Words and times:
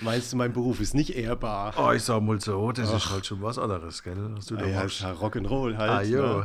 Meinst 0.00 0.32
du, 0.32 0.36
mein 0.36 0.52
Beruf 0.52 0.80
ist 0.80 0.94
nicht 0.94 1.14
ehrbar? 1.16 1.74
Oh, 1.78 1.92
ich 1.92 2.02
sag 2.02 2.20
mal 2.22 2.40
so, 2.40 2.72
das 2.72 2.92
ist 2.92 3.10
halt 3.10 3.24
schon 3.26 3.40
was 3.42 3.58
anderes, 3.58 4.02
gell? 4.02 4.16
Was 4.36 4.46
du 4.46 4.56
da 4.56 4.64
Ah, 4.64 4.68
ja, 4.68 4.82
machst. 4.82 5.02
Rock'n'Roll 5.02 5.76
halt. 5.76 5.90
Ah, 5.90 6.02
jo. 6.02 6.38
ne? 6.42 6.44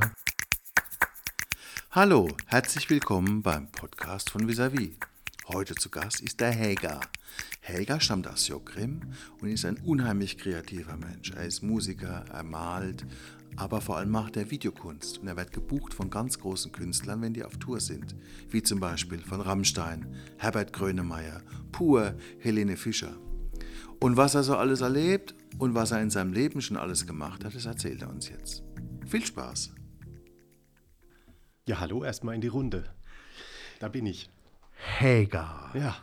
Hallo, 1.91 2.27
herzlich 2.45 2.89
willkommen 2.89 3.41
beim 3.41 3.71
Podcast 3.71 4.29
von 4.29 4.47
Visavi. 4.47 4.95
Heute 5.47 5.73
zu 5.75 5.89
Gast 5.89 6.21
ist 6.21 6.39
der 6.39 6.51
Helga. 6.51 6.99
Helga 7.61 7.99
stammt 7.99 8.27
aus 8.27 8.47
Jokrim 8.47 9.01
und 9.41 9.49
ist 9.49 9.65
ein 9.65 9.77
unheimlich 9.77 10.37
kreativer 10.37 10.95
Mensch. 10.95 11.31
Er 11.31 11.45
ist 11.45 11.63
Musiker, 11.63 12.23
er 12.31 12.43
malt, 12.43 13.05
aber 13.55 13.81
vor 13.81 13.97
allem 13.97 14.11
macht 14.11 14.37
er 14.37 14.51
Videokunst 14.51 15.17
und 15.17 15.27
er 15.27 15.35
wird 15.37 15.51
gebucht 15.51 15.95
von 15.95 16.11
ganz 16.11 16.39
großen 16.39 16.71
Künstlern, 16.71 17.21
wenn 17.23 17.33
die 17.33 17.43
auf 17.43 17.57
Tour 17.57 17.79
sind, 17.79 18.15
wie 18.51 18.61
zum 18.61 18.79
Beispiel 18.79 19.19
von 19.19 19.41
Rammstein, 19.41 20.15
Herbert 20.37 20.71
Grönemeyer, 20.71 21.41
Pur, 21.71 22.13
Helene 22.37 22.77
Fischer. 22.77 23.17
Und 23.99 24.15
was 24.15 24.33
er 24.33 24.43
so 24.43 24.55
alles 24.55 24.81
erlebt 24.81 25.35
und 25.57 25.75
was 25.75 25.91
er 25.91 26.01
in 26.01 26.09
seinem 26.09 26.31
Leben 26.31 26.61
schon 26.61 26.77
alles 26.77 27.05
gemacht 27.05 27.43
hat, 27.43 27.53
das 27.53 27.65
erzählt 27.65 28.01
er 28.01 28.09
uns 28.09 28.29
jetzt. 28.29 28.63
Viel 29.05 29.25
Spaß! 29.25 29.73
Ja, 31.67 31.79
hallo, 31.79 32.03
erstmal 32.03 32.35
in 32.35 32.41
die 32.41 32.47
Runde. 32.47 32.85
Da 33.79 33.89
bin 33.89 34.05
ich. 34.05 34.29
Helga. 34.71 35.71
Ja. 35.73 35.97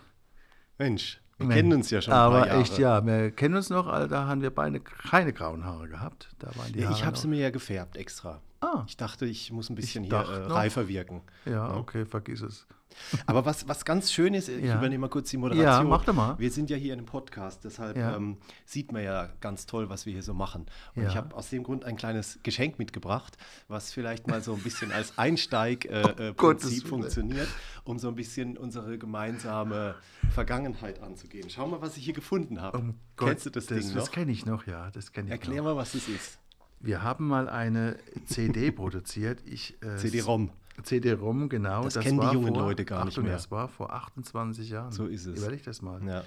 Mensch, 0.78 1.22
wir 1.38 1.46
Mensch, 1.46 1.56
kennen 1.56 1.72
uns 1.72 1.90
ja 1.90 2.02
schon 2.02 2.12
ein 2.12 2.18
Aber 2.18 2.50
echt, 2.50 2.78
ja, 2.78 3.04
wir 3.04 3.30
kennen 3.30 3.56
uns 3.56 3.70
noch, 3.70 3.86
Alter, 3.86 4.08
da 4.08 4.26
haben 4.26 4.42
wir 4.42 4.50
beide 4.50 4.80
keine 4.80 5.32
grauen 5.32 5.64
Haare 5.64 5.88
gehabt. 5.88 6.28
Da 6.38 6.54
waren 6.56 6.72
die 6.72 6.80
Ja, 6.80 6.90
ich 6.90 7.04
habe 7.04 7.16
sie 7.16 7.28
mir 7.28 7.40
ja 7.40 7.50
gefärbt 7.50 7.96
extra. 7.96 8.42
Ah. 8.60 8.84
Ich 8.88 8.96
dachte, 8.96 9.26
ich 9.26 9.52
muss 9.52 9.68
ein 9.70 9.74
bisschen 9.76 10.04
hier 10.04 10.14
äh, 10.14 10.46
reifer 10.46 10.88
wirken. 10.88 11.22
Ja, 11.44 11.74
okay, 11.76 12.04
vergiss 12.06 12.40
es. 12.42 12.66
Aber 13.26 13.44
was, 13.44 13.68
was 13.68 13.84
ganz 13.84 14.10
schön 14.10 14.32
ist, 14.32 14.48
ich 14.48 14.64
Ja. 14.64 14.78
übernehme 14.78 15.02
mal 15.02 15.08
kurz 15.10 15.28
die 15.28 15.36
Moderation. 15.36 15.66
Ja, 15.66 15.82
mach 15.84 16.04
doch 16.06 16.14
mal. 16.14 16.38
Wir 16.38 16.50
sind 16.50 16.70
ja 16.70 16.78
hier 16.78 16.94
in 16.94 17.00
einem 17.00 17.06
Podcast, 17.06 17.62
deshalb 17.64 17.94
Ja. 17.98 18.16
ähm, 18.16 18.38
sieht 18.64 18.90
man 18.92 19.02
ja 19.04 19.28
ganz 19.42 19.66
toll, 19.66 19.90
was 19.90 20.06
wir 20.06 20.14
hier 20.14 20.22
so 20.22 20.32
machen. 20.32 20.64
Und 20.94 21.02
Ja. 21.02 21.08
ich 21.10 21.16
habe 21.16 21.34
aus 21.36 21.50
dem 21.50 21.62
Grund 21.62 21.84
ein 21.84 21.96
kleines 21.98 22.38
Geschenk 22.42 22.78
mitgebracht, 22.78 23.36
was 23.68 23.92
vielleicht 23.92 24.28
mal 24.28 24.42
so 24.42 24.54
ein 24.54 24.62
bisschen 24.62 24.92
als 24.92 25.18
Einsteig-Prinzip 25.18 26.18
äh, 26.18 26.36
Willen. 26.40 26.86
funktioniert, 26.86 27.48
um 27.84 27.98
so 27.98 28.08
ein 28.08 28.14
bisschen 28.14 28.56
unsere 28.56 28.96
gemeinsame 28.96 29.94
Vergangenheit 30.30 31.02
anzugehen. 31.02 31.50
Schau 31.50 31.66
mal, 31.66 31.82
was 31.82 31.98
ich 31.98 32.04
hier 32.04 32.14
gefunden 32.14 32.62
habe. 32.62 32.78
Um 32.78 32.94
Kennst 33.18 33.44
du 33.44 33.50
das, 33.50 33.66
das 33.66 33.78
Ding 33.84 33.94
Das 33.94 34.06
noch? 34.06 34.10
kenne 34.12 34.32
ich 34.32 34.46
noch, 34.46 34.66
ja, 34.66 34.90
das 34.92 35.12
kenne 35.12 35.26
ich 35.26 35.32
Erklär 35.32 35.58
noch. 35.58 35.64
mal, 35.70 35.76
was 35.76 35.92
das 35.92 36.08
ist. 36.08 36.38
Wir 36.86 37.02
haben 37.02 37.26
mal 37.26 37.48
eine 37.48 37.98
CD 38.26 38.70
produziert. 38.72 39.42
Ich, 39.44 39.80
äh, 39.82 39.96
CD-ROM. 39.96 40.50
CD-ROM, 40.82 41.48
genau. 41.48 41.84
Das 41.84 41.98
kennen 41.98 42.20
die 42.20 42.26
jungen 42.26 42.54
vor, 42.54 42.62
Leute 42.62 42.84
gar 42.84 43.04
nicht 43.04 43.14
Achtung, 43.14 43.24
mehr. 43.24 43.32
Das 43.32 43.50
war 43.50 43.68
vor 43.68 43.92
28 43.92 44.70
Jahren. 44.70 44.92
So 44.92 45.06
ist 45.06 45.26
es. 45.26 45.38
Überleg 45.38 45.62
das 45.64 45.82
mal. 45.82 46.02
Ja. 46.06 46.22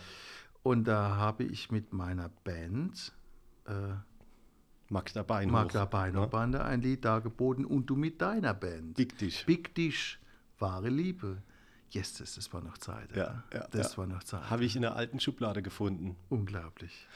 Und 0.64 0.86
da 0.86 1.16
habe 1.16 1.44
ich 1.44 1.72
mit 1.72 1.94
meiner 1.94 2.30
Band, 2.44 3.14
äh, 3.68 3.72
Magda 4.90 5.24
Beinhof. 5.24 5.52
Magda 5.54 5.86
Beino 5.86 6.22
ne? 6.22 6.28
Bande, 6.28 6.64
ein 6.64 6.82
Lied 6.82 7.06
dargeboten 7.06 7.64
und 7.64 7.86
du 7.86 7.96
mit 7.96 8.22
deiner 8.22 8.54
Band. 8.54 8.96
Big 8.96 9.18
Dish. 9.18 9.46
Big 9.46 9.74
Dish, 9.76 10.20
wahre 10.58 10.90
Liebe. 10.90 11.42
Yes, 11.92 12.18
das, 12.18 12.36
das 12.36 12.54
war 12.54 12.62
noch 12.62 12.78
Zeit. 12.78 13.16
Ja, 13.16 13.44
ja, 13.54 13.68
das 13.72 13.94
ja. 13.94 13.98
war 14.00 14.08
noch 14.08 14.24
Zeit. 14.24 14.50
Habe 14.50 14.64
ich 14.66 14.76
in 14.76 14.84
der 14.84 14.96
alten 14.96 15.20
Schublade 15.20 15.62
gefunden. 15.62 16.16
Unglaublich. 16.30 17.08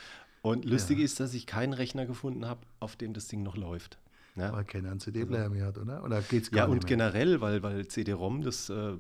Und 0.44 0.66
lustig 0.66 1.00
ist, 1.00 1.20
dass 1.20 1.34
ich 1.34 1.48
keinen 1.48 1.74
Rechner 1.74 2.06
gefunden 2.06 2.46
habe, 2.46 2.60
auf 2.80 2.96
dem 2.98 3.14
das 3.14 3.28
Ding 3.28 3.44
noch 3.44 3.56
läuft. 3.56 3.98
Ja, 4.36 4.52
Weil 4.52 4.66
keiner 4.66 4.92
einen 4.92 5.00
CD-Player 5.00 5.50
mehr 5.50 5.66
hat, 5.68 5.78
oder? 5.78 6.04
Oder 6.04 6.22
geht's 6.22 6.52
gar 6.52 6.66
ja 6.66 6.66
und 6.66 6.80
mehr? 6.80 6.86
generell, 6.88 7.40
weil, 7.40 7.64
weil 7.64 7.88
CD-ROM, 7.88 8.42
das 8.42 8.70
äh, 8.70 8.94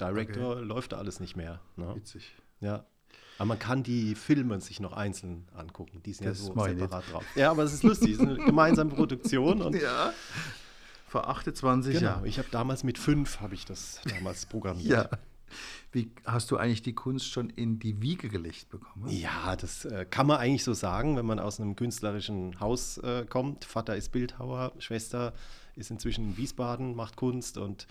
Director, 0.00 0.60
läuft 0.62 0.92
da 0.92 0.98
alles 0.98 1.20
nicht 1.20 1.36
mehr. 1.36 1.60
Ne? 1.76 1.94
Witzig. 1.94 2.34
Ja. 2.60 2.86
Aber 3.38 3.46
man 3.48 3.58
kann 3.58 3.82
die 3.82 4.14
Filme 4.14 4.60
sich 4.60 4.80
noch 4.80 4.92
einzeln 4.92 5.46
angucken. 5.54 6.00
Die 6.06 6.12
sind 6.14 6.26
Das 6.26 6.38
ja 6.38 6.44
so 6.46 6.54
mach 6.54 6.68
ich 6.68 6.78
separat 6.78 7.04
drauf. 7.12 7.24
Ja, 7.34 7.50
aber 7.50 7.64
es 7.64 7.72
ist 7.74 7.82
lustig. 7.82 8.12
Es 8.12 8.18
ist 8.20 8.26
eine 8.26 8.36
gemeinsame 8.46 8.90
Produktion. 8.94 9.60
Und 9.62 9.74
Ja. 9.80 10.12
Vor 11.06 11.28
28 11.28 11.92
genau, 11.98 12.06
Jahren. 12.06 12.24
ich 12.24 12.38
habe 12.38 12.48
damals 12.50 12.84
mit 12.84 12.96
fünf 12.96 13.40
habe 13.40 13.54
ich 13.54 13.66
das 13.66 14.00
damals 14.08 14.46
programmiert. 14.46 14.88
Ja. 14.90 15.10
Wie 15.92 16.10
hast 16.24 16.50
du 16.50 16.56
eigentlich 16.56 16.82
die 16.82 16.94
Kunst 16.94 17.30
schon 17.30 17.50
in 17.50 17.78
die 17.78 18.00
Wiege 18.02 18.28
gelegt 18.28 18.68
bekommen? 18.70 19.08
Ja, 19.08 19.56
das 19.56 19.84
äh, 19.84 20.06
kann 20.08 20.26
man 20.26 20.38
eigentlich 20.38 20.64
so 20.64 20.72
sagen, 20.72 21.16
wenn 21.16 21.26
man 21.26 21.38
aus 21.38 21.60
einem 21.60 21.76
künstlerischen 21.76 22.58
Haus 22.60 22.98
äh, 22.98 23.24
kommt. 23.28 23.64
Vater 23.64 23.96
ist 23.96 24.10
Bildhauer, 24.12 24.72
Schwester 24.78 25.32
ist 25.76 25.90
inzwischen 25.90 26.30
in 26.30 26.36
Wiesbaden, 26.36 26.94
macht 26.94 27.16
Kunst 27.16 27.58
und 27.58 27.86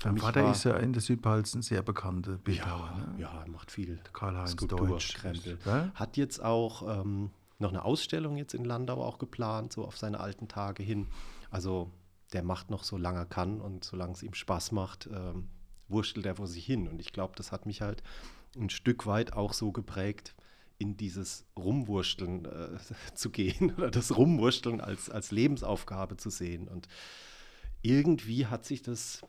für 0.00 0.12
mich 0.12 0.22
Vater 0.22 0.44
war, 0.44 0.52
ist 0.52 0.64
ja 0.64 0.76
in 0.76 0.92
der 0.92 1.02
Südpfalz 1.02 1.54
ein 1.54 1.62
sehr 1.62 1.82
bekannter 1.82 2.36
Bildhauer. 2.38 2.92
ja, 2.96 3.12
ne? 3.12 3.20
ja, 3.20 3.42
er 3.44 3.48
macht 3.50 3.72
viel 3.72 3.98
Karl-Heinz 4.12 4.54
Deutsch. 4.54 5.14
Krempel. 5.14 5.58
Hat 5.94 6.16
jetzt 6.16 6.42
auch 6.42 7.00
ähm, 7.00 7.30
noch 7.58 7.70
eine 7.70 7.84
Ausstellung 7.84 8.36
jetzt 8.36 8.54
in 8.54 8.64
Landau 8.64 9.02
auch 9.02 9.18
geplant, 9.18 9.72
so 9.72 9.84
auf 9.84 9.96
seine 9.96 10.20
alten 10.20 10.46
Tage 10.46 10.84
hin. 10.84 11.08
Also 11.50 11.90
der 12.32 12.42
macht 12.42 12.70
noch 12.70 12.84
so 12.84 12.96
lange 12.96 13.18
er 13.18 13.26
kann 13.26 13.60
und 13.60 13.84
solange 13.84 14.12
es 14.12 14.22
ihm 14.22 14.34
Spaß 14.34 14.72
macht, 14.72 15.08
ähm, 15.12 15.48
wurschtelt 15.88 16.26
er 16.26 16.36
vor 16.36 16.46
sich 16.46 16.64
hin. 16.64 16.88
Und 16.88 17.00
ich 17.00 17.12
glaube, 17.12 17.34
das 17.36 17.52
hat 17.52 17.66
mich 17.66 17.80
halt 17.80 18.02
ein 18.56 18.70
Stück 18.70 19.06
weit 19.06 19.32
auch 19.32 19.52
so 19.52 19.72
geprägt, 19.72 20.34
in 20.78 20.96
dieses 20.96 21.44
Rumwursteln 21.56 22.44
äh, 22.44 22.78
zu 23.14 23.30
gehen 23.30 23.74
oder 23.76 23.90
das 23.90 24.16
Rumwursteln 24.16 24.80
als, 24.80 25.10
als 25.10 25.30
Lebensaufgabe 25.30 26.16
zu 26.16 26.30
sehen. 26.30 26.68
Und 26.68 26.88
irgendwie 27.82 28.46
hat 28.46 28.64
sich 28.64 28.82
das 28.82 29.22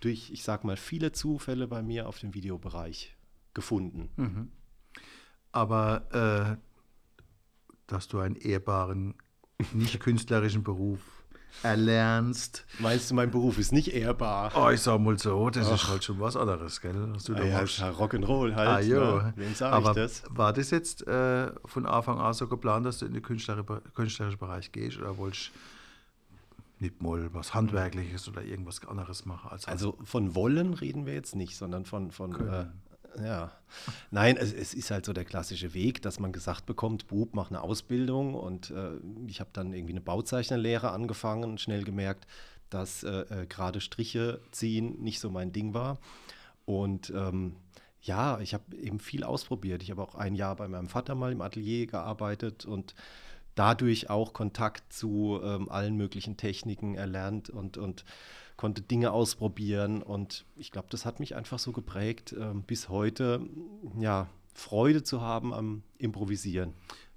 durch, 0.00 0.30
ich 0.30 0.42
sag 0.42 0.64
mal, 0.64 0.76
viele 0.76 1.12
Zufälle 1.12 1.68
bei 1.68 1.82
mir 1.82 2.08
auf 2.08 2.18
dem 2.18 2.34
Videobereich 2.34 3.16
gefunden. 3.54 4.08
Mhm. 4.16 4.52
Aber 5.52 6.58
äh, 6.58 6.72
dass 7.86 8.08
du 8.08 8.18
einen 8.18 8.36
ehrbaren, 8.36 9.14
nicht 9.72 10.00
künstlerischen 10.00 10.62
Beruf 10.62 11.21
erlernst. 11.62 12.64
Meinst 12.78 13.10
du, 13.10 13.14
mein 13.14 13.30
Beruf 13.30 13.58
ist 13.58 13.72
nicht 13.72 13.92
ehrbar? 13.94 14.52
Oh, 14.54 14.70
ich 14.70 14.80
sag 14.80 15.00
mal 15.00 15.18
so, 15.18 15.50
das 15.50 15.70
ist 15.70 15.88
halt 15.88 16.02
schon 16.04 16.18
was 16.20 16.36
anderes, 16.36 16.80
gell? 16.80 16.94
Was 17.14 17.24
du 17.24 17.34
da 17.34 17.42
Ah, 17.42 17.46
ja, 17.46 17.60
machst. 17.60 17.78
ja, 17.78 17.90
Rock'n'Roll 17.90 18.54
halt. 18.54 18.68
Ah, 18.68 18.80
jo. 18.80 19.00
Ne? 19.22 19.32
Wem 19.36 19.54
sage 19.54 19.74
Aber 19.76 19.90
ich 19.90 19.96
das? 19.96 20.22
war 20.30 20.52
das 20.52 20.70
jetzt 20.70 21.06
äh, 21.06 21.50
von 21.66 21.86
Anfang 21.86 22.18
an 22.18 22.34
so 22.34 22.48
geplant, 22.48 22.86
dass 22.86 22.98
du 22.98 23.06
in 23.06 23.12
den 23.14 23.22
künstlerischen 23.22 24.38
Bereich 24.38 24.72
gehst 24.72 24.98
oder 24.98 25.16
wolltest 25.18 25.48
du 25.54 26.84
nicht 26.84 27.00
mal 27.00 27.32
was 27.32 27.54
Handwerkliches 27.54 28.28
oder 28.28 28.42
irgendwas 28.42 28.84
anderes 28.88 29.24
machen? 29.24 29.50
Als 29.50 29.68
Also 29.68 29.96
von 30.02 30.34
wollen 30.34 30.74
reden 30.74 31.06
wir 31.06 31.14
jetzt 31.14 31.36
nicht, 31.36 31.56
sondern 31.56 31.84
von, 31.84 32.10
von 32.10 32.32
äh, 32.48 32.66
ja. 33.22 33.52
Nein, 34.10 34.36
es, 34.36 34.52
es 34.52 34.74
ist 34.74 34.90
halt 34.90 35.06
so 35.06 35.12
der 35.12 35.24
klassische 35.24 35.74
Weg, 35.74 36.02
dass 36.02 36.20
man 36.20 36.32
gesagt 36.32 36.66
bekommt, 36.66 37.06
Bub, 37.08 37.34
mach 37.34 37.50
eine 37.50 37.62
Ausbildung 37.62 38.34
und 38.34 38.70
äh, 38.70 38.92
ich 39.26 39.40
habe 39.40 39.50
dann 39.52 39.72
irgendwie 39.72 39.94
eine 39.94 40.00
Bauzeichnerlehre 40.00 40.90
angefangen 40.90 41.44
und 41.44 41.60
schnell 41.60 41.84
gemerkt, 41.84 42.26
dass 42.70 43.02
äh, 43.02 43.10
äh, 43.10 43.46
gerade 43.46 43.80
Striche 43.80 44.40
ziehen 44.50 45.00
nicht 45.02 45.20
so 45.20 45.30
mein 45.30 45.52
Ding 45.52 45.74
war. 45.74 45.98
Und 46.64 47.10
ähm, 47.14 47.56
ja, 48.00 48.40
ich 48.40 48.54
habe 48.54 48.76
eben 48.76 48.98
viel 48.98 49.24
ausprobiert. 49.24 49.82
Ich 49.82 49.90
habe 49.90 50.02
auch 50.02 50.14
ein 50.14 50.34
Jahr 50.34 50.56
bei 50.56 50.68
meinem 50.68 50.88
Vater 50.88 51.14
mal 51.14 51.32
im 51.32 51.40
Atelier 51.40 51.86
gearbeitet 51.86 52.64
und 52.64 52.94
dadurch 53.54 54.10
auch 54.10 54.32
Kontakt 54.32 54.92
zu 54.92 55.40
ähm, 55.42 55.68
allen 55.68 55.96
möglichen 55.96 56.36
Techniken 56.36 56.94
erlernt 56.94 57.50
und, 57.50 57.76
und 57.76 58.04
konnte 58.56 58.82
Dinge 58.82 59.12
ausprobieren. 59.12 60.02
Und 60.02 60.44
ich 60.56 60.70
glaube, 60.70 60.88
das 60.90 61.04
hat 61.04 61.20
mich 61.20 61.34
einfach 61.34 61.58
so 61.58 61.72
geprägt, 61.72 62.34
ähm, 62.38 62.62
bis 62.62 62.88
heute, 62.88 63.40
ja, 63.98 64.28
Freude 64.54 65.02
zu 65.02 65.20
haben 65.20 65.54
am 65.54 65.82
Improvisieren. 65.98 66.74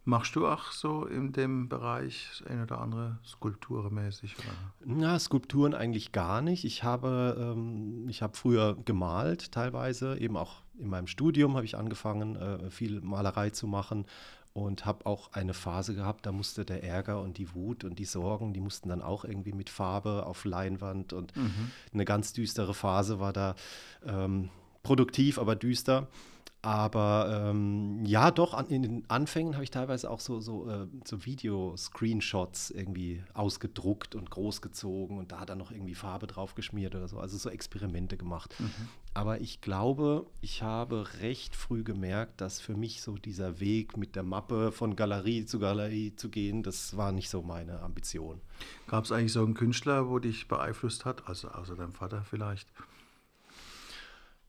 Machst 0.07 0.35
du 0.35 0.47
auch 0.47 0.71
so 0.71 1.05
in 1.05 1.33
dem 1.33 1.67
Bereich 1.67 2.43
eine 2.47 2.63
oder 2.63 2.79
andere 2.79 3.17
skulpturmäßig? 3.25 4.35
Oder? 4.37 4.47
Na, 4.85 5.17
Skulpturen 5.17 5.73
eigentlich 5.73 6.11
gar 6.11 6.41
nicht. 6.41 6.63
Ich 6.63 6.83
habe, 6.83 7.35
ähm, 7.39 8.07
ich 8.07 8.21
habe 8.21 8.37
früher 8.37 8.77
gemalt, 8.85 9.51
teilweise, 9.51 10.19
eben 10.19 10.37
auch 10.37 10.61
in 10.77 10.89
meinem 10.89 11.07
Studium 11.07 11.55
habe 11.55 11.65
ich 11.65 11.75
angefangen, 11.75 12.35
äh, 12.35 12.69
viel 12.69 13.01
Malerei 13.01 13.49
zu 13.49 13.65
machen 13.65 14.05
und 14.55 14.85
habe 14.85 15.05
auch 15.05 15.33
eine 15.33 15.53
Phase 15.53 15.93
gehabt, 15.95 16.25
da 16.25 16.31
musste 16.31 16.63
der 16.63 16.81
Ärger 16.81 17.21
und 17.21 17.37
die 17.37 17.53
Wut 17.53 17.83
und 17.83 17.99
die 17.99 18.05
Sorgen, 18.05 18.53
die 18.53 18.61
mussten 18.61 18.87
dann 18.87 19.01
auch 19.01 19.25
irgendwie 19.25 19.51
mit 19.51 19.69
Farbe 19.69 20.25
auf 20.25 20.45
Leinwand 20.45 21.11
und 21.11 21.33
eine 21.93 22.05
ganz 22.05 22.31
düstere 22.31 22.73
Phase 22.73 23.19
war 23.19 23.33
da 23.33 23.55
ähm, 24.07 24.49
produktiv, 24.81 25.39
aber 25.39 25.57
düster. 25.57 26.07
Aber 26.65 27.47
ähm, 27.51 28.03
ja, 28.07 28.31
doch, 28.31 28.55
an, 28.55 28.65
in 28.69 28.81
den 28.81 29.03
Anfängen 29.07 29.53
habe 29.53 29.63
ich 29.63 29.69
teilweise 29.69 30.09
auch 30.09 30.19
so, 30.19 30.39
so, 30.39 30.67
äh, 30.67 30.87
so 31.03 31.23
Video-Screenshots 31.23 32.71
irgendwie 32.71 33.23
ausgedruckt 33.35 34.15
und 34.15 34.31
großgezogen 34.31 35.19
und 35.19 35.31
da 35.31 35.45
dann 35.45 35.59
noch 35.59 35.69
irgendwie 35.69 35.93
Farbe 35.93 36.25
drauf 36.25 36.55
geschmiert 36.55 36.95
oder 36.95 37.07
so. 37.07 37.19
Also 37.19 37.37
so 37.37 37.51
Experimente 37.51 38.17
gemacht. 38.17 38.55
Aber 39.13 39.41
ich 39.41 39.61
glaube, 39.61 40.25
ich 40.41 40.63
habe 40.63 41.07
recht 41.21 41.55
früh 41.55 41.83
gemerkt, 41.83 42.41
dass 42.41 42.59
für 42.59 42.75
mich 42.75 43.03
so 43.03 43.15
dieser 43.15 43.59
Weg 43.59 43.95
mit 43.95 44.15
der 44.15 44.23
Mappe 44.23 44.71
von 44.71 44.95
Galerie 44.95 45.45
zu 45.45 45.59
Galerie 45.59 46.15
zu 46.15 46.29
gehen, 46.29 46.63
das 46.63 46.97
war 46.97 47.11
nicht 47.11 47.29
so 47.29 47.43
meine 47.43 47.79
Ambition. 47.81 48.41
Gab 48.87 49.03
es 49.03 49.11
eigentlich 49.11 49.33
so 49.33 49.45
einen 49.45 49.53
Künstler, 49.53 50.09
wo 50.09 50.17
dich 50.17 50.47
beeinflusst 50.47 51.05
hat, 51.05 51.27
also 51.27 51.49
außer 51.49 51.75
deinem 51.75 51.93
Vater 51.93 52.23
vielleicht? 52.27 52.67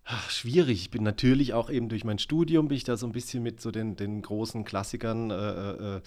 Ach, 0.09 0.31
schwierig. 0.31 0.83
Ich 0.83 0.91
bin 0.93 1.03
natürlich 1.03 1.53
auch 1.53 1.69
eben 1.69 1.89
durch 1.89 2.05
mein 2.05 2.21
Studium 2.21 2.69
bin 2.69 2.77
ich 2.77 2.85
da 2.85 2.97
so 2.97 3.07
ein 3.07 3.13
bisschen 3.13 3.43
mit 3.43 3.61
so 3.61 3.73
den, 3.73 3.97
den 3.97 4.23
großen 4.23 4.65
Klassikern 4.65 5.33
äh, 5.33 5.97
äh, 5.97 6.01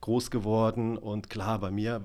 groß 0.00 0.32
geworden. 0.32 0.98
Und 0.98 1.30
klar, 1.30 1.60
bei 1.60 1.70
mir, 1.70 2.02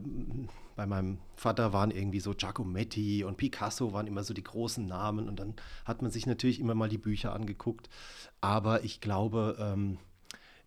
bei 0.75 0.85
meinem 0.85 1.17
Vater 1.35 1.73
waren 1.73 1.89
irgendwie 1.89 2.19
so 2.19 2.35
Giacometti 2.35 3.23
und 3.23 3.37
Picasso 3.37 3.93
waren 3.93 4.05
immer 4.05 4.23
so 4.23 4.35
die 4.35 4.43
großen 4.43 4.85
Namen. 4.85 5.27
Und 5.27 5.39
dann 5.39 5.55
hat 5.85 6.03
man 6.03 6.11
sich 6.11 6.27
natürlich 6.27 6.59
immer 6.59 6.75
mal 6.75 6.87
die 6.87 6.99
Bücher 6.99 7.33
angeguckt. 7.33 7.89
Aber 8.41 8.83
ich 8.83 9.01
glaube, 9.01 9.57
ähm, 9.59 9.97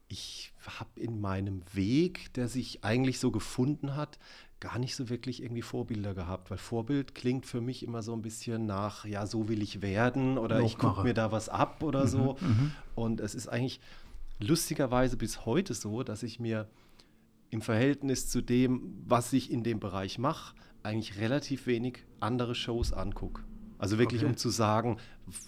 ich 0.09 0.53
habe 0.67 0.99
in 0.99 1.21
meinem 1.21 1.63
Weg, 1.73 2.35
der 2.35 2.49
sich 2.49 2.83
eigentlich 2.83 3.21
so 3.21 3.31
gefunden 3.31 3.95
hat, 3.95 4.19
gar 4.63 4.79
nicht 4.79 4.95
so 4.95 5.09
wirklich 5.09 5.43
irgendwie 5.43 5.61
Vorbilder 5.61 6.15
gehabt, 6.15 6.49
weil 6.49 6.57
Vorbild 6.57 7.17
klingt 7.17 7.47
für 7.47 7.61
mich 7.61 7.83
immer 7.83 8.01
so 8.03 8.13
ein 8.13 8.23
bisschen 8.23 8.65
nach, 8.65 9.05
ja, 9.05 9.27
so 9.27 9.49
will 9.49 9.61
ich 9.61 9.83
werden 9.83 10.39
oder 10.39 10.61
ich 10.61 10.79
gucke 10.79 11.03
mir 11.03 11.15
da 11.15 11.33
was 11.33 11.49
ab 11.49 11.83
oder 11.83 12.05
mhm, 12.05 12.09
so. 12.09 12.37
Mhm. 12.41 12.71
Und 12.95 13.21
es 13.21 13.35
ist 13.35 13.49
eigentlich 13.49 13.81
lustigerweise 14.39 15.17
bis 15.17 15.47
heute 15.47 15.75
so, 15.75 16.05
dass 16.05 16.23
ich 16.23 16.39
mir 16.39 16.69
im 17.51 17.61
Verhältnis 17.61 18.29
zu 18.29 18.41
dem, 18.41 19.03
was 19.05 19.33
ich 19.33 19.51
in 19.51 19.65
dem 19.65 19.81
Bereich 19.81 20.19
mache, 20.19 20.55
eigentlich 20.85 21.19
relativ 21.19 21.67
wenig 21.67 22.05
andere 22.21 22.55
Shows 22.55 22.93
angucke. 22.93 23.43
Also 23.79 23.99
wirklich, 23.99 24.23
okay. 24.23 24.31
um 24.31 24.37
zu 24.37 24.49
sagen, 24.49 24.99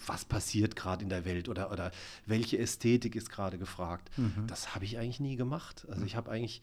was 0.07 0.25
passiert 0.25 0.75
gerade 0.75 1.03
in 1.03 1.09
der 1.09 1.23
Welt 1.23 1.47
oder, 1.47 1.71
oder 1.71 1.91
welche 2.25 2.57
Ästhetik 2.57 3.15
ist 3.15 3.29
gerade 3.29 3.57
gefragt. 3.57 4.11
Mhm. 4.17 4.45
Das 4.47 4.75
habe 4.75 4.83
ich 4.83 4.97
eigentlich 4.97 5.21
nie 5.21 5.37
gemacht. 5.37 5.87
Also 5.89 6.03
ich 6.03 6.17
habe 6.17 6.29
eigentlich 6.31 6.61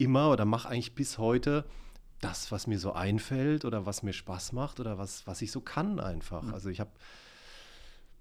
immer 0.00 0.30
oder 0.30 0.44
mache 0.44 0.68
eigentlich 0.68 0.94
bis 0.94 1.18
heute 1.18 1.64
das, 2.20 2.52
was 2.52 2.66
mir 2.66 2.78
so 2.78 2.92
einfällt 2.92 3.64
oder 3.64 3.86
was 3.86 4.02
mir 4.02 4.12
Spaß 4.12 4.52
macht 4.52 4.80
oder 4.80 4.98
was, 4.98 5.26
was 5.26 5.42
ich 5.42 5.52
so 5.52 5.60
kann 5.60 6.00
einfach. 6.00 6.42
Mhm. 6.42 6.54
Also 6.54 6.68
ich 6.68 6.80
habe 6.80 6.90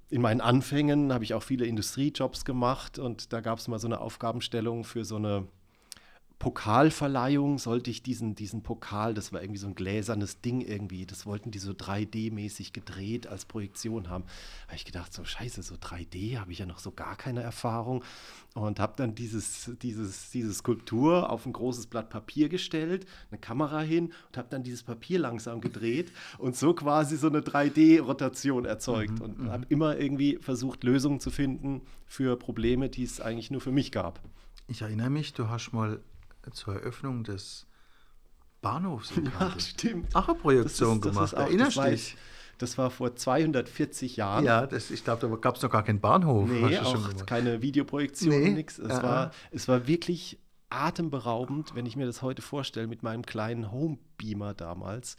in 0.10 0.22
meinen 0.22 0.42
Anfängen 0.42 1.14
habe 1.14 1.24
ich 1.24 1.34
auch 1.34 1.44
viele 1.44 1.66
Industriejobs 1.66 2.44
gemacht 2.44 2.98
und 2.98 3.32
da 3.32 3.42
gab 3.42 3.60
es 3.60 3.68
mal 3.68 3.80
so 3.80 3.88
eine 3.88 4.02
Aufgabenstellung 4.02 4.84
für 4.84 5.06
so 5.06 5.18
eine 5.18 5.48
Pokalverleihung 6.40 7.60
sollte 7.60 7.92
ich 7.92 8.02
diesen, 8.02 8.34
diesen 8.34 8.64
Pokal, 8.64 9.14
das 9.14 9.34
war 9.34 9.42
irgendwie 9.42 9.60
so 9.60 9.68
ein 9.68 9.76
gläsernes 9.76 10.40
Ding 10.40 10.62
irgendwie, 10.62 11.06
das 11.06 11.26
wollten 11.26 11.52
die 11.52 11.60
so 11.60 11.74
3D-mäßig 11.74 12.72
gedreht 12.72 13.28
als 13.28 13.44
Projektion 13.44 14.10
haben. 14.10 14.24
Da 14.24 14.68
habe 14.68 14.78
ich 14.78 14.86
gedacht, 14.86 15.14
so 15.14 15.26
scheiße, 15.26 15.62
so 15.64 15.76
3D 15.76 16.40
habe 16.40 16.54
ich 16.54 16.60
ja 16.60 16.66
noch 16.66 16.80
so 16.80 16.92
gar 16.92 17.18
keine 17.18 17.42
Erfahrung 17.42 18.06
und 18.54 18.80
habe 18.80 18.94
dann 18.96 19.16
dieses, 19.16 19.70
dieses, 19.82 20.32
diese 20.32 20.54
Skulptur 20.54 21.30
auf 21.30 21.46
ein 21.46 21.52
großes 21.52 21.88
Blatt 21.88 22.10
Papier 22.10 22.48
gestellt, 22.48 23.06
eine 23.32 23.40
Kamera 23.40 23.82
hin 23.82 24.14
und 24.30 24.38
habe 24.38 24.48
dann 24.50 24.64
dieses 24.64 24.84
Papier 24.84 25.20
langsam 25.20 25.60
gedreht 25.60 26.10
und 26.38 26.56
so 26.56 26.74
quasi 26.74 27.18
so 27.18 27.28
eine 27.28 27.42
3D-Rotation 27.42 28.64
erzeugt 28.64 29.20
mhm, 29.20 29.22
und 29.22 29.40
mhm. 29.40 29.52
habe 29.52 29.66
immer 29.68 29.98
irgendwie 29.98 30.38
versucht, 30.38 30.86
Lösungen 30.86 31.20
zu 31.20 31.32
finden 31.32 31.82
für 32.06 32.38
Probleme, 32.38 32.88
die 32.88 33.04
es 33.04 33.20
eigentlich 33.20 33.52
nur 33.52 33.60
für 33.60 33.74
mich 33.74 33.92
gab. 33.92 34.22
Ich 34.70 34.84
erinnere 34.84 35.10
mich, 35.10 35.34
du 35.34 35.50
hast 35.50 35.74
mal 35.74 36.00
zur 36.52 36.76
Eröffnung 36.76 37.24
des 37.24 37.68
Bahnhofs 38.62 39.12
in 39.12 39.26
Ja, 39.40 39.60
stimmt. 39.60 40.16
Auch 40.16 40.28
eine 40.28 40.38
Projektion 40.38 41.02
das 41.02 41.12
ist, 41.12 41.20
das 41.20 41.32
gemacht. 41.32 41.36
Auch, 41.36 41.48
Erinnerst 41.48 41.78
du 41.78 41.82
dich? 41.84 42.18
Das 42.58 42.78
war 42.78 42.90
vor 42.92 43.16
240 43.16 44.18
Jahren. 44.18 44.44
Ja, 44.44 44.68
das, 44.68 44.92
ich 44.92 45.06
glaube, 45.06 45.28
da 45.28 45.36
gab 45.38 45.56
es 45.56 45.62
noch 45.62 45.72
gar 45.72 45.84
keinen 45.84 46.02
Bahnhof. 46.02 46.50
Nee, 46.50 46.78
auch 46.80 47.26
keine 47.26 47.62
Videoprojektion, 47.62 48.30
nee, 48.30 48.50
nichts. 48.50 48.78
Es, 48.78 49.02
war, 49.02 49.32
es 49.52 49.70
war 49.70 49.88
wirklich 49.88 50.38
atemberaubend, 50.70 51.74
wenn 51.74 51.86
ich 51.86 51.96
mir 51.96 52.06
das 52.06 52.22
heute 52.22 52.42
vorstelle, 52.42 52.88
mit 52.88 53.02
meinem 53.02 53.26
kleinen 53.26 53.72
Homebeamer 53.72 54.54
damals 54.54 55.16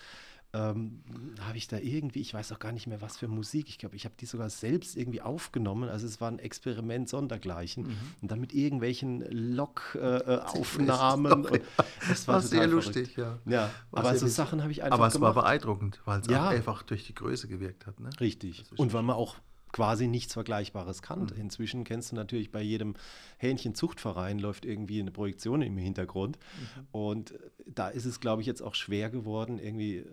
ähm, 0.53 1.03
habe 1.41 1.57
ich 1.57 1.69
da 1.69 1.79
irgendwie, 1.79 2.21
ich 2.21 2.35
weiß 2.35 2.51
auch 2.53 2.59
gar 2.59 2.73
nicht 2.73 2.89
mehr, 2.89 3.01
was 3.01 3.17
für 3.17 3.29
Musik. 3.29 3.69
Ich 3.69 3.79
glaube, 3.79 3.95
ich 3.95 4.05
habe 4.05 4.17
die 4.19 4.27
sogar 4.27 4.51
selbst 4.51 4.97
irgendwie 4.97 5.23
aufgenommen. 5.23 5.89
Also 5.89 6.07
es 6.07 6.21
war 6.21 6.29
ein 6.29 6.41
Experiment 6.41 7.09
sondergleichen. 7.09 7.85
Mhm. 7.85 7.97
Und 8.23 8.31
dann 8.31 8.41
mit 8.41 8.53
irgendwelchen 8.53 9.21
Log-Aufnahmen. 9.31 11.47
Äh, 11.47 11.61
das 12.09 12.27
war, 12.27 12.35
war 12.35 12.43
sehr 12.43 12.67
lustig, 12.67 13.17
ja. 13.17 13.39
Ja, 13.47 13.71
aber 13.93 14.17
so 14.17 14.27
Sachen 14.27 14.63
habe 14.63 14.73
ich 14.73 14.83
einfach 14.83 14.99
Aber 14.99 15.07
es 15.07 15.15
gemacht. 15.15 15.37
war 15.37 15.45
beeindruckend, 15.45 16.01
weil 16.05 16.21
es 16.21 16.27
ja. 16.27 16.49
einfach 16.49 16.83
durch 16.83 17.07
die 17.07 17.15
Größe 17.15 17.47
gewirkt 17.47 17.87
hat. 17.87 18.01
Ne? 18.01 18.11
Richtig. 18.19 18.65
Und 18.77 18.93
weil 18.93 19.03
man 19.03 19.17
auch 19.17 19.37
quasi 19.73 20.07
nichts 20.07 20.33
Vergleichbares 20.33 21.03
kannte. 21.03 21.35
Mhm. 21.35 21.41
Inzwischen 21.41 21.85
kennst 21.85 22.13
du 22.13 22.17
natürlich 22.17 22.51
bei 22.51 22.63
jedem 22.63 22.95
Hähnchenzuchtverein 23.39 24.39
läuft 24.39 24.65
irgendwie 24.65 25.01
eine 25.01 25.11
Projektion 25.11 25.63
im 25.63 25.77
Hintergrund. 25.77 26.39
Mhm. 26.39 26.87
Und 26.93 27.35
da 27.67 27.89
ist 27.89 28.05
es, 28.05 28.21
glaube 28.21 28.43
ich, 28.43 28.47
jetzt 28.47 28.63
auch 28.63 28.75
schwer 28.75 29.11
geworden, 29.11 29.59
irgendwie 29.59 30.05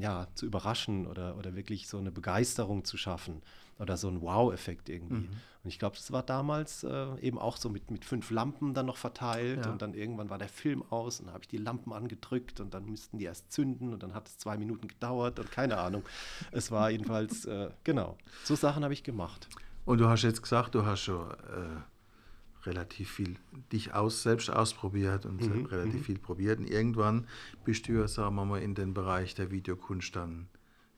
ja, 0.00 0.28
zu 0.34 0.46
überraschen 0.46 1.06
oder, 1.06 1.36
oder 1.36 1.54
wirklich 1.54 1.88
so 1.88 1.98
eine 1.98 2.10
Begeisterung 2.10 2.84
zu 2.84 2.96
schaffen 2.96 3.42
oder 3.78 3.96
so 3.96 4.08
ein 4.08 4.20
Wow-Effekt 4.20 4.88
irgendwie. 4.88 5.14
Mhm. 5.14 5.28
Und 5.64 5.70
ich 5.70 5.78
glaube, 5.78 5.96
das 5.96 6.12
war 6.12 6.22
damals 6.22 6.84
äh, 6.84 7.18
eben 7.20 7.38
auch 7.38 7.56
so 7.56 7.68
mit, 7.68 7.90
mit 7.90 8.04
fünf 8.04 8.30
Lampen 8.30 8.74
dann 8.74 8.86
noch 8.86 8.98
verteilt 8.98 9.64
ja. 9.64 9.72
und 9.72 9.80
dann 9.80 9.94
irgendwann 9.94 10.30
war 10.30 10.38
der 10.38 10.48
Film 10.48 10.82
aus 10.90 11.20
und 11.20 11.28
habe 11.28 11.40
ich 11.42 11.48
die 11.48 11.56
Lampen 11.56 11.92
angedrückt 11.92 12.60
und 12.60 12.74
dann 12.74 12.84
müssten 12.84 13.18
die 13.18 13.24
erst 13.24 13.50
zünden 13.50 13.92
und 13.92 14.02
dann 14.02 14.14
hat 14.14 14.28
es 14.28 14.38
zwei 14.38 14.56
Minuten 14.58 14.88
gedauert 14.88 15.38
und 15.38 15.50
keine 15.50 15.78
Ahnung. 15.78 16.04
Es 16.52 16.70
war 16.70 16.90
jedenfalls, 16.90 17.46
äh, 17.46 17.70
genau, 17.82 18.18
so 18.44 18.54
Sachen 18.54 18.84
habe 18.84 18.92
ich 18.92 19.02
gemacht. 19.02 19.48
Und 19.86 19.98
du 19.98 20.08
hast 20.08 20.22
jetzt 20.22 20.42
gesagt, 20.42 20.74
du 20.74 20.84
hast 20.84 21.00
schon 21.00 21.30
äh, 21.30 22.66
relativ 22.66 23.10
viel 23.10 23.36
dich 23.72 23.94
aus, 23.94 24.22
selbst 24.22 24.50
ausprobiert 24.50 25.26
und 25.26 25.40
mhm. 25.40 25.66
relativ 25.66 26.00
mhm. 26.00 26.04
viel 26.04 26.18
probiert 26.18 26.58
und 26.58 26.68
irgendwann 26.68 27.26
bist 27.64 27.88
du 27.88 27.92
ja, 27.92 28.08
sagen 28.08 28.34
wir 28.36 28.44
mal, 28.44 28.62
in 28.62 28.74
den 28.74 28.94
Bereich 28.94 29.34
der 29.34 29.50
Videokunst 29.50 30.14
dann 30.14 30.48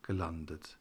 gelandet. 0.01 0.77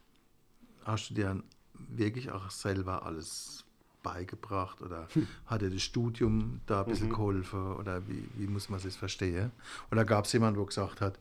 Hast 0.84 1.10
du 1.10 1.14
dir 1.14 1.42
wirklich 1.88 2.30
auch 2.30 2.50
selber 2.50 3.04
alles 3.04 3.64
beigebracht 4.02 4.82
oder 4.82 5.08
hm. 5.12 5.26
hat 5.46 5.62
dir 5.62 5.70
das 5.70 5.82
Studium 5.82 6.60
da 6.66 6.82
ein 6.82 6.88
bisschen 6.88 7.08
mhm. 7.08 7.14
geholfen 7.14 7.72
oder 7.74 8.06
wie, 8.06 8.28
wie 8.36 8.46
muss 8.46 8.68
man 8.68 8.80
das 8.80 8.94
verstehen? 8.94 9.50
Oder 9.90 10.04
gab 10.04 10.26
es 10.26 10.32
jemanden, 10.32 10.58
der 10.58 10.66
gesagt 10.66 11.00
hat, 11.00 11.18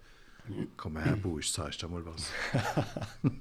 komm 0.78 0.98
her, 0.98 1.16
Bu, 1.16 1.40
ich 1.40 1.52
zeig 1.52 1.78
dir 1.78 1.88
mal 1.88 2.06
was. 2.06 2.32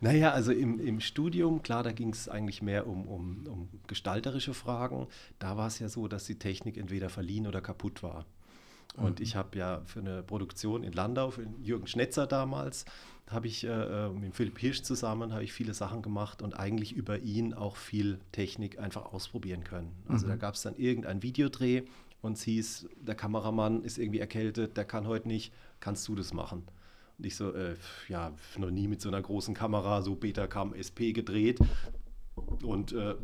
Naja, 0.00 0.32
also 0.32 0.52
im, 0.52 0.78
im 0.78 1.00
Studium, 1.00 1.62
klar, 1.62 1.82
da 1.82 1.92
ging 1.92 2.10
es 2.10 2.28
eigentlich 2.28 2.60
mehr 2.60 2.86
um, 2.86 3.06
um, 3.08 3.46
um 3.46 3.68
gestalterische 3.86 4.52
Fragen. 4.52 5.06
Da 5.38 5.56
war 5.56 5.68
es 5.68 5.78
ja 5.78 5.88
so, 5.88 6.06
dass 6.06 6.24
die 6.24 6.38
Technik 6.38 6.76
entweder 6.76 7.08
verliehen 7.08 7.46
oder 7.46 7.62
kaputt 7.62 8.02
war. 8.02 8.26
Und 8.96 9.18
mhm. 9.18 9.22
ich 9.24 9.36
habe 9.36 9.58
ja 9.58 9.82
für 9.84 10.00
eine 10.00 10.22
Produktion 10.22 10.82
in 10.82 10.92
Landau, 10.92 11.30
für 11.30 11.46
Jürgen 11.62 11.86
Schnetzer 11.86 12.26
damals, 12.26 12.84
habe 13.30 13.48
ich 13.48 13.64
äh, 13.64 14.08
mit 14.10 14.34
Philipp 14.34 14.58
Hirsch 14.58 14.82
zusammen 14.82 15.32
habe 15.32 15.42
ich 15.42 15.52
viele 15.52 15.74
Sachen 15.74 16.00
gemacht 16.00 16.42
und 16.42 16.54
eigentlich 16.54 16.92
über 16.92 17.18
ihn 17.18 17.54
auch 17.54 17.76
viel 17.76 18.20
Technik 18.30 18.78
einfach 18.78 19.12
ausprobieren 19.12 19.64
können. 19.64 19.92
Also 20.08 20.26
mhm. 20.26 20.30
da 20.30 20.36
gab 20.36 20.54
es 20.54 20.62
dann 20.62 20.76
irgendein 20.76 21.22
Videodreh 21.22 21.82
und 22.22 22.34
es 22.34 22.42
hieß, 22.42 22.88
der 23.00 23.14
Kameramann 23.16 23.82
ist 23.82 23.98
irgendwie 23.98 24.20
erkältet, 24.20 24.76
der 24.76 24.84
kann 24.84 25.06
heute 25.06 25.28
nicht, 25.28 25.52
kannst 25.80 26.06
du 26.08 26.14
das 26.14 26.32
machen? 26.32 26.64
Und 27.18 27.26
ich 27.26 27.36
so, 27.36 27.52
äh, 27.52 27.74
ja, 28.08 28.32
noch 28.58 28.70
nie 28.70 28.88
mit 28.88 29.00
so 29.00 29.08
einer 29.08 29.22
großen 29.22 29.54
Kamera, 29.54 30.02
so 30.02 30.14
Betacam 30.14 30.74
SP 30.74 31.12
gedreht. 31.12 31.58
Und 32.62 32.92
äh, 32.92 33.14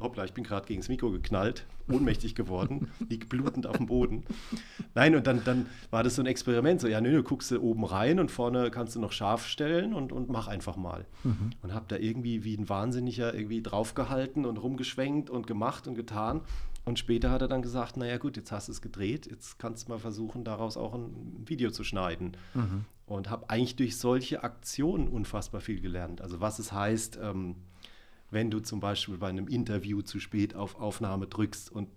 hoppla, 0.00 0.24
ich 0.24 0.32
bin 0.32 0.44
gerade 0.44 0.66
gegen 0.66 0.80
das 0.80 0.88
Mikro 0.88 1.10
geknallt, 1.10 1.66
ohnmächtig 1.90 2.34
geworden, 2.34 2.90
liegt 3.08 3.28
blutend 3.28 3.66
auf 3.66 3.76
dem 3.76 3.86
Boden. 3.86 4.24
Nein, 4.94 5.14
und 5.14 5.26
dann, 5.26 5.42
dann 5.44 5.66
war 5.90 6.02
das 6.02 6.16
so 6.16 6.22
ein 6.22 6.26
Experiment, 6.26 6.80
so, 6.80 6.88
ja, 6.88 7.00
nö, 7.00 7.10
du 7.10 7.22
guckst 7.22 7.50
du 7.50 7.60
oben 7.60 7.84
rein 7.84 8.20
und 8.20 8.30
vorne 8.30 8.70
kannst 8.70 8.96
du 8.96 9.00
noch 9.00 9.12
scharf 9.12 9.46
stellen 9.46 9.94
und, 9.94 10.12
und 10.12 10.28
mach 10.28 10.48
einfach 10.48 10.76
mal. 10.76 11.06
Mhm. 11.24 11.50
Und 11.62 11.74
hab 11.74 11.88
da 11.88 11.96
irgendwie 11.96 12.44
wie 12.44 12.56
ein 12.56 12.68
Wahnsinniger 12.68 13.34
irgendwie 13.34 13.62
draufgehalten 13.62 14.44
und 14.46 14.56
rumgeschwenkt 14.58 15.30
und 15.30 15.46
gemacht 15.46 15.88
und 15.88 15.94
getan. 15.94 16.42
Und 16.84 16.98
später 16.98 17.30
hat 17.30 17.42
er 17.42 17.48
dann 17.48 17.60
gesagt, 17.60 17.96
naja 17.98 18.16
gut, 18.16 18.36
jetzt 18.36 18.50
hast 18.50 18.68
du 18.68 18.72
es 18.72 18.80
gedreht, 18.80 19.26
jetzt 19.26 19.58
kannst 19.58 19.86
du 19.88 19.92
mal 19.92 19.98
versuchen, 19.98 20.44
daraus 20.44 20.78
auch 20.78 20.94
ein 20.94 21.44
Video 21.44 21.70
zu 21.70 21.84
schneiden. 21.84 22.36
Mhm. 22.54 22.84
Und 23.04 23.28
habe 23.30 23.50
eigentlich 23.50 23.76
durch 23.76 23.98
solche 23.98 24.42
Aktionen 24.42 25.08
unfassbar 25.08 25.60
viel 25.60 25.80
gelernt. 25.80 26.20
Also 26.20 26.40
was 26.40 26.58
es 26.58 26.72
heißt, 26.72 27.18
ähm, 27.22 27.56
wenn 28.30 28.50
du 28.50 28.60
zum 28.60 28.80
Beispiel 28.80 29.18
bei 29.18 29.28
einem 29.28 29.48
Interview 29.48 30.02
zu 30.02 30.20
spät 30.20 30.54
auf 30.54 30.78
Aufnahme 30.80 31.26
drückst 31.26 31.70
und 31.72 31.88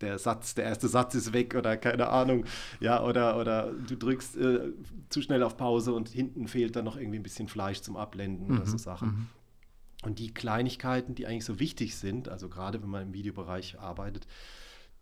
der 0.00 0.18
Satz, 0.18 0.54
der 0.54 0.64
erste 0.64 0.88
Satz 0.88 1.14
ist 1.14 1.32
weg 1.32 1.54
oder 1.54 1.76
keine 1.76 2.08
Ahnung, 2.08 2.44
ja, 2.80 3.02
oder, 3.02 3.38
oder 3.38 3.72
du 3.72 3.96
drückst 3.96 4.36
äh, 4.36 4.72
zu 5.08 5.22
schnell 5.22 5.42
auf 5.42 5.56
Pause 5.56 5.94
und 5.94 6.08
hinten 6.08 6.48
fehlt 6.48 6.76
dann 6.76 6.84
noch 6.84 6.96
irgendwie 6.96 7.18
ein 7.18 7.22
bisschen 7.22 7.48
Fleisch 7.48 7.80
zum 7.80 7.96
Abblenden 7.96 8.48
mhm, 8.48 8.56
oder 8.56 8.66
so 8.66 8.74
mhm, 8.74 8.78
Sachen. 8.78 9.08
Mhm. 9.08 9.26
Und 10.02 10.18
die 10.18 10.34
Kleinigkeiten, 10.34 11.14
die 11.14 11.26
eigentlich 11.26 11.46
so 11.46 11.58
wichtig 11.58 11.96
sind, 11.96 12.28
also 12.28 12.48
gerade 12.48 12.82
wenn 12.82 12.90
man 12.90 13.02
im 13.04 13.14
Videobereich 13.14 13.80
arbeitet, 13.80 14.26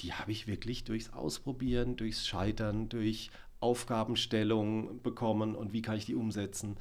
die 0.01 0.13
habe 0.13 0.33
ich 0.33 0.47
wirklich 0.47 0.85
durchs 0.85 1.13
Ausprobieren, 1.13 1.97
durchs 1.97 2.27
Scheitern, 2.27 2.89
durch 2.89 3.31
Aufgabenstellung 3.61 5.03
bekommen 5.03 5.55
und 5.55 5.73
wie 5.73 5.83
kann 5.83 5.97
ich 5.97 6.05
die 6.05 6.15
umsetzen 6.15 6.77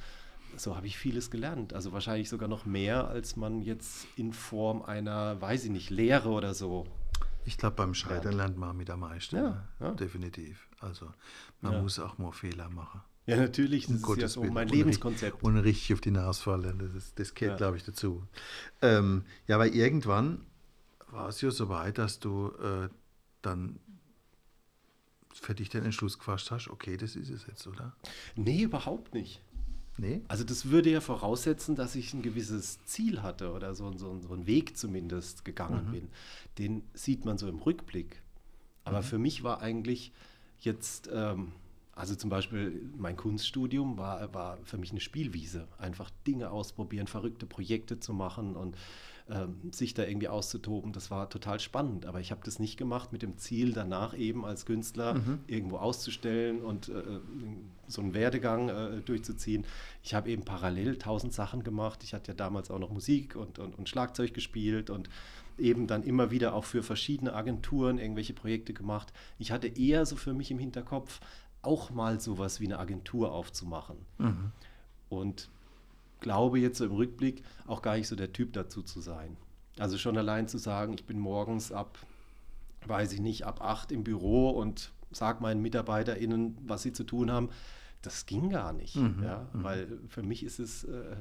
so 0.60 0.76
habe 0.76 0.86
ich 0.86 0.98
vieles 0.98 1.30
gelernt. 1.30 1.72
Also 1.72 1.92
wahrscheinlich 1.92 2.28
sogar 2.28 2.48
noch 2.48 2.66
mehr, 2.66 3.08
als 3.08 3.36
man 3.36 3.62
jetzt 3.62 4.06
in 4.16 4.32
Form 4.32 4.82
einer, 4.82 5.40
weiß 5.40 5.64
ich 5.64 5.70
nicht, 5.70 5.90
Lehre 5.90 6.30
oder 6.30 6.54
so. 6.54 6.86
Ich 7.44 7.58
glaube, 7.58 7.76
beim 7.76 7.94
Scheitern 7.94 8.34
lernt 8.34 8.56
man 8.56 8.76
mit 8.76 8.88
am 8.90 9.00
meisten. 9.00 9.36
Ja, 9.36 9.68
ja. 9.80 9.92
Definitiv. 9.92 10.66
Also 10.80 11.10
man 11.60 11.74
ja. 11.74 11.82
muss 11.82 11.98
auch 11.98 12.18
mal 12.18 12.32
Fehler 12.32 12.70
machen. 12.70 13.02
Ja, 13.26 13.36
natürlich, 13.36 13.86
das 13.86 14.02
um 14.02 14.12
ist 14.14 14.20
ja 14.20 14.28
so 14.28 14.44
mein 14.44 14.68
Lebenskonzept. 14.68 15.42
Und 15.42 15.56
richtig 15.56 15.94
auf 15.94 16.00
die 16.00 16.10
Nase 16.10 16.42
fallen, 16.42 16.90
das, 16.94 17.14
das 17.14 17.34
gehört, 17.34 17.58
glaube 17.58 17.78
ich, 17.78 17.84
dazu. 17.84 18.22
Ähm, 18.82 19.24
ja, 19.46 19.54
aber 19.54 19.66
irgendwann 19.68 20.46
war 21.10 21.28
es 21.28 21.40
ja 21.40 21.50
so 21.50 21.70
weit, 21.70 21.96
dass 21.96 22.18
du 22.20 22.48
äh, 22.62 22.88
dann 23.40 23.78
für 25.32 25.54
dich 25.54 25.68
den 25.68 25.84
Entschluss 25.84 26.18
gefasst 26.18 26.50
hast, 26.50 26.68
okay, 26.68 26.96
das 26.96 27.16
ist 27.16 27.30
es 27.30 27.46
jetzt, 27.46 27.66
oder? 27.66 27.94
Nee, 28.36 28.62
überhaupt 28.62 29.14
nicht. 29.14 29.40
Nee? 29.96 30.22
Also 30.26 30.44
das 30.44 30.70
würde 30.70 30.90
ja 30.90 31.00
voraussetzen, 31.00 31.76
dass 31.76 31.94
ich 31.94 32.12
ein 32.14 32.22
gewisses 32.22 32.84
Ziel 32.84 33.22
hatte 33.22 33.52
oder 33.52 33.74
so, 33.74 33.92
so, 33.96 34.18
so 34.20 34.32
einen 34.32 34.46
Weg 34.46 34.76
zumindest 34.76 35.44
gegangen 35.44 35.86
mhm. 35.86 35.92
bin. 35.92 36.08
Den 36.58 36.82
sieht 36.94 37.24
man 37.24 37.38
so 37.38 37.48
im 37.48 37.58
Rückblick. 37.58 38.20
Aber 38.84 38.98
mhm. 38.98 39.04
für 39.04 39.18
mich 39.18 39.44
war 39.44 39.60
eigentlich 39.60 40.12
jetzt, 40.58 41.08
ähm, 41.12 41.52
also 41.94 42.16
zum 42.16 42.28
Beispiel 42.28 42.90
mein 42.96 43.16
Kunststudium 43.16 43.96
war, 43.96 44.34
war 44.34 44.58
für 44.64 44.78
mich 44.78 44.90
eine 44.90 45.00
Spielwiese. 45.00 45.68
Einfach 45.78 46.10
Dinge 46.26 46.50
ausprobieren, 46.50 47.06
verrückte 47.06 47.46
Projekte 47.46 48.00
zu 48.00 48.12
machen 48.12 48.56
und 48.56 48.76
ähm, 49.30 49.72
sich 49.72 49.94
da 49.94 50.04
irgendwie 50.04 50.28
auszutoben, 50.28 50.92
das 50.92 51.10
war 51.10 51.30
total 51.30 51.58
spannend. 51.58 52.04
Aber 52.04 52.20
ich 52.20 52.30
habe 52.30 52.42
das 52.44 52.58
nicht 52.58 52.76
gemacht 52.76 53.10
mit 53.10 53.22
dem 53.22 53.38
Ziel, 53.38 53.72
danach 53.72 54.16
eben 54.16 54.44
als 54.44 54.66
Künstler 54.66 55.14
mhm. 55.14 55.38
irgendwo 55.46 55.78
auszustellen 55.78 56.60
und 56.60 56.90
äh, 56.90 57.20
so 57.86 58.02
einen 58.02 58.12
Werdegang 58.12 58.68
äh, 58.68 59.00
durchzuziehen. 59.00 59.64
Ich 60.02 60.12
habe 60.12 60.30
eben 60.30 60.44
parallel 60.44 60.98
tausend 60.98 61.32
Sachen 61.32 61.64
gemacht. 61.64 62.04
Ich 62.04 62.12
hatte 62.12 62.32
ja 62.32 62.34
damals 62.34 62.70
auch 62.70 62.78
noch 62.78 62.90
Musik 62.90 63.34
und, 63.34 63.58
und, 63.58 63.78
und 63.78 63.88
Schlagzeug 63.88 64.34
gespielt 64.34 64.90
und 64.90 65.08
eben 65.56 65.86
dann 65.86 66.02
immer 66.02 66.30
wieder 66.30 66.54
auch 66.54 66.64
für 66.64 66.82
verschiedene 66.82 67.32
Agenturen 67.32 67.98
irgendwelche 67.98 68.34
Projekte 68.34 68.74
gemacht. 68.74 69.12
Ich 69.38 69.52
hatte 69.52 69.68
eher 69.68 70.04
so 70.04 70.16
für 70.16 70.34
mich 70.34 70.50
im 70.50 70.58
Hinterkopf, 70.58 71.20
auch 71.62 71.90
mal 71.90 72.20
sowas 72.20 72.60
wie 72.60 72.66
eine 72.66 72.78
Agentur 72.78 73.32
aufzumachen. 73.32 73.96
Mhm. 74.18 74.52
Und 75.08 75.48
glaube 76.24 76.58
jetzt 76.58 76.78
so 76.78 76.86
im 76.86 76.92
Rückblick 76.92 77.42
auch 77.66 77.82
gar 77.82 77.96
nicht 77.96 78.08
so 78.08 78.16
der 78.16 78.32
Typ 78.32 78.54
dazu 78.54 78.82
zu 78.82 79.00
sein. 79.00 79.36
Also 79.78 79.98
schon 79.98 80.16
allein 80.16 80.48
zu 80.48 80.56
sagen, 80.56 80.94
ich 80.94 81.04
bin 81.04 81.18
morgens 81.18 81.70
ab, 81.70 81.98
weiß 82.86 83.12
ich 83.12 83.20
nicht, 83.20 83.44
ab 83.44 83.60
acht 83.60 83.92
im 83.92 84.04
Büro 84.04 84.50
und 84.50 84.92
sage 85.10 85.42
meinen 85.42 85.60
MitarbeiterInnen, 85.60 86.56
was 86.62 86.82
sie 86.82 86.92
zu 86.92 87.04
tun 87.04 87.30
haben, 87.30 87.50
das 88.00 88.24
ging 88.24 88.48
gar 88.48 88.72
nicht. 88.72 88.96
Mhm, 88.96 89.22
ja, 89.22 89.46
mhm. 89.52 89.64
Weil 89.64 89.98
für 90.08 90.22
mich 90.22 90.42
ist 90.42 90.58
es 90.58 90.84
äh, 90.84 91.16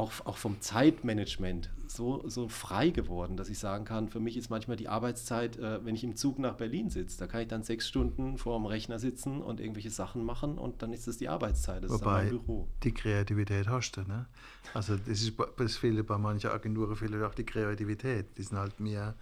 auch, 0.00 0.12
auch 0.24 0.38
vom 0.38 0.60
Zeitmanagement 0.60 1.70
so, 1.86 2.26
so 2.26 2.48
frei 2.48 2.90
geworden, 2.90 3.36
dass 3.36 3.48
ich 3.48 3.58
sagen 3.58 3.84
kann, 3.84 4.08
für 4.08 4.20
mich 4.20 4.36
ist 4.36 4.48
manchmal 4.48 4.76
die 4.76 4.88
Arbeitszeit, 4.88 5.58
äh, 5.58 5.84
wenn 5.84 5.94
ich 5.94 6.02
im 6.04 6.16
Zug 6.16 6.38
nach 6.38 6.54
Berlin 6.54 6.88
sitze, 6.88 7.18
da 7.18 7.26
kann 7.26 7.42
ich 7.42 7.48
dann 7.48 7.62
sechs 7.62 7.86
Stunden 7.86 8.38
vor 8.38 8.58
dem 8.58 8.64
Rechner 8.64 8.98
sitzen 8.98 9.42
und 9.42 9.60
irgendwelche 9.60 9.90
Sachen 9.90 10.24
machen 10.24 10.56
und 10.56 10.82
dann 10.82 10.92
ist 10.92 11.06
das 11.06 11.18
die 11.18 11.28
Arbeitszeit, 11.28 11.84
das 11.84 11.90
Wobei 11.90 12.24
ist 12.24 12.32
mein 12.32 12.38
Büro. 12.46 12.68
die 12.82 12.94
Kreativität 12.94 13.68
hast 13.68 13.96
du, 13.96 14.02
ne? 14.02 14.26
Also 14.72 14.96
das 14.96 15.20
ist 15.20 15.34
das 15.58 15.76
fehlt 15.76 16.06
bei 16.06 16.16
manchen 16.16 16.50
Agenturen 16.50 16.96
fehlt 16.96 17.22
auch 17.22 17.34
die 17.34 17.44
Kreativität, 17.44 18.38
die 18.38 18.42
sind 18.42 18.56
halt 18.56 18.80
mehr 18.80 19.14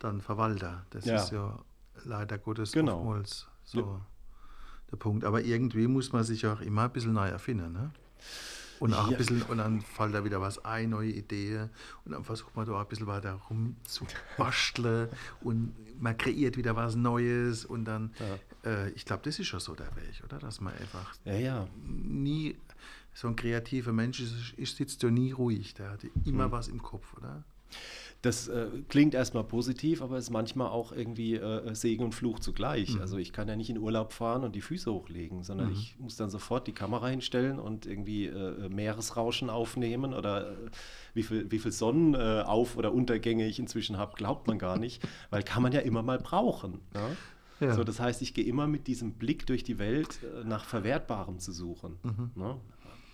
dann 0.00 0.20
Verwalter, 0.20 0.84
das 0.90 1.04
ja. 1.04 1.16
ist 1.16 1.30
ja 1.30 1.58
leider 2.04 2.38
Gottes 2.38 2.72
genau. 2.72 2.96
oftmals 2.96 3.46
so 3.64 3.80
ja. 3.80 4.00
der 4.90 4.96
Punkt, 4.96 5.24
aber 5.24 5.42
irgendwie 5.42 5.86
muss 5.86 6.12
man 6.12 6.24
sich 6.24 6.46
auch 6.46 6.60
immer 6.60 6.84
ein 6.84 6.92
bisschen 6.92 7.12
neu 7.12 7.28
erfinden, 7.28 7.72
ne? 7.72 7.92
Und 8.84 8.92
auch 8.92 9.08
ein 9.08 9.16
bisschen, 9.16 9.40
und 9.44 9.56
dann 9.56 9.80
fällt 9.80 10.14
da 10.14 10.24
wieder 10.26 10.42
was 10.42 10.62
ein, 10.62 10.90
neue 10.90 11.10
Ideen. 11.10 11.70
Und 12.04 12.12
dann 12.12 12.22
versucht 12.22 12.54
man 12.54 12.66
da 12.66 12.78
ein 12.78 12.86
bisschen 12.86 13.06
weiter 13.06 13.32
rumzubasteln 13.48 15.08
und 15.40 15.74
man 15.98 16.18
kreiert 16.18 16.58
wieder 16.58 16.76
was 16.76 16.94
Neues. 16.94 17.64
Und 17.64 17.86
dann, 17.86 18.12
ja. 18.20 18.70
äh, 18.70 18.90
ich 18.90 19.06
glaube, 19.06 19.22
das 19.24 19.38
ist 19.38 19.46
schon 19.46 19.60
so 19.60 19.74
der 19.74 19.86
Weg, 19.96 20.22
oder? 20.22 20.38
Dass 20.38 20.60
man 20.60 20.74
einfach 20.74 21.14
ja, 21.24 21.32
ja. 21.32 21.66
nie, 21.86 22.56
so 23.14 23.28
ein 23.28 23.36
kreativer 23.36 23.94
Mensch 23.94 24.20
ist, 24.20 24.52
ist 24.58 24.76
sitzt 24.76 25.02
ja 25.02 25.10
nie 25.10 25.32
ruhig. 25.32 25.72
Der 25.72 25.92
hat 25.92 26.04
immer 26.26 26.48
mhm. 26.48 26.52
was 26.52 26.68
im 26.68 26.82
Kopf, 26.82 27.16
oder? 27.16 27.42
Das 28.24 28.48
äh, 28.48 28.68
klingt 28.88 29.12
erstmal 29.12 29.44
positiv, 29.44 30.00
aber 30.00 30.16
ist 30.16 30.30
manchmal 30.30 30.68
auch 30.68 30.92
irgendwie 30.92 31.34
äh, 31.34 31.74
Segen 31.74 32.04
und 32.04 32.14
Fluch 32.14 32.38
zugleich. 32.38 32.94
Mhm. 32.94 33.02
Also 33.02 33.18
ich 33.18 33.34
kann 33.34 33.48
ja 33.48 33.54
nicht 33.54 33.68
in 33.68 33.76
Urlaub 33.76 34.14
fahren 34.14 34.44
und 34.44 34.54
die 34.54 34.62
Füße 34.62 34.90
hochlegen, 34.90 35.42
sondern 35.42 35.66
mhm. 35.66 35.74
ich 35.74 35.94
muss 35.98 36.16
dann 36.16 36.30
sofort 36.30 36.66
die 36.66 36.72
Kamera 36.72 37.08
hinstellen 37.08 37.58
und 37.58 37.84
irgendwie 37.84 38.24
äh, 38.24 38.70
Meeresrauschen 38.70 39.50
aufnehmen 39.50 40.14
oder 40.14 40.52
äh, 40.52 40.54
wie 41.12 41.22
viel, 41.22 41.50
wie 41.50 41.58
viel 41.58 41.70
Sonnenauf- 41.70 42.78
oder 42.78 42.94
Untergänge 42.94 43.46
ich 43.46 43.58
inzwischen 43.58 43.98
habe, 43.98 44.16
glaubt 44.16 44.46
man 44.46 44.58
gar 44.58 44.78
nicht, 44.78 45.06
weil 45.28 45.42
kann 45.42 45.62
man 45.62 45.72
ja 45.72 45.80
immer 45.80 46.02
mal 46.02 46.18
brauchen. 46.18 46.80
Ja? 46.94 47.10
Ja. 47.60 47.74
So, 47.74 47.84
das 47.84 48.00
heißt, 48.00 48.22
ich 48.22 48.32
gehe 48.32 48.44
immer 48.44 48.66
mit 48.66 48.86
diesem 48.86 49.12
Blick 49.12 49.46
durch 49.46 49.64
die 49.64 49.78
Welt 49.78 50.20
äh, 50.22 50.48
nach 50.48 50.64
Verwertbarem 50.64 51.40
zu 51.40 51.52
suchen. 51.52 51.98
Mhm. 52.02 52.30
Ne? 52.36 52.56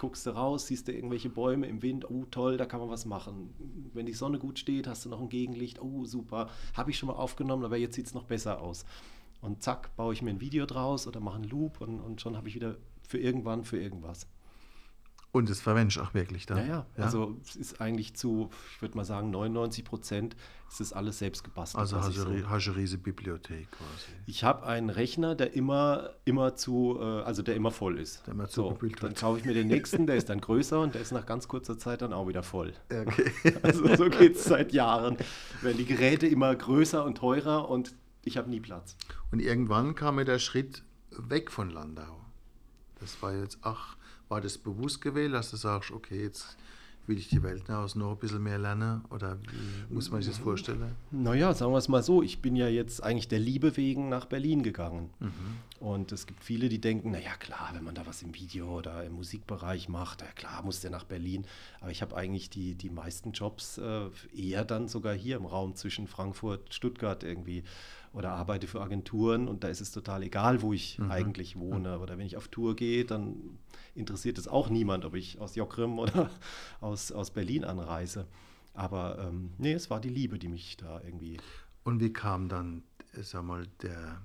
Guckst 0.00 0.26
du 0.26 0.30
raus, 0.30 0.66
siehst 0.66 0.88
du 0.88 0.92
irgendwelche 0.92 1.28
Bäume 1.28 1.66
im 1.66 1.82
Wind, 1.82 2.10
oh 2.10 2.24
toll, 2.30 2.56
da 2.56 2.64
kann 2.64 2.80
man 2.80 2.88
was 2.88 3.04
machen. 3.04 3.54
Wenn 3.92 4.06
die 4.06 4.14
Sonne 4.14 4.38
gut 4.38 4.58
steht, 4.58 4.86
hast 4.86 5.04
du 5.04 5.10
noch 5.10 5.20
ein 5.20 5.28
Gegenlicht, 5.28 5.80
oh 5.80 6.04
super, 6.06 6.48
habe 6.74 6.90
ich 6.90 6.98
schon 6.98 7.08
mal 7.08 7.16
aufgenommen, 7.16 7.64
aber 7.64 7.76
jetzt 7.76 7.94
sieht 7.94 8.06
es 8.06 8.14
noch 8.14 8.24
besser 8.24 8.60
aus. 8.60 8.84
Und 9.42 9.62
zack, 9.62 9.94
baue 9.96 10.14
ich 10.14 10.22
mir 10.22 10.30
ein 10.30 10.40
Video 10.40 10.64
draus 10.66 11.06
oder 11.06 11.20
mache 11.20 11.36
einen 11.36 11.44
Loop 11.44 11.80
und, 11.80 12.00
und 12.00 12.20
schon 12.20 12.36
habe 12.36 12.48
ich 12.48 12.54
wieder 12.54 12.76
für 13.06 13.18
irgendwann, 13.18 13.64
für 13.64 13.80
irgendwas. 13.80 14.26
Und 15.32 15.48
verwendest 15.60 15.98
du 15.98 16.02
auch 16.02 16.12
wirklich 16.12 16.46
dann? 16.46 16.58
Ja, 16.58 16.64
ja, 16.64 16.86
ja. 16.96 17.04
Also 17.04 17.36
es 17.44 17.54
ist 17.54 17.80
eigentlich 17.80 18.14
zu, 18.14 18.50
ich 18.74 18.82
würde 18.82 18.96
mal 18.96 19.04
sagen, 19.04 19.30
99 19.30 19.84
Prozent 19.84 20.34
ist 20.68 20.80
das 20.80 20.92
alles 20.92 21.18
selbst 21.18 21.44
gebastelt. 21.44 21.80
Also 21.80 21.96
du 21.96 22.12
so. 22.12 22.98
Bibliothek 22.98 23.70
quasi. 23.70 24.10
Ich 24.26 24.42
habe 24.42 24.66
einen 24.66 24.90
Rechner, 24.90 25.36
der 25.36 25.54
immer, 25.54 26.10
immer 26.24 26.56
zu, 26.56 26.98
äh, 27.00 27.22
also 27.22 27.42
der 27.42 27.54
immer 27.54 27.70
voll 27.70 27.98
ist. 27.98 28.26
Der 28.26 28.34
immer 28.34 28.48
so, 28.48 28.76
dann 29.00 29.14
kaufe 29.14 29.38
ich 29.38 29.44
mir 29.44 29.54
den 29.54 29.66
nächsten, 29.68 30.06
der 30.06 30.16
ist 30.16 30.28
dann 30.28 30.40
größer 30.40 30.80
und 30.80 30.94
der 30.94 31.02
ist 31.02 31.12
nach 31.12 31.26
ganz 31.26 31.46
kurzer 31.46 31.78
Zeit 31.78 32.02
dann 32.02 32.12
auch 32.12 32.26
wieder 32.26 32.42
voll. 32.42 32.72
Okay. 32.90 33.30
Also 33.62 33.94
so 33.94 34.10
geht 34.10 34.36
es 34.36 34.44
seit 34.44 34.72
Jahren. 34.72 35.16
Werden 35.60 35.78
die 35.78 35.84
Geräte 35.84 36.26
immer 36.26 36.54
größer 36.54 37.04
und 37.04 37.18
teurer 37.18 37.68
und 37.68 37.94
ich 38.24 38.36
habe 38.36 38.50
nie 38.50 38.60
Platz. 38.60 38.96
Und 39.30 39.40
irgendwann 39.40 39.94
kam 39.94 40.16
mir 40.16 40.24
der 40.24 40.38
Schritt 40.38 40.82
weg 41.10 41.50
von 41.50 41.70
Landau. 41.70 42.20
Das 43.00 43.20
war 43.22 43.34
jetzt, 43.34 43.58
ach, 43.62 43.96
war 44.30 44.40
das 44.40 44.56
bewusst 44.56 45.00
gewählt, 45.02 45.34
dass 45.34 45.50
du 45.50 45.56
sagst, 45.56 45.90
okay, 45.90 46.22
jetzt 46.22 46.56
will 47.06 47.18
ich 47.18 47.28
die 47.28 47.42
Welt 47.42 47.68
aus 47.68 47.96
noch 47.96 48.12
ein 48.12 48.18
bisschen 48.18 48.42
mehr 48.42 48.58
lernen? 48.58 49.04
Oder 49.10 49.38
wie 49.88 49.94
muss 49.94 50.10
man 50.10 50.22
sich 50.22 50.32
das 50.32 50.40
vorstellen? 50.40 50.94
Naja, 51.10 51.52
sagen 51.52 51.72
wir 51.72 51.78
es 51.78 51.88
mal 51.88 52.02
so, 52.02 52.22
ich 52.22 52.40
bin 52.40 52.54
ja 52.54 52.68
jetzt 52.68 53.02
eigentlich 53.02 53.26
der 53.26 53.40
Liebe 53.40 53.76
wegen 53.76 54.08
nach 54.08 54.26
Berlin 54.26 54.62
gegangen. 54.62 55.10
Mhm. 55.18 55.32
Und 55.80 56.12
es 56.12 56.26
gibt 56.26 56.44
viele, 56.44 56.68
die 56.68 56.80
denken, 56.80 57.10
naja 57.10 57.34
klar, 57.38 57.70
wenn 57.72 57.82
man 57.82 57.94
da 57.94 58.06
was 58.06 58.22
im 58.22 58.34
Video 58.34 58.78
oder 58.78 59.02
im 59.04 59.14
Musikbereich 59.14 59.88
macht, 59.88 60.20
ja 60.20 60.28
klar, 60.28 60.62
muss 60.62 60.80
der 60.80 60.90
nach 60.90 61.04
Berlin. 61.04 61.44
Aber 61.80 61.90
ich 61.90 62.00
habe 62.00 62.16
eigentlich 62.16 62.50
die, 62.50 62.76
die 62.76 62.90
meisten 62.90 63.32
Jobs 63.32 63.78
äh, 63.78 64.08
eher 64.36 64.64
dann 64.64 64.86
sogar 64.86 65.14
hier 65.14 65.36
im 65.36 65.46
Raum 65.46 65.74
zwischen 65.74 66.06
Frankfurt, 66.06 66.72
Stuttgart 66.72 67.24
irgendwie 67.24 67.64
oder 68.12 68.32
arbeite 68.32 68.66
für 68.66 68.80
Agenturen 68.80 69.46
und 69.46 69.62
da 69.62 69.68
ist 69.68 69.80
es 69.80 69.92
total 69.92 70.22
egal, 70.22 70.62
wo 70.62 70.72
ich 70.72 70.98
mhm. 70.98 71.10
eigentlich 71.10 71.56
wohne. 71.56 72.00
Oder 72.00 72.18
wenn 72.18 72.26
ich 72.26 72.36
auf 72.36 72.48
Tour 72.48 72.74
gehe, 72.74 73.04
dann 73.04 73.58
interessiert 73.94 74.38
es 74.38 74.48
auch 74.48 74.68
niemand, 74.68 75.04
ob 75.04 75.14
ich 75.14 75.40
aus 75.40 75.54
Jockrim 75.54 75.98
oder 75.98 76.30
aus, 76.80 77.12
aus 77.12 77.30
Berlin 77.30 77.64
anreise. 77.64 78.26
Aber 78.74 79.18
ähm, 79.18 79.52
nee, 79.58 79.72
es 79.72 79.90
war 79.90 80.00
die 80.00 80.08
Liebe, 80.08 80.38
die 80.38 80.48
mich 80.48 80.76
da 80.76 81.00
irgendwie. 81.02 81.38
Und 81.84 82.00
wie 82.00 82.12
kam 82.12 82.48
dann, 82.48 82.82
sag 83.12 83.44
mal, 83.44 83.66
der 83.82 84.20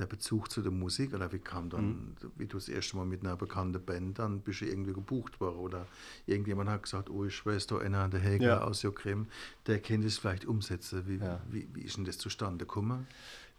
der 0.00 0.06
Bezug 0.06 0.50
zu 0.50 0.62
der 0.62 0.72
Musik 0.72 1.14
oder 1.14 1.30
wie 1.32 1.38
kam 1.38 1.70
dann, 1.70 1.88
mhm. 1.88 2.14
wie 2.36 2.46
du 2.46 2.56
das 2.56 2.68
erste 2.68 2.96
Mal 2.96 3.06
mit 3.06 3.20
einer 3.20 3.36
bekannten 3.36 3.84
Band 3.84 4.18
dann 4.18 4.40
bist 4.40 4.62
du 4.62 4.66
irgendwie 4.66 4.92
gebucht 4.92 5.40
worden 5.40 5.58
oder 5.58 5.86
irgendjemand 6.26 6.70
hat 6.70 6.82
gesagt, 6.82 7.10
oh 7.10 7.24
ich 7.24 7.44
weiß 7.44 7.66
da 7.68 7.78
einer, 7.78 8.08
der 8.08 8.20
Helga 8.20 8.46
ja. 8.46 8.60
aus 8.62 8.82
Jokrem, 8.82 9.28
der 9.66 9.78
kennt 9.78 10.04
es 10.04 10.18
vielleicht 10.18 10.46
umsetzen. 10.46 11.06
Wie, 11.06 11.16
ja. 11.16 11.40
wie, 11.50 11.68
wie 11.74 11.82
ist 11.82 11.96
denn 11.96 12.04
das 12.04 12.18
zustande 12.18 12.64
gekommen? 12.64 13.06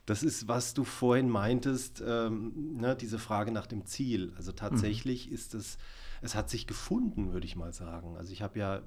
Das 0.07 0.23
ist, 0.23 0.47
was 0.47 0.73
du 0.73 0.83
vorhin 0.83 1.29
meintest, 1.29 2.03
ähm, 2.05 2.77
ne, 2.77 2.95
diese 2.95 3.19
Frage 3.19 3.51
nach 3.51 3.67
dem 3.67 3.85
Ziel. 3.85 4.33
Also 4.35 4.51
tatsächlich 4.51 5.27
mhm. 5.27 5.35
ist 5.35 5.53
es, 5.53 5.77
es 6.21 6.35
hat 6.35 6.49
sich 6.49 6.65
gefunden, 6.65 7.33
würde 7.33 7.45
ich 7.45 7.55
mal 7.55 7.71
sagen. 7.71 8.17
Also 8.17 8.33
ich 8.33 8.41
habe 8.41 8.57
ja 8.57 8.81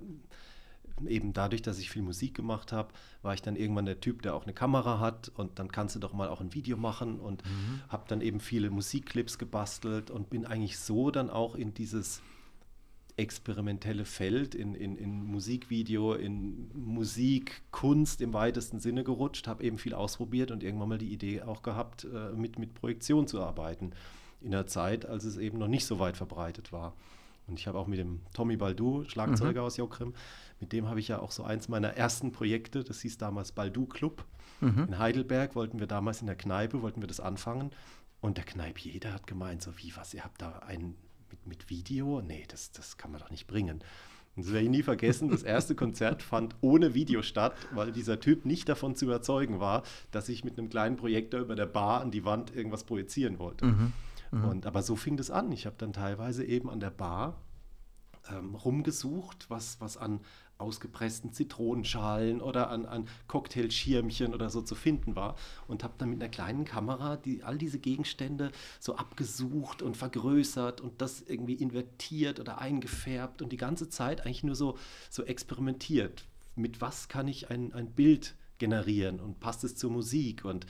eben 1.06 1.32
dadurch, 1.32 1.62
dass 1.62 1.78
ich 1.78 1.90
viel 1.90 2.02
Musik 2.02 2.34
gemacht 2.34 2.72
habe, 2.72 2.92
war 3.22 3.34
ich 3.34 3.42
dann 3.42 3.56
irgendwann 3.56 3.86
der 3.86 4.00
Typ, 4.00 4.22
der 4.22 4.34
auch 4.34 4.44
eine 4.44 4.52
Kamera 4.52 5.00
hat 5.00 5.30
und 5.34 5.58
dann 5.58 5.70
kannst 5.70 5.96
du 5.96 6.00
doch 6.00 6.12
mal 6.12 6.28
auch 6.28 6.40
ein 6.40 6.54
Video 6.54 6.76
machen 6.76 7.18
und 7.18 7.44
mhm. 7.44 7.80
habe 7.88 8.04
dann 8.08 8.20
eben 8.20 8.40
viele 8.40 8.70
Musikclips 8.70 9.38
gebastelt 9.38 10.10
und 10.10 10.30
bin 10.30 10.46
eigentlich 10.46 10.78
so 10.78 11.10
dann 11.10 11.30
auch 11.30 11.54
in 11.54 11.74
dieses 11.74 12.22
experimentelle 13.16 14.04
Feld, 14.04 14.54
in, 14.54 14.74
in, 14.74 14.96
in 14.96 15.24
Musikvideo, 15.24 16.14
in 16.14 16.70
Musik, 16.74 17.62
Kunst 17.70 18.20
im 18.20 18.32
weitesten 18.32 18.80
Sinne 18.80 19.04
gerutscht, 19.04 19.46
habe 19.46 19.62
eben 19.62 19.78
viel 19.78 19.94
ausprobiert 19.94 20.50
und 20.50 20.62
irgendwann 20.62 20.88
mal 20.88 20.98
die 20.98 21.12
Idee 21.12 21.42
auch 21.42 21.62
gehabt, 21.62 22.04
äh, 22.04 22.32
mit, 22.32 22.58
mit 22.58 22.74
Projektion 22.74 23.28
zu 23.28 23.40
arbeiten. 23.40 23.92
In 24.40 24.50
der 24.50 24.66
Zeit, 24.66 25.06
als 25.06 25.24
es 25.24 25.36
eben 25.36 25.58
noch 25.58 25.68
nicht 25.68 25.86
so 25.86 25.98
weit 26.00 26.16
verbreitet 26.16 26.72
war. 26.72 26.94
Und 27.46 27.58
ich 27.58 27.66
habe 27.66 27.78
auch 27.78 27.86
mit 27.86 27.98
dem 27.98 28.20
Tommy 28.32 28.56
Baldu, 28.56 29.04
Schlagzeuger 29.06 29.60
mhm. 29.60 29.66
aus 29.66 29.76
Jokrim, 29.76 30.14
mit 30.60 30.72
dem 30.72 30.88
habe 30.88 31.00
ich 31.00 31.08
ja 31.08 31.18
auch 31.18 31.30
so 31.30 31.44
eins 31.44 31.68
meiner 31.68 31.90
ersten 31.90 32.32
Projekte, 32.32 32.84
das 32.84 33.00
hieß 33.00 33.18
damals 33.18 33.52
Baldu 33.52 33.86
Club. 33.86 34.24
Mhm. 34.60 34.84
In 34.88 34.98
Heidelberg 34.98 35.54
wollten 35.54 35.80
wir 35.80 35.86
damals 35.86 36.20
in 36.20 36.26
der 36.26 36.36
Kneipe, 36.36 36.82
wollten 36.82 37.02
wir 37.02 37.08
das 37.08 37.20
anfangen. 37.20 37.70
Und 38.20 38.38
der 38.38 38.44
Kneipier, 38.44 38.98
der 39.00 39.12
hat 39.12 39.26
gemeint, 39.26 39.62
so 39.62 39.76
wie, 39.78 39.94
was, 39.96 40.14
ihr 40.14 40.24
habt 40.24 40.40
da 40.40 40.60
einen 40.60 40.96
mit, 41.30 41.46
mit 41.46 41.70
Video? 41.70 42.22
Nee, 42.22 42.44
das, 42.48 42.72
das 42.72 42.96
kann 42.96 43.10
man 43.10 43.20
doch 43.20 43.30
nicht 43.30 43.46
bringen. 43.46 43.82
Und 44.36 44.46
das 44.46 44.52
werde 44.52 44.64
ich 44.64 44.70
nie 44.70 44.82
vergessen, 44.82 45.30
das 45.30 45.42
erste 45.42 45.74
Konzert 45.76 46.22
fand 46.22 46.56
ohne 46.60 46.94
Video 46.94 47.22
statt, 47.22 47.54
weil 47.72 47.92
dieser 47.92 48.20
Typ 48.20 48.46
nicht 48.46 48.68
davon 48.68 48.96
zu 48.96 49.04
überzeugen 49.04 49.60
war, 49.60 49.82
dass 50.10 50.28
ich 50.28 50.44
mit 50.44 50.58
einem 50.58 50.70
kleinen 50.70 50.96
Projektor 50.96 51.40
über 51.40 51.54
der 51.54 51.66
Bar 51.66 52.00
an 52.00 52.10
die 52.10 52.24
Wand 52.24 52.54
irgendwas 52.54 52.84
projizieren 52.84 53.38
wollte. 53.38 53.66
Mhm. 53.66 53.92
Mhm. 54.30 54.44
Und, 54.44 54.66
aber 54.66 54.82
so 54.82 54.96
fing 54.96 55.16
das 55.16 55.30
an. 55.30 55.52
Ich 55.52 55.66
habe 55.66 55.76
dann 55.78 55.92
teilweise 55.92 56.44
eben 56.44 56.68
an 56.68 56.80
der 56.80 56.90
Bar 56.90 57.40
ähm, 58.30 58.54
rumgesucht, 58.54 59.50
was, 59.50 59.80
was 59.80 59.96
an 59.96 60.20
ausgepressten 60.58 61.32
Zitronenschalen 61.32 62.40
oder 62.40 62.70
an, 62.70 62.86
an 62.86 63.08
Cocktailschirmchen 63.26 64.34
oder 64.34 64.50
so 64.50 64.62
zu 64.62 64.74
finden 64.74 65.16
war 65.16 65.36
und 65.66 65.82
habe 65.82 65.94
dann 65.98 66.10
mit 66.10 66.22
einer 66.22 66.30
kleinen 66.30 66.64
Kamera 66.64 67.16
die, 67.16 67.42
all 67.42 67.58
diese 67.58 67.78
Gegenstände 67.78 68.52
so 68.78 68.96
abgesucht 68.96 69.82
und 69.82 69.96
vergrößert 69.96 70.80
und 70.80 71.00
das 71.00 71.22
irgendwie 71.22 71.54
invertiert 71.54 72.40
oder 72.40 72.58
eingefärbt 72.58 73.42
und 73.42 73.50
die 73.50 73.56
ganze 73.56 73.88
Zeit 73.88 74.24
eigentlich 74.24 74.44
nur 74.44 74.54
so, 74.54 74.78
so 75.10 75.24
experimentiert. 75.24 76.24
Mit 76.54 76.80
was 76.80 77.08
kann 77.08 77.26
ich 77.26 77.50
ein, 77.50 77.72
ein 77.72 77.90
Bild 77.90 78.34
generieren 78.58 79.20
und 79.20 79.40
passt 79.40 79.64
es 79.64 79.76
zur 79.76 79.90
Musik 79.90 80.44
und 80.44 80.66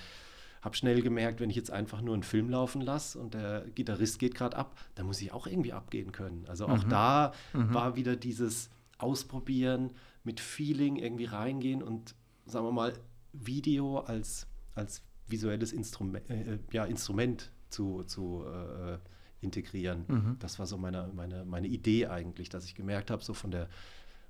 habe 0.62 0.76
schnell 0.76 1.02
gemerkt, 1.02 1.40
wenn 1.40 1.50
ich 1.50 1.56
jetzt 1.56 1.70
einfach 1.70 2.00
nur 2.00 2.14
einen 2.14 2.22
Film 2.22 2.48
laufen 2.48 2.80
lasse 2.80 3.18
und 3.18 3.34
der 3.34 3.66
Gitarrist 3.74 4.18
geht 4.18 4.34
gerade 4.34 4.56
ab, 4.56 4.74
dann 4.94 5.04
muss 5.04 5.20
ich 5.20 5.30
auch 5.30 5.46
irgendwie 5.46 5.74
abgehen 5.74 6.10
können. 6.10 6.46
Also 6.48 6.66
auch 6.66 6.84
mhm. 6.84 6.88
da 6.88 7.32
mhm. 7.52 7.74
war 7.74 7.96
wieder 7.96 8.16
dieses 8.16 8.70
Ausprobieren, 8.98 9.92
mit 10.22 10.40
Feeling 10.40 10.96
irgendwie 10.96 11.26
reingehen 11.26 11.82
und 11.82 12.14
sagen 12.46 12.66
wir 12.66 12.72
mal, 12.72 12.94
Video 13.32 13.98
als, 13.98 14.46
als 14.74 15.02
visuelles 15.26 15.72
Instrument, 15.72 16.28
äh, 16.30 16.58
ja, 16.72 16.84
Instrument 16.84 17.50
zu, 17.70 18.04
zu 18.04 18.44
äh, 18.46 18.98
integrieren. 19.40 20.04
Mhm. 20.08 20.36
Das 20.38 20.58
war 20.58 20.66
so 20.66 20.78
meine, 20.78 21.10
meine, 21.14 21.44
meine 21.44 21.66
Idee 21.66 22.06
eigentlich, 22.06 22.48
dass 22.48 22.64
ich 22.64 22.74
gemerkt 22.74 23.10
habe, 23.10 23.22
so 23.22 23.34
von 23.34 23.50
der 23.50 23.68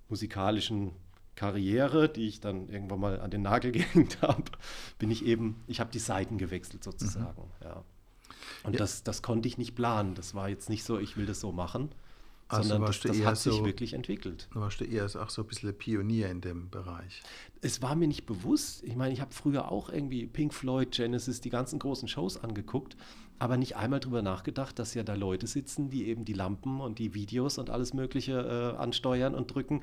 musikalischen 0.08 0.92
Karriere, 1.34 2.08
die 2.08 2.28
ich 2.28 2.40
dann 2.40 2.68
irgendwann 2.68 3.00
mal 3.00 3.20
an 3.20 3.30
den 3.30 3.42
Nagel 3.42 3.72
gehängt 3.72 4.22
habe, 4.22 4.44
bin 4.98 5.10
ich 5.10 5.24
eben, 5.24 5.62
ich 5.66 5.80
habe 5.80 5.90
die 5.90 5.98
Seiten 5.98 6.38
gewechselt 6.38 6.84
sozusagen. 6.84 7.42
Mhm. 7.42 7.64
Ja. 7.64 7.84
Und 8.62 8.74
ja. 8.74 8.78
Das, 8.78 9.02
das 9.02 9.22
konnte 9.22 9.48
ich 9.48 9.58
nicht 9.58 9.74
planen. 9.74 10.14
Das 10.14 10.34
war 10.34 10.48
jetzt 10.48 10.68
nicht 10.68 10.84
so, 10.84 10.98
ich 10.98 11.16
will 11.16 11.26
das 11.26 11.40
so 11.40 11.52
machen, 11.52 11.90
also 12.56 12.68
sondern 12.70 12.86
das, 12.86 13.00
das 13.00 13.24
hat 13.24 13.38
sich 13.38 13.64
wirklich 13.64 13.92
entwickelt. 13.94 14.48
Du 14.52 14.60
warst 14.60 14.80
du 14.80 14.84
eher 14.84 15.04
auch 15.04 15.30
so 15.30 15.42
ein 15.42 15.48
bisschen 15.48 15.76
Pionier 15.76 16.30
in 16.30 16.40
dem 16.40 16.70
Bereich. 16.70 17.22
Es 17.60 17.82
war 17.82 17.94
mir 17.94 18.08
nicht 18.08 18.26
bewusst. 18.26 18.82
Ich 18.84 18.96
meine, 18.96 19.12
ich 19.12 19.20
habe 19.20 19.32
früher 19.32 19.70
auch 19.70 19.88
irgendwie 19.88 20.26
Pink 20.26 20.54
Floyd, 20.54 20.92
Genesis, 20.92 21.40
die 21.40 21.50
ganzen 21.50 21.78
großen 21.78 22.08
Shows 22.08 22.42
angeguckt, 22.42 22.96
aber 23.38 23.56
nicht 23.56 23.76
einmal 23.76 24.00
darüber 24.00 24.22
nachgedacht, 24.22 24.78
dass 24.78 24.94
ja 24.94 25.02
da 25.02 25.14
Leute 25.14 25.46
sitzen, 25.46 25.90
die 25.90 26.06
eben 26.06 26.24
die 26.24 26.32
Lampen 26.32 26.80
und 26.80 26.98
die 26.98 27.14
Videos 27.14 27.58
und 27.58 27.70
alles 27.70 27.94
Mögliche 27.94 28.74
äh, 28.76 28.80
ansteuern 28.80 29.34
und 29.34 29.54
drücken. 29.54 29.82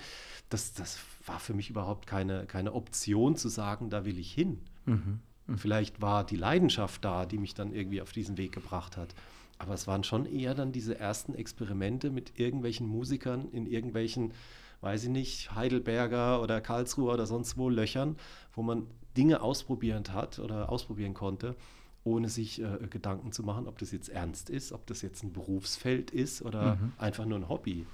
Das, 0.50 0.74
das 0.74 1.00
war 1.25 1.40
für 1.40 1.54
mich 1.54 1.70
überhaupt 1.70 2.08
keine, 2.08 2.46
keine 2.46 2.74
Option 2.74 3.36
zu 3.36 3.50
sagen, 3.50 3.90
da 3.90 4.06
will 4.06 4.18
ich 4.18 4.32
hin. 4.32 4.60
Mhm. 4.86 5.20
Mhm. 5.48 5.58
Vielleicht 5.58 6.01
war 6.01 6.25
die 6.25 6.38
Leidenschaft 6.38 7.04
da, 7.04 7.25
die 7.25 7.38
mich 7.38 7.54
dann 7.54 7.74
irgendwie 7.74 8.01
auf 8.01 8.12
diesen 8.12 8.38
Weg 8.38 8.51
gebracht 8.51 8.98
hat. 8.98 9.13
Aber 9.62 9.75
es 9.75 9.86
waren 9.86 10.03
schon 10.03 10.25
eher 10.25 10.56
dann 10.56 10.72
diese 10.72 11.00
ersten 11.00 11.36
Experimente 11.36 12.10
mit 12.10 12.39
irgendwelchen 12.39 12.88
Musikern 12.88 13.48
in 13.51 13.68
irgendwelchen, 13.68 14.34
weiß 14.82 15.03
ich 15.03 15.10
nicht, 15.10 15.53
Heidelberger 15.53 16.41
oder 16.41 16.62
Karlsruher 16.62 17.13
oder 17.13 17.27
sonst 17.27 17.58
wo 17.58 17.70
Löchern, 17.70 18.15
wo 18.56 18.63
man 18.63 18.88
Dinge 19.15 19.41
ausprobieren 19.41 20.03
hat 20.12 20.39
oder 20.39 20.72
ausprobieren 20.72 21.13
konnte, 21.13 21.56
ohne 22.03 22.30
sich 22.30 22.60
äh, 22.60 22.88
Gedanken 22.89 23.32
zu 23.32 23.44
machen, 23.44 23.68
ob 23.68 23.77
das 23.77 23.91
jetzt 23.91 24.10
ernst 24.10 24.50
ist, 24.50 24.72
ob 24.72 24.88
das 24.88 25.03
jetzt 25.03 25.24
ein 25.24 25.32
Berufsfeld 25.32 26.10
ist 26.10 26.41
oder 26.41 26.77
mhm. 26.77 26.94
einfach 26.98 27.25
nur 27.25 27.38
ein 27.38 27.48
Hobby. 27.48 27.86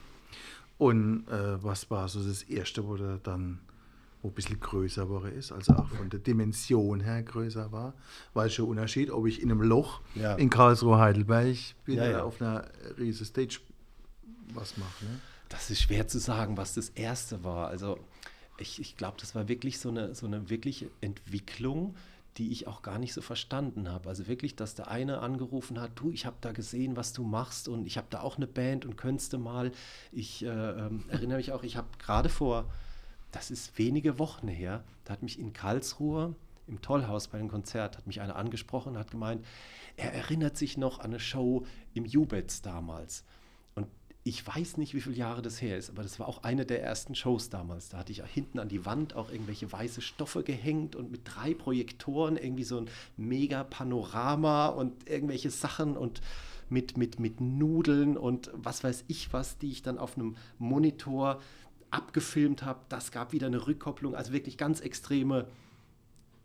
Und 0.78 1.28
äh, 1.28 1.62
was 1.62 1.92
war 1.92 2.08
so 2.08 2.24
das 2.24 2.44
Erste, 2.44 2.88
wo 2.88 2.96
du 2.96 3.20
dann 3.22 3.60
wo 4.28 4.32
ein 4.32 4.34
bisschen 4.34 4.60
größer 4.60 5.10
war 5.10 5.30
ist, 5.30 5.54
also 5.54 5.74
auch 5.74 5.88
von 5.88 6.10
der 6.10 6.20
Dimension 6.20 7.00
her 7.00 7.24
größer 7.24 7.72
war. 7.72 7.94
Weil 8.34 8.50
schon 8.50 8.68
Unterschied, 8.68 9.10
ob 9.10 9.26
ich 9.26 9.42
in 9.42 9.50
einem 9.50 9.62
Loch 9.62 10.02
ja. 10.16 10.36
in 10.36 10.50
Karlsruhe 10.50 10.98
Heidelberg 10.98 11.56
bin 11.86 11.96
ja, 11.96 12.10
ja. 12.10 12.24
auf 12.24 12.42
einer 12.42 12.66
riesen 12.98 13.26
Stage 13.26 13.60
was 14.54 14.78
mache. 14.78 15.06
Ne? 15.06 15.20
Das 15.48 15.70
ist 15.70 15.82
schwer 15.82 16.08
zu 16.08 16.20
sagen, 16.20 16.58
was 16.58 16.74
das 16.74 16.90
erste 16.90 17.44
war. 17.46 17.70
Also 17.70 18.00
ich, 18.58 18.82
ich 18.82 18.98
glaube, 18.98 19.16
das 19.20 19.34
war 19.34 19.48
wirklich 19.48 19.80
so 19.80 19.90
eine, 19.90 20.14
so 20.14 20.26
eine 20.26 20.50
wirkliche 20.50 20.90
Entwicklung, 21.00 21.96
die 22.38 22.52
ich 22.52 22.68
auch 22.68 22.82
gar 22.82 23.00
nicht 23.00 23.14
so 23.14 23.22
verstanden 23.22 23.90
habe. 23.90 24.10
Also 24.10 24.28
wirklich, 24.28 24.56
dass 24.58 24.76
der 24.76 24.90
eine 24.90 25.20
angerufen 25.20 25.80
hat, 25.80 25.92
du, 25.96 26.12
ich 26.12 26.26
habe 26.26 26.36
da 26.42 26.52
gesehen, 26.52 26.98
was 26.98 27.14
du 27.14 27.24
machst 27.24 27.70
und 27.70 27.88
ich 27.88 27.98
habe 27.98 28.08
da 28.10 28.20
auch 28.20 28.36
eine 28.36 28.48
Band 28.48 28.86
und 28.86 28.98
könntest 28.98 29.32
du 29.32 29.40
mal. 29.40 29.72
Ich 30.12 30.44
äh, 30.44 30.48
äh, 30.48 30.90
erinnere 31.08 31.38
mich 31.38 31.54
auch, 31.54 31.64
ich 31.64 31.78
habe 31.78 31.88
gerade 31.98 32.28
vor 32.28 32.66
das 33.38 33.52
ist 33.52 33.78
wenige 33.78 34.18
Wochen 34.18 34.48
her, 34.48 34.84
da 35.06 35.14
hat 35.14 35.22
mich 35.22 35.38
in 35.38 35.54
Karlsruhe 35.54 36.34
im 36.66 36.82
Tollhaus 36.82 37.28
bei 37.28 37.38
einem 37.38 37.50
Konzert, 37.50 37.96
hat 37.96 38.08
mich 38.08 38.20
einer 38.20 38.36
angesprochen 38.36 38.94
und 38.94 38.98
hat 38.98 39.12
gemeint, 39.12 39.46
er 39.96 40.12
erinnert 40.12 40.58
sich 40.58 40.76
noch 40.76 40.98
an 41.00 41.12
eine 41.12 41.20
Show 41.20 41.64
im 41.94 42.06
Jubetz 42.06 42.64
damals. 42.64 43.24
Und 43.76 43.86
ich 44.24 44.46
weiß 44.46 44.78
nicht, 44.78 44.96
wie 44.96 45.02
viele 45.02 45.16
Jahre 45.16 45.44
das 45.44 45.62
her 45.62 45.78
ist, 45.78 45.92
aber 45.92 46.02
das 46.02 46.20
war 46.20 46.28
auch 46.28 46.42
eine 46.44 46.66
der 46.66 46.82
ersten 46.82 47.14
Shows 47.14 47.52
damals. 47.52 47.90
Da 47.90 48.00
hatte 48.00 48.12
ich 48.12 48.24
hinten 48.24 48.58
an 48.58 48.70
die 48.70 48.86
Wand 48.88 49.16
auch 49.16 49.30
irgendwelche 49.32 49.72
weiße 49.72 50.02
Stoffe 50.02 50.42
gehängt 50.42 50.96
und 50.96 51.12
mit 51.12 51.22
drei 51.24 51.54
Projektoren 51.54 52.38
irgendwie 52.38 52.64
so 52.64 52.80
ein 52.80 52.90
mega 53.18 53.64
Panorama 53.64 54.66
und 54.66 55.08
irgendwelche 55.08 55.52
Sachen 55.52 55.96
und 55.96 56.22
mit, 56.70 56.98
mit, 56.98 57.20
mit 57.20 57.40
Nudeln 57.40 58.18
und 58.18 58.50
was 58.54 58.84
weiß 58.84 59.06
ich 59.08 59.32
was, 59.32 59.60
die 59.60 59.72
ich 59.72 59.84
dann 59.84 60.00
auf 60.00 60.18
einem 60.18 60.36
Monitor 60.58 61.40
abgefilmt 61.92 62.64
habe. 62.64 62.80
Das 62.90 63.12
gab 63.12 63.34
wieder 63.34 63.48
eine 63.48 63.68
Rückkopplung, 63.68 64.16
also 64.16 64.34
wirklich 64.34 64.58
ganz 64.58 64.80
extreme 64.80 65.48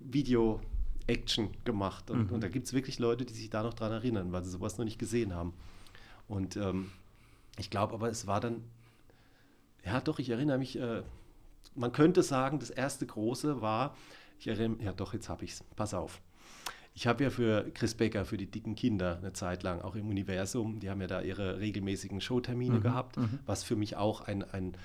Video-Action 0.00 1.50
gemacht. 1.64 2.10
Und, 2.10 2.28
mhm. 2.28 2.34
und 2.34 2.42
da 2.42 2.48
gibt 2.48 2.66
es 2.66 2.72
wirklich 2.72 2.98
Leute, 2.98 3.24
die 3.24 3.34
sich 3.34 3.50
da 3.50 3.62
noch 3.62 3.74
dran 3.74 3.92
erinnern, 3.92 4.32
weil 4.32 4.44
sie 4.44 4.50
sowas 4.50 4.78
noch 4.78 4.84
nicht 4.84 4.98
gesehen 4.98 5.34
haben. 5.34 5.52
Und 6.28 6.56
ähm, 6.56 6.90
ich 7.58 7.70
glaube 7.70 7.94
aber, 7.94 8.08
es 8.08 8.26
war 8.26 8.40
dann, 8.40 8.62
ja 9.84 10.00
doch, 10.00 10.18
ich 10.18 10.30
erinnere 10.30 10.58
mich, 10.58 10.78
äh, 10.78 11.02
man 11.74 11.92
könnte 11.92 12.22
sagen, 12.22 12.58
das 12.58 12.70
erste 12.70 13.06
große 13.06 13.60
war, 13.60 13.96
ich 14.38 14.48
erinnere, 14.48 14.82
ja 14.82 14.92
doch, 14.92 15.12
jetzt 15.12 15.28
habe 15.28 15.44
ich 15.44 15.52
es, 15.52 15.64
pass 15.76 15.94
auf. 15.94 16.20
Ich 16.94 17.06
habe 17.06 17.24
ja 17.24 17.30
für 17.30 17.70
Chris 17.72 17.94
Becker, 17.94 18.24
für 18.26 18.36
die 18.36 18.50
dicken 18.50 18.74
Kinder 18.74 19.16
eine 19.16 19.32
Zeit 19.32 19.62
lang 19.62 19.80
auch 19.80 19.94
im 19.94 20.08
Universum, 20.08 20.78
die 20.78 20.90
haben 20.90 21.00
ja 21.00 21.06
da 21.06 21.22
ihre 21.22 21.58
regelmäßigen 21.58 22.20
Showtermine 22.20 22.76
mhm, 22.76 22.82
gehabt, 22.82 23.16
mhm. 23.16 23.38
was 23.46 23.64
für 23.64 23.76
mich 23.76 23.96
auch 23.96 24.20
ein, 24.22 24.42
ein 24.42 24.76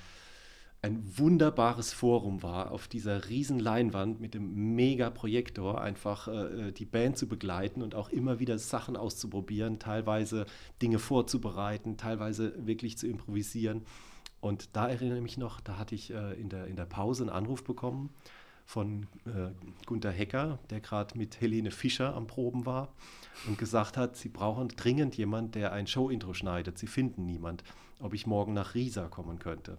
ein 0.80 1.02
wunderbares 1.18 1.92
Forum 1.92 2.42
war, 2.42 2.70
auf 2.70 2.86
dieser 2.86 3.28
riesen 3.28 3.58
Leinwand 3.58 4.20
mit 4.20 4.34
dem 4.34 4.74
Mega-Projektor 4.76 5.80
einfach 5.80 6.28
äh, 6.28 6.70
die 6.70 6.84
Band 6.84 7.18
zu 7.18 7.26
begleiten 7.26 7.82
und 7.82 7.96
auch 7.96 8.10
immer 8.10 8.38
wieder 8.38 8.58
Sachen 8.58 8.96
auszuprobieren, 8.96 9.80
teilweise 9.80 10.46
Dinge 10.80 11.00
vorzubereiten, 11.00 11.96
teilweise 11.96 12.54
wirklich 12.64 12.96
zu 12.96 13.08
improvisieren. 13.08 13.82
Und 14.40 14.76
da 14.76 14.88
erinnere 14.88 15.16
ich 15.16 15.22
mich 15.22 15.36
noch, 15.36 15.60
da 15.60 15.78
hatte 15.78 15.96
ich 15.96 16.12
äh, 16.12 16.40
in, 16.40 16.48
der, 16.48 16.68
in 16.68 16.76
der 16.76 16.86
Pause 16.86 17.24
einen 17.24 17.30
Anruf 17.30 17.64
bekommen 17.64 18.10
von 18.64 19.08
äh, 19.24 19.50
Gunther 19.86 20.12
Hecker, 20.12 20.60
der 20.70 20.80
gerade 20.80 21.18
mit 21.18 21.40
Helene 21.40 21.72
Fischer 21.72 22.14
am 22.14 22.28
Proben 22.28 22.66
war 22.66 22.92
und 23.48 23.58
gesagt 23.58 23.96
hat, 23.96 24.16
sie 24.16 24.28
brauchen 24.28 24.68
dringend 24.68 25.16
jemand, 25.16 25.56
der 25.56 25.72
ein 25.72 25.88
Show-Intro 25.88 26.34
schneidet. 26.34 26.78
Sie 26.78 26.86
finden 26.86 27.24
niemand, 27.24 27.64
ob 27.98 28.14
ich 28.14 28.28
morgen 28.28 28.52
nach 28.52 28.74
Riesa 28.74 29.08
kommen 29.08 29.40
könnte. 29.40 29.78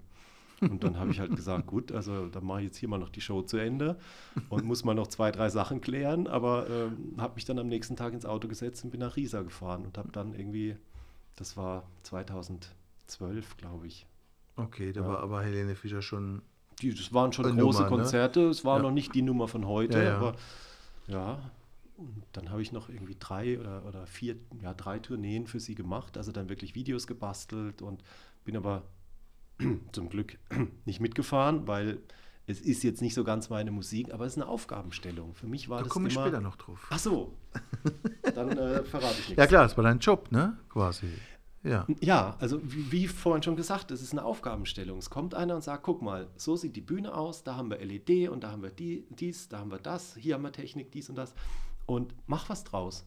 Und 0.61 0.83
dann 0.83 0.99
habe 0.99 1.11
ich 1.11 1.19
halt 1.19 1.35
gesagt, 1.35 1.67
gut, 1.67 1.91
also 1.91 2.27
dann 2.27 2.45
mache 2.45 2.59
ich 2.59 2.65
jetzt 2.67 2.77
hier 2.77 2.89
mal 2.89 2.97
noch 2.97 3.09
die 3.09 3.21
Show 3.21 3.41
zu 3.41 3.57
Ende 3.57 3.97
und 4.49 4.65
muss 4.65 4.83
mal 4.83 4.93
noch 4.93 5.07
zwei, 5.07 5.31
drei 5.31 5.49
Sachen 5.49 5.81
klären. 5.81 6.27
Aber 6.27 6.69
ähm, 6.69 7.15
habe 7.17 7.35
mich 7.35 7.45
dann 7.45 7.59
am 7.59 7.67
nächsten 7.67 7.95
Tag 7.95 8.13
ins 8.13 8.25
Auto 8.25 8.47
gesetzt 8.47 8.83
und 8.83 8.91
bin 8.91 8.99
nach 8.99 9.15
Riesa 9.15 9.41
gefahren 9.41 9.85
und 9.85 9.97
habe 9.97 10.11
dann 10.11 10.33
irgendwie, 10.33 10.75
das 11.35 11.55
war 11.57 11.83
2012, 12.03 13.57
glaube 13.57 13.87
ich. 13.87 14.05
Okay, 14.55 14.91
da 14.91 15.01
ja. 15.01 15.07
war 15.07 15.19
aber 15.19 15.41
Helene 15.41 15.75
Fischer 15.75 16.01
schon. 16.01 16.41
Die, 16.81 16.93
das 16.93 17.13
waren 17.13 17.31
schon 17.33 17.45
große 17.45 17.57
Nummer, 17.57 17.81
ne? 17.81 17.87
Konzerte. 17.87 18.47
Es 18.49 18.65
war 18.65 18.77
ja. 18.77 18.83
noch 18.83 18.91
nicht 18.91 19.13
die 19.15 19.21
Nummer 19.21 19.47
von 19.47 19.67
heute, 19.67 20.03
ja, 20.03 20.17
aber 20.17 20.35
ja. 21.07 21.39
Und 21.97 22.23
dann 22.31 22.49
habe 22.49 22.61
ich 22.61 22.71
noch 22.71 22.87
irgendwie 22.87 23.17
drei 23.19 23.59
oder, 23.59 23.85
oder 23.85 24.07
vier, 24.07 24.37
ja, 24.61 24.73
drei 24.73 24.99
Tourneen 24.99 25.47
für 25.47 25.59
sie 25.59 25.75
gemacht, 25.75 26.17
also 26.17 26.31
dann 26.31 26.47
wirklich 26.47 26.73
Videos 26.73 27.07
gebastelt 27.07 27.81
und 27.81 28.03
bin 28.45 28.55
aber 28.55 28.83
zum 29.91 30.09
Glück 30.09 30.37
nicht 30.85 30.99
mitgefahren, 30.99 31.67
weil 31.67 31.99
es 32.47 32.59
ist 32.61 32.83
jetzt 32.83 33.01
nicht 33.01 33.13
so 33.13 33.23
ganz 33.23 33.49
meine 33.49 33.71
Musik, 33.71 34.11
aber 34.11 34.25
es 34.25 34.33
ist 34.33 34.41
eine 34.41 34.47
Aufgabenstellung. 34.47 35.35
Für 35.35 35.47
mich 35.47 35.69
war 35.69 35.79
da 35.79 35.83
das 35.83 35.93
komme 35.93 36.07
ich 36.07 36.15
später 36.15 36.41
noch 36.41 36.55
drauf. 36.55 36.87
Ach 36.89 36.97
so, 36.97 37.37
dann 38.33 38.57
äh, 38.57 38.83
verrate 38.83 39.15
ich 39.19 39.29
nichts. 39.29 39.37
Ja 39.37 39.47
klar, 39.47 39.65
es 39.65 39.77
war 39.77 39.83
dein 39.83 39.99
Job, 39.99 40.31
ne? 40.31 40.57
Quasi. 40.69 41.07
Ja. 41.61 41.85
ja, 41.99 42.37
also 42.39 42.61
wie, 42.63 42.89
wie, 42.89 43.07
vorhin 43.07 43.43
schon 43.43 43.57
gesagt, 43.57 43.91
es 43.91 44.01
ist 44.01 44.13
eine 44.13 44.23
Aufgabenstellung. 44.23 44.97
Es 44.97 45.09
kommt 45.09 45.35
einer 45.35 45.55
und 45.55 45.61
sagt, 45.61 45.83
guck 45.83 46.01
mal, 46.01 46.29
so 46.37 46.55
sieht 46.55 46.77
die 46.77 46.81
Bühne 46.81 47.13
aus, 47.13 47.43
da 47.43 47.57
haben 47.57 47.69
wir 47.69 47.79
LED 47.83 48.29
und 48.29 48.45
da 48.45 48.51
haben 48.51 48.63
wir 48.63 48.69
die, 48.69 49.05
dies, 49.09 49.49
da 49.49 49.59
haben 49.59 49.69
wir 49.69 49.77
das, 49.77 50.15
hier 50.15 50.35
haben 50.35 50.43
wir 50.43 50.53
Technik, 50.53 50.89
dies 50.93 51.09
und 51.09 51.17
das 51.17 51.35
und 51.89 52.13
mach 52.27 52.49
was 52.49 52.63
draus. 52.63 53.05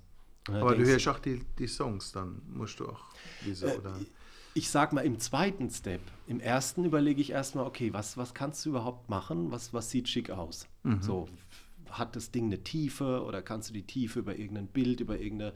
Aber 0.49 0.75
du 0.75 0.85
hörst 0.85 1.07
auch 1.07 1.21
die, 1.21 1.45
die 1.59 1.69
Songs, 1.69 2.13
dann 2.13 2.43
musst 2.49 2.81
du 2.81 2.89
auch. 2.89 3.05
Wieso, 3.45 3.67
äh, 3.67 3.79
oder? 3.79 3.97
Ich 4.55 4.71
sag 4.71 4.93
mal 4.93 5.01
im 5.03 5.19
zweiten 5.19 5.71
Step. 5.71 6.03
Im 6.27 6.39
ersten 6.39 6.85
überlege 6.85 7.21
ich 7.21 7.31
erstmal, 7.31 7.67
okay, 7.67 7.93
was, 7.93 8.17
was 8.17 8.35
kannst 8.35 8.65
du 8.65 8.71
überhaupt 8.71 9.09
machen? 9.09 9.51
Was, 9.51 9.73
was 9.73 9.91
sieht 9.91 10.09
schick 10.09 10.31
aus? 10.31 10.69
Mhm. 10.83 11.03
So, 11.03 11.29
hat 11.89 12.17
das 12.17 12.31
Ding 12.31 12.47
eine 12.47 12.63
Tiefe 12.63 13.23
oder 13.25 13.43
kannst 13.43 13.71
du 13.71 13.75
die 13.75 13.87
Tiefe 13.87 14.19
über 14.19 14.37
irgendein 14.37 14.67
Bild, 14.67 15.01
über 15.01 15.19
irgendeine, 15.19 15.55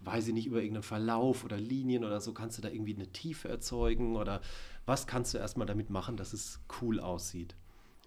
weiß 0.00 0.28
ich 0.28 0.34
nicht, 0.34 0.46
über 0.46 0.58
irgendeinen 0.58 0.82
Verlauf 0.82 1.44
oder 1.44 1.58
Linien 1.58 2.04
oder 2.04 2.20
so, 2.20 2.32
kannst 2.32 2.58
du 2.58 2.62
da 2.62 2.68
irgendwie 2.68 2.94
eine 2.94 3.12
Tiefe 3.12 3.48
erzeugen 3.48 4.16
oder 4.16 4.40
was 4.86 5.06
kannst 5.06 5.34
du 5.34 5.38
erstmal 5.38 5.66
damit 5.66 5.90
machen, 5.90 6.16
dass 6.16 6.32
es 6.32 6.60
cool 6.80 7.00
aussieht? 7.00 7.54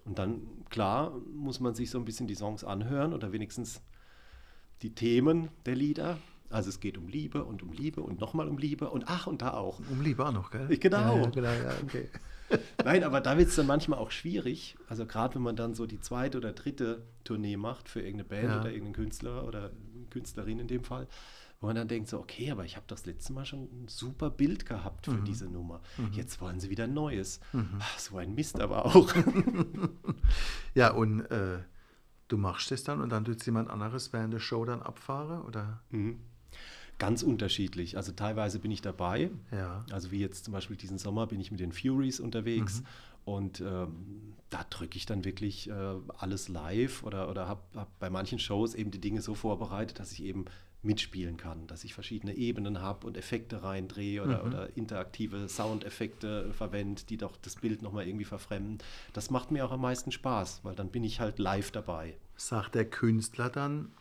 Und 0.04 0.18
dann, 0.18 0.42
klar, 0.70 1.18
muss 1.34 1.60
man 1.60 1.74
sich 1.74 1.90
so 1.90 1.98
ein 1.98 2.04
bisschen 2.04 2.26
die 2.26 2.34
Songs 2.34 2.64
anhören 2.64 3.12
oder 3.12 3.32
wenigstens 3.32 3.82
die 4.82 4.94
Themen 4.94 5.48
der 5.66 5.76
Lieder. 5.76 6.18
Also 6.50 6.70
es 6.70 6.80
geht 6.80 6.96
um 6.96 7.08
Liebe 7.08 7.44
und 7.44 7.62
um 7.62 7.72
Liebe 7.72 8.00
und 8.02 8.20
nochmal 8.20 8.48
um 8.48 8.58
Liebe 8.58 8.88
und 8.90 9.04
ach 9.08 9.26
und 9.26 9.42
da 9.42 9.52
auch. 9.52 9.80
Um 9.90 10.00
Liebe 10.00 10.26
auch 10.26 10.32
noch, 10.32 10.50
gell? 10.50 10.68
Genau. 10.78 11.16
Ja, 11.16 11.22
ja, 11.22 11.30
genau, 11.30 11.52
ja, 11.52 11.72
okay. 11.82 12.08
Nein, 12.84 13.04
aber 13.04 13.20
da 13.20 13.36
wird 13.36 13.48
es 13.48 13.56
dann 13.56 13.66
manchmal 13.66 13.98
auch 13.98 14.10
schwierig. 14.10 14.76
Also 14.88 15.04
gerade 15.04 15.34
wenn 15.34 15.42
man 15.42 15.56
dann 15.56 15.74
so 15.74 15.86
die 15.86 16.00
zweite 16.00 16.38
oder 16.38 16.52
dritte 16.52 17.02
Tournee 17.24 17.58
macht 17.58 17.90
für 17.90 18.00
irgendeine 18.00 18.24
Band 18.28 18.44
oder 18.60 18.70
irgendeinen 18.70 18.94
Künstler 18.94 19.46
oder 19.46 19.70
Künstlerin 20.08 20.58
in 20.58 20.66
dem 20.68 20.82
Fall, 20.84 21.06
wo 21.60 21.66
man 21.66 21.76
dann 21.76 21.88
denkt 21.88 22.08
so, 22.08 22.18
okay, 22.18 22.50
aber 22.50 22.64
ich 22.64 22.76
habe 22.76 22.86
das 22.88 23.04
letzte 23.04 23.34
Mal 23.34 23.44
schon 23.44 23.64
ein 23.64 23.88
super 23.88 24.30
Bild 24.30 24.64
gehabt 24.64 25.06
für 25.06 25.16
diese 25.26 25.46
Nummer. 25.50 25.80
Jetzt 26.12 26.40
wollen 26.40 26.58
sie 26.60 26.70
wieder 26.70 26.84
ein 26.84 26.94
Neues. 26.94 27.40
Ach, 27.80 27.98
so 27.98 28.16
ein 28.16 28.34
Mist 28.34 28.60
aber 28.60 28.86
auch. 28.86 29.12
Ja, 30.74 30.92
und 30.92 31.22
äh, 31.30 31.58
du 32.28 32.36
machst 32.38 32.70
das 32.70 32.84
dann 32.84 33.00
und 33.00 33.10
dann 33.10 33.24
tut 33.24 33.44
jemand 33.44 33.68
anderes 33.70 34.12
während 34.12 34.32
der 34.32 34.38
Show 34.40 34.64
dann 34.64 34.82
abfahren, 34.82 35.42
oder? 35.42 35.82
Mhm. 36.50 36.98
Ganz 36.98 37.22
unterschiedlich. 37.22 37.96
Also 37.96 38.12
teilweise 38.12 38.58
bin 38.58 38.70
ich 38.70 38.82
dabei. 38.82 39.30
Ja. 39.52 39.84
Also 39.90 40.10
wie 40.10 40.18
jetzt 40.18 40.44
zum 40.44 40.52
Beispiel 40.52 40.76
diesen 40.76 40.98
Sommer 40.98 41.26
bin 41.28 41.40
ich 41.40 41.50
mit 41.52 41.60
den 41.60 41.72
Furies 41.72 42.18
unterwegs 42.18 42.82
und 43.24 43.60
ähm, 43.60 44.34
da 44.48 44.64
drücke 44.70 44.96
ich 44.96 45.04
dann 45.04 45.24
wirklich 45.24 45.68
äh, 45.68 45.94
alles 46.16 46.48
live 46.48 47.02
oder, 47.02 47.28
oder 47.28 47.46
habe 47.46 47.60
hab 47.74 47.98
bei 47.98 48.08
manchen 48.08 48.38
Shows 48.38 48.74
eben 48.74 48.90
die 48.90 49.00
Dinge 49.00 49.20
so 49.20 49.34
vorbereitet, 49.34 50.00
dass 50.00 50.12
ich 50.12 50.22
eben 50.24 50.46
mitspielen 50.82 51.36
kann, 51.36 51.66
dass 51.66 51.84
ich 51.84 51.92
verschiedene 51.92 52.34
Ebenen 52.34 52.80
habe 52.80 53.06
und 53.06 53.16
Effekte 53.16 53.62
reindrehe 53.62 54.22
oder, 54.22 54.44
oder 54.44 54.76
interaktive 54.76 55.48
Soundeffekte 55.48 56.52
verwende, 56.52 57.02
die 57.02 57.16
doch 57.16 57.36
das 57.36 57.56
Bild 57.56 57.82
nochmal 57.82 58.06
irgendwie 58.06 58.24
verfremden. 58.24 58.78
Das 59.12 59.30
macht 59.30 59.50
mir 59.50 59.66
auch 59.66 59.72
am 59.72 59.82
meisten 59.82 60.10
Spaß, 60.10 60.60
weil 60.62 60.74
dann 60.74 60.88
bin 60.88 61.04
ich 61.04 61.20
halt 61.20 61.38
live 61.38 61.70
dabei. 61.70 62.16
Sagt 62.36 62.76
der 62.76 62.88
Künstler 62.88 63.50
dann, 63.50 63.92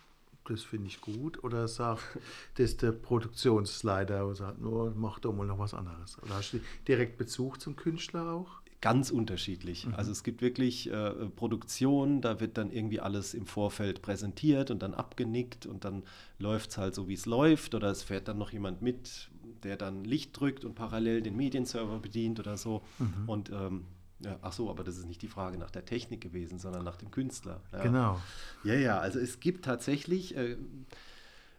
das 0.49 0.63
finde 0.63 0.87
ich 0.87 1.01
gut, 1.01 1.43
oder 1.43 1.67
sagt 1.67 2.01
das 2.55 2.77
der 2.77 2.91
Produktionsleiter 2.91 4.25
und 4.25 4.35
sagt, 4.35 4.61
nur 4.61 4.93
mach 4.95 5.19
doch 5.19 5.33
mal 5.33 5.45
noch 5.45 5.59
was 5.59 5.73
anderes? 5.73 6.21
Oder 6.23 6.35
hast 6.35 6.53
du 6.53 6.59
direkt 6.87 7.17
Bezug 7.17 7.61
zum 7.61 7.75
Künstler 7.75 8.31
auch? 8.31 8.61
Ganz 8.79 9.09
unterschiedlich. 9.09 9.87
Also 9.93 10.11
es 10.11 10.23
gibt 10.23 10.43
wirklich 10.43 10.91
äh, 10.91 11.11
Produktionen, 11.35 12.21
da 12.21 12.39
wird 12.39 12.59
dann 12.59 12.71
irgendwie 12.71 12.99
alles 12.99 13.33
im 13.33 13.47
Vorfeld 13.47 14.03
präsentiert 14.03 14.69
und 14.69 14.83
dann 14.83 14.93
abgenickt 14.93 15.65
und 15.65 15.83
dann 15.83 16.03
läuft 16.37 16.69
es 16.69 16.77
halt 16.77 16.93
so, 16.93 17.07
wie 17.07 17.15
es 17.15 17.25
läuft. 17.25 17.73
Oder 17.73 17.89
es 17.89 18.03
fährt 18.03 18.27
dann 18.27 18.37
noch 18.37 18.51
jemand 18.51 18.83
mit, 18.83 19.29
der 19.63 19.77
dann 19.77 20.03
Licht 20.03 20.39
drückt 20.39 20.63
und 20.63 20.75
parallel 20.75 21.23
den 21.23 21.35
Medienserver 21.35 21.97
bedient 21.97 22.39
oder 22.39 22.55
so. 22.55 22.83
Und 23.25 23.49
ähm, 23.49 23.85
ja, 24.19 24.39
ach 24.41 24.53
so, 24.53 24.69
aber 24.69 24.83
das 24.83 24.97
ist 24.97 25.05
nicht 25.05 25.21
die 25.21 25.27
Frage 25.27 25.57
nach 25.57 25.69
der 25.69 25.85
Technik 25.85 26.21
gewesen, 26.21 26.57
sondern 26.59 26.83
nach 26.83 26.97
dem 26.97 27.11
Künstler. 27.11 27.61
Ja. 27.71 27.83
Genau. 27.83 28.21
Ja, 28.63 28.73
ja, 28.73 28.99
also 28.99 29.19
es 29.19 29.39
gibt 29.39 29.65
tatsächlich, 29.65 30.35
äh, 30.35 30.57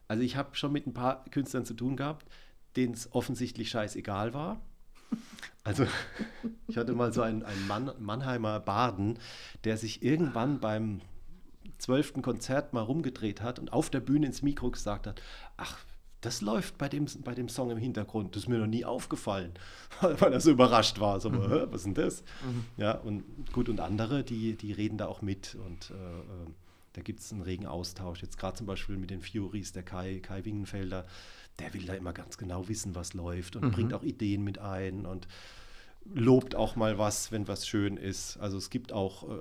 also 0.08 0.22
ich 0.22 0.36
habe 0.36 0.56
schon 0.56 0.72
mit 0.72 0.86
ein 0.86 0.94
paar 0.94 1.24
Künstlern 1.30 1.64
zu 1.64 1.74
tun 1.74 1.96
gehabt, 1.96 2.26
denen 2.76 2.94
es 2.94 3.12
offensichtlich 3.12 3.70
scheißegal 3.70 4.34
war. 4.34 4.60
Also 5.64 5.86
ich 6.66 6.78
hatte 6.78 6.94
mal 6.94 7.12
so 7.12 7.20
einen, 7.20 7.42
einen 7.42 7.66
Mann, 7.66 7.92
Mannheimer 7.98 8.58
Baden, 8.58 9.18
der 9.64 9.76
sich 9.76 10.02
irgendwann 10.02 10.60
beim 10.60 11.02
zwölften 11.76 12.22
Konzert 12.22 12.72
mal 12.72 12.80
rumgedreht 12.80 13.42
hat 13.42 13.58
und 13.58 13.70
auf 13.70 13.90
der 13.90 14.00
Bühne 14.00 14.26
ins 14.26 14.40
Mikro 14.40 14.70
gesagt 14.70 15.06
hat, 15.06 15.20
ach, 15.58 15.78
das 16.20 16.40
läuft 16.40 16.78
bei 16.78 16.88
dem, 16.88 17.06
bei 17.24 17.34
dem 17.34 17.48
Song 17.48 17.70
im 17.70 17.78
Hintergrund, 17.78 18.34
das 18.34 18.44
ist 18.44 18.48
mir 18.48 18.58
noch 18.58 18.66
nie 18.66 18.84
aufgefallen, 18.84 19.52
weil 20.00 20.32
er 20.32 20.40
so 20.40 20.50
überrascht 20.50 20.98
war. 20.98 21.20
So, 21.20 21.32
"Hä, 21.32 21.66
was 21.70 21.80
ist 21.80 21.86
denn 21.86 21.94
das? 21.94 22.24
Ja, 22.76 22.92
und 22.92 23.24
gut, 23.52 23.68
und 23.68 23.80
andere, 23.80 24.24
die, 24.24 24.56
die 24.56 24.72
reden 24.72 24.98
da 24.98 25.06
auch 25.06 25.22
mit 25.22 25.56
und 25.64 25.90
äh, 25.90 25.94
äh, 25.94 26.50
da 26.94 27.02
gibt 27.02 27.20
es 27.20 27.32
einen 27.32 27.42
regen 27.42 27.66
Austausch. 27.66 28.22
Jetzt 28.22 28.38
gerade 28.38 28.56
zum 28.56 28.66
Beispiel 28.66 28.96
mit 28.96 29.10
den 29.10 29.20
Furies, 29.20 29.72
der 29.72 29.84
Kai, 29.84 30.18
Kai 30.20 30.44
Wingenfelder, 30.44 31.06
der 31.60 31.72
will 31.74 31.84
da 31.84 31.94
immer 31.94 32.12
ganz 32.12 32.38
genau 32.38 32.68
wissen, 32.68 32.94
was 32.96 33.14
läuft 33.14 33.54
und 33.54 33.70
bringt 33.70 33.94
auch 33.94 34.02
Ideen 34.02 34.42
mit 34.42 34.58
ein 34.58 35.06
und 35.06 35.28
lobt 36.14 36.54
auch 36.54 36.76
mal 36.76 36.98
was, 36.98 37.32
wenn 37.32 37.48
was 37.48 37.66
schön 37.66 37.96
ist. 37.96 38.38
Also 38.38 38.56
es 38.56 38.70
gibt 38.70 38.92
auch 38.92 39.24
äh, 39.28 39.40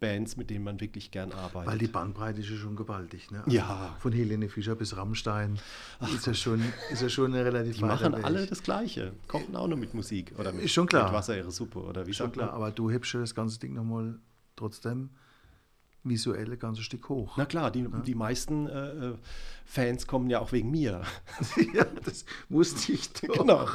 Bands, 0.00 0.36
mit 0.36 0.50
denen 0.50 0.64
man 0.64 0.80
wirklich 0.80 1.10
gern 1.10 1.32
arbeitet. 1.32 1.70
Weil 1.70 1.78
die 1.78 1.86
Bandbreite 1.86 2.40
ist 2.40 2.50
ja 2.50 2.56
schon 2.56 2.76
gewaltig. 2.76 3.30
Ne? 3.30 3.42
Ja. 3.46 3.96
Von 4.00 4.12
Helene 4.12 4.48
Fischer 4.48 4.74
bis 4.74 4.96
Rammstein 4.96 5.58
ist 6.14 6.26
ja 6.26 6.34
schon, 6.34 6.62
ist 6.90 7.02
ja 7.02 7.08
schon 7.08 7.32
eine 7.34 7.44
relativ 7.44 7.76
die 7.76 7.84
machen 7.84 8.14
Weg. 8.14 8.24
alle 8.24 8.46
das 8.46 8.62
Gleiche. 8.62 9.12
Kommen 9.28 9.54
auch 9.54 9.68
nur 9.68 9.78
mit 9.78 9.94
Musik 9.94 10.32
oder 10.38 10.52
mit, 10.52 10.64
Ist 10.64 10.72
schon 10.72 10.86
klar. 10.86 11.04
mit 11.04 11.14
Wasser 11.14 11.36
ihre 11.36 11.50
Suppe 11.52 11.78
oder 11.80 12.06
wie 12.06 12.12
Schon 12.14 12.32
klar, 12.32 12.46
man? 12.46 12.54
aber 12.56 12.70
du 12.70 12.90
hebst 12.90 13.12
ja 13.14 13.20
das 13.20 13.34
ganze 13.34 13.58
Ding 13.58 13.74
nochmal 13.74 14.18
trotzdem 14.56 15.10
visuell 16.04 16.50
ein 16.50 16.58
ganzes 16.58 16.84
Stück 16.84 17.08
hoch. 17.08 17.34
Na 17.36 17.44
klar, 17.46 17.70
die, 17.70 17.86
die 18.04 18.16
meisten 18.16 18.66
äh, 18.66 19.10
äh, 19.10 19.14
Fans 19.64 20.08
kommen 20.08 20.28
ja 20.30 20.40
auch 20.40 20.50
wegen 20.50 20.70
mir. 20.72 21.02
ja, 21.74 21.84
das 22.04 22.24
wusste 22.48 22.92
ich 22.92 23.12
doch. 23.12 23.38
genau. 23.38 23.68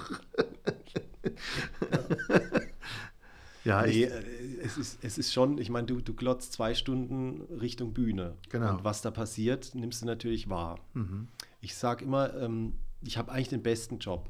Ja, 3.68 3.86
Nee, 3.86 4.04
äh, 4.06 4.24
es 4.64 4.78
ist, 4.78 5.00
es 5.04 5.18
ist 5.18 5.34
schon, 5.34 5.58
ich 5.58 5.70
meine, 5.70 5.88
du, 5.88 6.00
du 6.00 6.14
glotzt 6.14 6.54
zwei 6.54 6.74
Stunden 6.74 7.42
Richtung 7.60 7.94
Bühne. 7.94 8.36
Genau. 8.50 8.72
Und 8.72 8.84
was 8.86 9.02
da 9.02 9.12
passiert, 9.12 9.76
nimmst 9.76 10.02
du 10.02 10.06
natürlich 10.06 10.50
wahr. 10.50 10.80
Mhm. 10.94 11.28
Ich 11.60 11.76
sage 11.76 12.06
immer, 12.06 12.34
ähm, 12.36 12.76
ich 13.02 13.18
habe 13.18 13.32
eigentlich 13.32 13.50
den 13.50 13.64
besten 13.64 14.00
Job. 14.00 14.30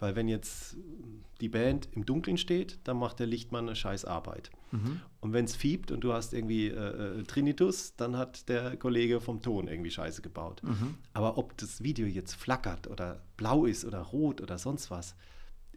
Weil 0.00 0.14
wenn 0.14 0.28
jetzt 0.28 0.76
die 1.40 1.48
Band 1.48 1.88
im 1.92 2.06
Dunkeln 2.06 2.38
steht, 2.38 2.78
dann 2.84 2.98
macht 2.98 3.18
der 3.18 3.26
Lichtmann 3.26 3.66
eine 3.66 3.74
scheiß 3.74 4.04
Arbeit. 4.04 4.50
Mhm. 4.70 5.00
Und 5.20 5.32
wenn 5.32 5.44
es 5.44 5.56
fiebt 5.56 5.90
und 5.90 6.02
du 6.02 6.12
hast 6.12 6.32
irgendwie 6.32 6.68
äh, 6.68 7.18
äh, 7.18 7.22
Trinitus, 7.24 7.96
dann 7.96 8.16
hat 8.16 8.48
der 8.48 8.76
Kollege 8.76 9.20
vom 9.20 9.42
Ton 9.42 9.66
irgendwie 9.66 9.90
Scheiße 9.90 10.22
gebaut. 10.22 10.62
Mhm. 10.62 10.94
Aber 11.14 11.36
ob 11.36 11.56
das 11.58 11.82
Video 11.82 12.06
jetzt 12.06 12.34
flackert 12.34 12.86
oder 12.86 13.20
blau 13.36 13.64
ist 13.64 13.84
oder 13.84 14.00
rot 14.00 14.40
oder 14.40 14.56
sonst 14.56 14.90
was, 14.90 15.16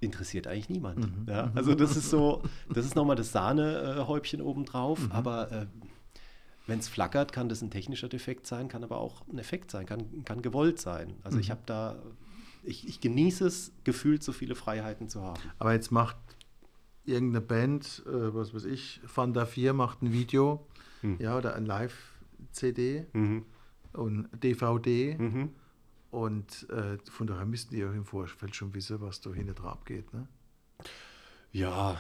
interessiert 0.02 0.48
eigentlich 0.48 0.70
niemand. 0.70 1.00
Mhm. 1.00 1.26
Ja? 1.32 1.52
Also 1.56 1.74
das 1.76 1.96
ist 1.96 2.10
so, 2.10 2.42
das 2.74 2.86
ist 2.86 2.96
nochmal 2.96 3.16
das 3.16 3.32
Sahnehäubchen 3.32 4.42
obendrauf, 4.42 5.00
Mhm. 5.06 5.12
aber 5.12 5.52
äh, 5.52 5.66
wenn 6.68 6.80
es 6.80 6.88
flackert, 6.90 7.32
kann 7.32 7.50
das 7.50 7.62
ein 7.62 7.70
technischer 7.72 8.10
Defekt 8.10 8.46
sein, 8.48 8.68
kann 8.68 8.84
aber 8.84 8.98
auch 8.98 9.28
ein 9.32 9.38
Effekt 9.40 9.72
sein, 9.72 9.86
kann, 9.86 10.24
kann 10.26 10.42
gewollt 10.42 10.80
sein. 10.80 11.16
Also 11.24 11.38
Mhm. 11.38 11.42
ich 11.42 11.52
habe 11.52 11.62
da, 11.66 11.96
ich, 12.64 12.88
ich 12.88 13.00
genieße 13.00 13.46
es, 13.46 13.72
gefühlt 13.84 14.24
so 14.24 14.32
viele 14.32 14.56
Freiheiten 14.56 15.08
zu 15.08 15.22
haben. 15.22 15.42
aber 15.60 15.74
jetzt 15.74 15.92
macht 15.92 16.18
irgendeine 17.06 17.42
Band, 17.46 18.04
äh, 18.06 18.34
was 18.34 18.54
weiß 18.54 18.66
ich, 18.66 19.02
Fanta 19.06 19.46
4 19.46 19.74
macht 19.74 20.02
ein 20.02 20.12
Video, 20.14 20.66
Hm. 21.02 21.18
ja, 21.20 21.36
oder 21.38 21.56
ein 21.56 21.66
Live-CD 21.66 23.06
Mhm. 23.14 23.46
und 23.94 24.30
DVD. 24.44 25.16
Und 26.12 26.70
äh, 26.70 26.98
von 27.10 27.26
daher 27.26 27.46
müssten 27.46 27.74
die 27.74 27.86
auch 27.86 27.94
im 27.94 28.06
Vorfeld 28.06 28.56
schon 28.56 28.74
wissen, 28.74 29.00
was 29.02 29.22
da 29.22 29.32
hinten 29.32 29.56
drauf 29.56 29.86
geht. 29.86 30.14
Ne? 30.14 30.28
Ja, 31.54 31.98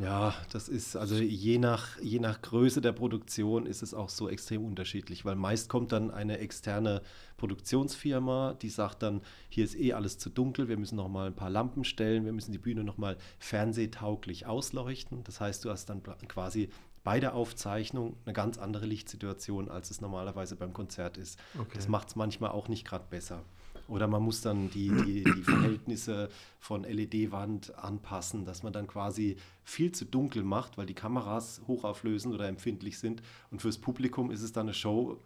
ja, 0.00 0.32
das 0.52 0.68
ist, 0.68 0.94
also 0.94 1.16
je 1.16 1.58
nach, 1.58 1.98
je 2.00 2.20
nach 2.20 2.40
Größe 2.40 2.80
der 2.80 2.92
Produktion 2.92 3.66
ist 3.66 3.82
es 3.82 3.94
auch 3.94 4.10
so 4.10 4.28
extrem 4.28 4.64
unterschiedlich, 4.64 5.24
weil 5.24 5.34
meist 5.34 5.68
kommt 5.68 5.90
dann 5.90 6.12
eine 6.12 6.38
externe 6.38 7.02
Produktionsfirma, 7.36 8.54
die 8.62 8.68
sagt 8.68 9.02
dann, 9.02 9.22
hier 9.48 9.64
ist 9.64 9.74
eh 9.74 9.94
alles 9.94 10.16
zu 10.18 10.30
dunkel, 10.30 10.68
wir 10.68 10.76
müssen 10.76 10.94
noch 10.96 11.08
mal 11.08 11.26
ein 11.26 11.34
paar 11.34 11.50
Lampen 11.50 11.82
stellen, 11.82 12.24
wir 12.24 12.32
müssen 12.32 12.52
die 12.52 12.58
Bühne 12.58 12.84
noch 12.84 12.96
mal 12.96 13.16
fernsehtauglich 13.40 14.46
ausleuchten. 14.46 15.24
Das 15.24 15.40
heißt, 15.40 15.64
du 15.64 15.70
hast 15.70 15.86
dann 15.86 16.02
quasi 16.28 16.68
bei 17.08 17.20
der 17.20 17.34
Aufzeichnung 17.34 18.18
eine 18.26 18.34
ganz 18.34 18.58
andere 18.58 18.84
Lichtsituation, 18.84 19.70
als 19.70 19.90
es 19.90 20.02
normalerweise 20.02 20.56
beim 20.56 20.74
Konzert 20.74 21.16
ist. 21.16 21.40
Okay. 21.58 21.70
Das 21.72 21.88
macht 21.88 22.08
es 22.08 22.16
manchmal 22.16 22.50
auch 22.50 22.68
nicht 22.68 22.86
gerade 22.86 23.06
besser. 23.08 23.44
Oder 23.88 24.08
man 24.08 24.22
muss 24.22 24.42
dann 24.42 24.68
die, 24.68 24.90
die, 24.90 25.24
die 25.24 25.42
Verhältnisse 25.42 26.28
von 26.60 26.82
LED-Wand 26.82 27.74
anpassen, 27.78 28.44
dass 28.44 28.62
man 28.62 28.74
dann 28.74 28.86
quasi 28.86 29.38
viel 29.64 29.90
zu 29.92 30.04
dunkel 30.04 30.42
macht, 30.42 30.76
weil 30.76 30.84
die 30.84 30.92
Kameras 30.92 31.62
hochauflösend 31.66 32.34
oder 32.34 32.46
empfindlich 32.46 32.98
sind. 32.98 33.22
Und 33.50 33.62
fürs 33.62 33.78
Publikum 33.78 34.30
ist 34.30 34.42
es 34.42 34.52
dann 34.52 34.66
eine 34.66 34.74
Show, 34.74 35.16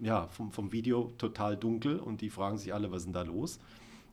ja, 0.00 0.28
vom, 0.28 0.52
vom 0.52 0.72
Video 0.72 1.14
total 1.16 1.56
dunkel 1.56 2.00
und 2.00 2.20
die 2.20 2.28
fragen 2.28 2.58
sich 2.58 2.74
alle, 2.74 2.90
was 2.90 2.98
ist 2.98 3.06
denn 3.06 3.14
da 3.14 3.22
los? 3.22 3.58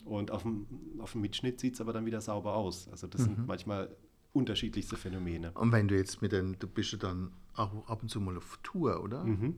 Und 0.06 0.32
auf 0.32 0.44
dem, 0.44 0.66
auf 1.00 1.12
dem 1.12 1.20
Mitschnitt 1.20 1.60
sieht 1.60 1.74
es 1.74 1.82
aber 1.82 1.92
dann 1.92 2.06
wieder 2.06 2.22
sauber 2.22 2.56
aus. 2.56 2.88
Also 2.90 3.08
das 3.08 3.24
sind 3.24 3.46
manchmal 3.48 3.90
unterschiedlichste 4.36 4.98
Phänomene. 4.98 5.52
Und 5.54 5.72
wenn 5.72 5.88
du 5.88 5.96
jetzt 5.96 6.22
mit 6.22 6.32
den, 6.32 6.58
du 6.60 6.68
bist 6.68 6.92
ja 6.92 6.98
dann 6.98 7.32
auch 7.56 7.88
ab 7.88 8.02
und 8.02 8.10
zu 8.10 8.20
mal 8.20 8.36
auf 8.38 8.60
Tour, 8.64 9.02
oder? 9.02 9.24
Mhm. 9.24 9.56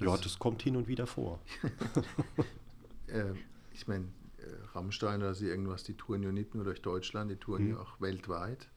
Ja, 0.00 0.16
das 0.16 0.38
kommt 0.38 0.62
hin 0.62 0.76
und 0.76 0.86
wieder 0.86 1.06
vor. 1.06 1.40
äh, 3.08 3.32
ich 3.72 3.88
meine, 3.88 4.04
äh, 4.36 4.44
Rammstein 4.74 5.22
oder 5.22 5.34
so 5.34 5.44
irgendwas, 5.44 5.82
die 5.82 5.94
touren 5.94 6.22
ja 6.22 6.30
nicht 6.30 6.54
nur 6.54 6.64
durch 6.64 6.82
Deutschland, 6.82 7.30
die 7.30 7.36
touren 7.36 7.64
Mhm. 7.64 7.70
ja 7.72 7.78
auch 7.80 8.00
weltweit. 8.00 8.68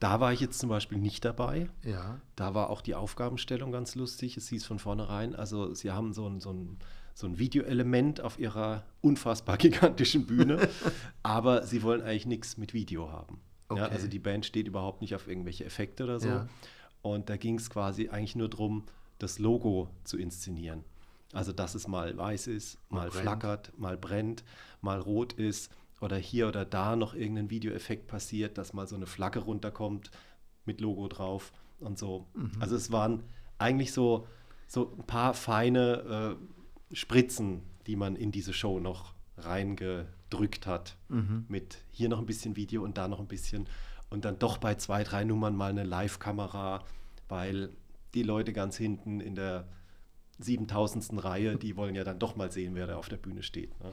Da 0.00 0.18
war 0.18 0.32
ich 0.32 0.40
jetzt 0.40 0.58
zum 0.58 0.68
Beispiel 0.70 0.98
nicht 0.98 1.24
dabei. 1.24 1.68
Ja. 1.84 2.20
Da 2.34 2.54
war 2.54 2.70
auch 2.70 2.80
die 2.80 2.94
Aufgabenstellung 2.94 3.70
ganz 3.70 3.94
lustig. 3.94 4.36
Es 4.36 4.48
hieß 4.48 4.64
von 4.64 4.78
vornherein, 4.78 5.34
also 5.36 5.74
sie 5.74 5.90
haben 5.92 6.12
so 6.12 6.26
ein, 6.26 6.40
so 6.40 6.50
ein, 6.50 6.78
so 7.14 7.26
ein 7.26 7.38
Videoelement 7.38 8.20
auf 8.22 8.38
ihrer 8.38 8.84
unfassbar 9.02 9.56
gigantischen 9.58 10.26
Bühne, 10.26 10.68
aber 11.22 11.64
sie 11.66 11.82
wollen 11.82 12.00
eigentlich 12.00 12.26
nichts 12.26 12.56
mit 12.56 12.72
Video 12.72 13.12
haben. 13.12 13.40
Ja, 13.76 13.84
Okay. 13.86 13.94
also 13.94 14.06
die 14.08 14.18
Band 14.18 14.46
steht 14.46 14.66
überhaupt 14.68 15.00
nicht 15.00 15.14
auf 15.14 15.28
irgendwelche 15.28 15.64
Effekte 15.64 16.04
oder 16.04 16.20
so. 16.20 16.28
Ja. 16.28 16.48
Und 17.02 17.28
da 17.28 17.36
ging 17.36 17.56
es 17.58 17.68
quasi 17.70 18.08
eigentlich 18.08 18.36
nur 18.36 18.48
darum, 18.48 18.84
das 19.18 19.38
Logo 19.38 19.88
zu 20.04 20.18
inszenieren. 20.18 20.84
Also 21.32 21.52
dass 21.52 21.74
es 21.74 21.88
mal 21.88 22.16
weiß 22.16 22.46
ist, 22.48 22.78
Mal 22.90 23.04
mal, 23.04 23.10
flackert, 23.10 23.72
mal 23.78 23.96
brennt, 23.96 24.44
mal 24.82 25.00
rot 25.00 25.32
ist 25.32 25.72
oder 26.00 26.16
hier 26.16 26.48
oder 26.48 26.64
da 26.64 26.94
noch 26.96 27.14
irgendein 27.14 27.48
Videoeffekt 27.50 28.06
passiert, 28.06 28.58
dass 28.58 28.72
mal 28.74 28.86
so 28.86 28.96
eine 28.96 29.06
Flagge 29.06 29.38
runterkommt 29.40 30.10
mit 30.64 30.80
Logo 30.80 31.08
drauf 31.08 31.52
und 31.80 31.98
so. 31.98 32.26
Also 32.60 32.76
es 32.76 32.92
waren 32.92 33.22
eigentlich 33.58 33.92
so, 33.92 34.26
so 34.68 34.92
ein 34.98 35.04
paar 35.06 35.34
feine 35.34 36.36
äh, 36.90 36.94
Spritzen, 36.94 37.62
die 37.86 37.96
man 37.96 38.14
in 38.16 38.30
diese 38.32 38.52
Show 38.52 38.78
noch 38.80 39.14
reingedrückt 39.36 40.66
hat. 40.66 40.96
Mit 41.48 41.78
hier 41.90 42.08
noch 42.08 42.18
ein 42.18 42.26
bisschen 42.26 42.56
Video 42.56 42.82
und 42.82 42.98
da 42.98 43.08
noch 43.08 43.20
ein 43.20 43.28
bisschen. 43.28 43.66
Und 44.10 44.24
dann 44.24 44.38
doch 44.38 44.58
bei 44.58 44.74
zwei, 44.74 45.04
drei 45.04 45.24
Nummern 45.24 45.56
mal 45.56 45.70
eine 45.70 45.84
Live-Kamera, 45.84 46.84
weil 47.28 47.70
die 48.14 48.22
Leute 48.22 48.52
ganz 48.52 48.76
hinten 48.76 49.20
in 49.20 49.34
der 49.34 49.66
7000. 50.38 51.24
Reihe, 51.24 51.56
die 51.56 51.76
wollen 51.76 51.94
ja 51.94 52.04
dann 52.04 52.18
doch 52.18 52.36
mal 52.36 52.50
sehen, 52.50 52.74
wer 52.74 52.86
da 52.86 52.96
auf 52.96 53.08
der 53.08 53.16
Bühne 53.16 53.42
steht. 53.42 53.78
Ne? 53.80 53.90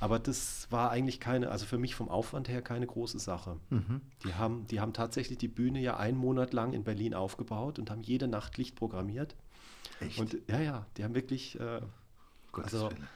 Aber 0.00 0.18
das 0.18 0.66
war 0.70 0.90
eigentlich 0.90 1.20
keine, 1.20 1.50
also 1.50 1.64
für 1.64 1.78
mich 1.78 1.94
vom 1.94 2.08
Aufwand 2.08 2.48
her 2.48 2.60
keine 2.60 2.88
große 2.88 3.20
Sache. 3.20 3.58
Die, 4.24 4.34
haben, 4.34 4.66
die 4.66 4.80
haben 4.80 4.92
tatsächlich 4.92 5.38
die 5.38 5.46
Bühne 5.46 5.80
ja 5.80 5.96
einen 5.96 6.18
Monat 6.18 6.52
lang 6.52 6.72
in 6.72 6.82
Berlin 6.82 7.14
aufgebaut 7.14 7.78
und 7.78 7.88
haben 7.88 8.02
jede 8.02 8.26
Nacht 8.26 8.58
Licht 8.58 8.74
programmiert. 8.74 9.36
Echt? 10.00 10.18
Und 10.18 10.36
ja, 10.48 10.60
ja, 10.60 10.86
die 10.96 11.04
haben 11.04 11.14
wirklich, 11.14 11.60
äh, 11.60 11.82
also 12.52 12.90
Willen. 12.90 13.08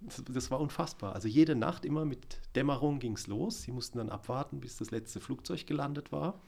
Das, 0.00 0.22
das 0.28 0.50
war 0.50 0.60
unfassbar. 0.60 1.14
Also 1.14 1.28
jede 1.28 1.54
Nacht 1.54 1.84
immer 1.84 2.04
mit 2.04 2.40
Dämmerung 2.54 2.98
ging 2.98 3.14
es 3.14 3.26
los. 3.26 3.62
Sie 3.62 3.72
mussten 3.72 3.98
dann 3.98 4.10
abwarten, 4.10 4.60
bis 4.60 4.76
das 4.76 4.90
letzte 4.90 5.20
Flugzeug 5.20 5.66
gelandet 5.66 6.12
war, 6.12 6.40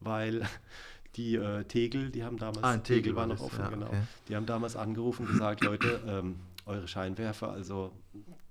weil 0.00 0.46
die 1.16 1.36
äh, 1.36 1.64
Tegel, 1.64 2.10
die 2.10 2.24
haben 2.24 2.36
damals, 2.36 2.62
Ah, 2.62 2.72
ein 2.72 2.84
Tegel 2.84 3.16
war 3.16 3.26
noch 3.26 3.40
offen, 3.40 3.60
ja, 3.60 3.68
genau. 3.68 3.86
okay. 3.86 4.02
Die 4.28 4.36
haben 4.36 4.46
damals 4.46 4.76
angerufen 4.76 5.26
und 5.26 5.32
gesagt, 5.32 5.62
Leute, 5.64 6.02
ähm, 6.06 6.36
eure 6.66 6.88
Scheinwerfer, 6.88 7.50
also 7.50 7.92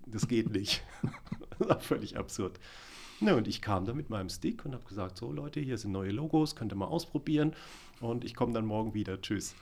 das 0.05 0.27
geht 0.27 0.49
nicht. 0.49 0.83
das 1.59 1.69
war 1.69 1.79
völlig 1.79 2.17
absurd. 2.17 2.59
Ne, 3.21 3.35
und 3.35 3.47
ich 3.47 3.61
kam 3.61 3.85
da 3.85 3.93
mit 3.93 4.09
meinem 4.09 4.29
Stick 4.29 4.65
und 4.65 4.73
habe 4.73 4.83
gesagt, 4.83 5.17
so 5.17 5.31
Leute, 5.31 5.61
hier 5.61 5.77
sind 5.77 5.91
neue 5.91 6.11
Logos, 6.11 6.55
könnt 6.55 6.73
ihr 6.73 6.75
mal 6.75 6.87
ausprobieren 6.87 7.53
und 8.01 8.25
ich 8.25 8.35
komme 8.35 8.51
dann 8.53 8.65
morgen 8.65 8.93
wieder, 8.93 9.21
tschüss. 9.21 9.55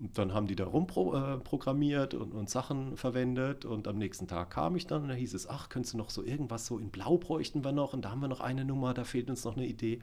Und 0.00 0.18
dann 0.18 0.34
haben 0.34 0.46
die 0.48 0.56
da 0.56 0.64
rumprogrammiert 0.64 2.14
äh, 2.14 2.16
und, 2.16 2.32
und 2.32 2.50
Sachen 2.50 2.96
verwendet 2.96 3.64
und 3.64 3.86
am 3.86 3.96
nächsten 3.96 4.26
Tag 4.26 4.50
kam 4.50 4.74
ich 4.76 4.86
dann 4.86 5.02
und 5.02 5.08
da 5.08 5.14
hieß 5.14 5.34
es, 5.34 5.48
ach, 5.48 5.68
könntest 5.68 5.94
du 5.94 5.98
noch 5.98 6.10
so 6.10 6.24
irgendwas 6.24 6.66
so 6.66 6.78
in 6.78 6.90
Blau 6.90 7.16
bräuchten 7.16 7.64
wir 7.64 7.72
noch 7.72 7.92
und 7.92 8.04
da 8.04 8.10
haben 8.10 8.20
wir 8.20 8.28
noch 8.28 8.40
eine 8.40 8.64
Nummer, 8.64 8.92
da 8.92 9.04
fehlt 9.04 9.30
uns 9.30 9.44
noch 9.44 9.56
eine 9.56 9.66
Idee. 9.66 10.00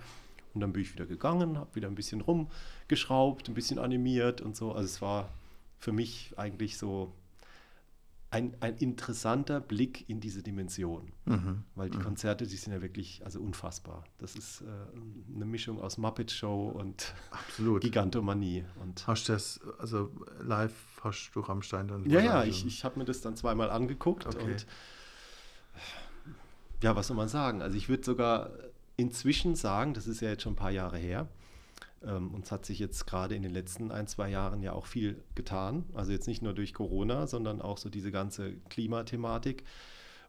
Und 0.54 0.62
dann 0.62 0.74
bin 0.74 0.82
ich 0.82 0.94
wieder 0.94 1.06
gegangen, 1.06 1.58
habe 1.58 1.76
wieder 1.76 1.88
ein 1.88 1.96
bisschen 1.96 2.22
rumgeschraubt, 2.22 3.48
ein 3.48 3.54
bisschen 3.54 3.80
animiert 3.80 4.42
und 4.42 4.56
so. 4.56 4.72
Also 4.72 4.86
es 4.86 5.02
war 5.02 5.30
für 5.80 5.92
mich 5.92 6.34
eigentlich 6.38 6.78
so 6.78 7.12
ein, 8.32 8.56
ein 8.62 8.78
interessanter 8.78 9.60
Blick 9.60 10.10
in 10.10 10.22
diese 10.22 10.42
Dimension. 10.42 11.12
Mhm. 11.26 11.64
Weil 11.76 11.90
die 11.90 12.00
Konzerte, 12.00 12.48
die 12.48 12.56
sind 12.56 12.72
ja 12.72 12.82
wirklich 12.82 13.22
also 13.26 13.42
unfassbar. 13.42 14.06
Das 14.20 14.36
ist 14.36 14.62
äh, 14.62 14.66
eine 15.36 15.46
Mischung 15.46 15.80
aus 15.82 15.98
Muppet 15.98 16.32
Show 16.32 16.70
und 16.70 17.14
Absolut. 17.32 17.82
Gigantomanie. 17.82 18.64
Und 18.82 19.06
Hast 19.06 19.28
du 19.28 19.34
das, 19.34 19.60
also 19.80 20.12
live 20.40 20.74
hast 21.04 21.32
du 21.34 21.42
Rammstein 21.42 21.90
dann? 21.90 22.10
ja, 22.10 22.22
ja, 22.22 22.44
ich, 22.46 22.66
ich 22.66 22.86
habe 22.86 23.00
mir 23.00 23.06
das 23.06 23.20
dann 23.22 23.36
zweimal 23.36 23.70
angeguckt 23.70 24.26
Okay. 24.26 24.42
und 24.44 24.66
ja, 26.82 26.96
was 26.96 27.08
soll 27.08 27.18
man 27.18 27.28
sagen? 27.28 27.62
Also 27.62 27.78
ich 27.78 27.90
würde 27.90 28.04
sogar 28.04 28.50
inzwischen 28.98 29.56
sagen, 29.56 29.94
das 29.94 30.08
ist 30.08 30.22
ja 30.22 30.30
jetzt 30.30 30.44
schon 30.44 30.54
ein 30.54 30.58
paar 30.58 30.72
Jahre 30.72 30.98
her, 30.98 31.28
ähm, 32.04 32.34
uns 32.34 32.52
hat 32.52 32.66
sich 32.66 32.80
jetzt 32.80 33.06
gerade 33.06 33.36
in 33.36 33.44
den 33.44 33.52
letzten 33.52 33.92
ein, 33.92 34.08
zwei 34.08 34.30
Jahren 34.30 34.62
ja 34.62 34.74
auch 34.74 34.86
viel 34.86 35.24
getan. 35.36 35.86
Also 35.94 36.12
jetzt 36.12 36.28
nicht 36.28 36.42
nur 36.42 36.54
durch 36.54 36.74
Corona, 36.74 37.28
sondern 37.28 37.62
auch 37.62 37.78
so 37.78 37.90
diese 37.90 38.12
ganze 38.12 38.54
Klimathematik. 38.70 39.64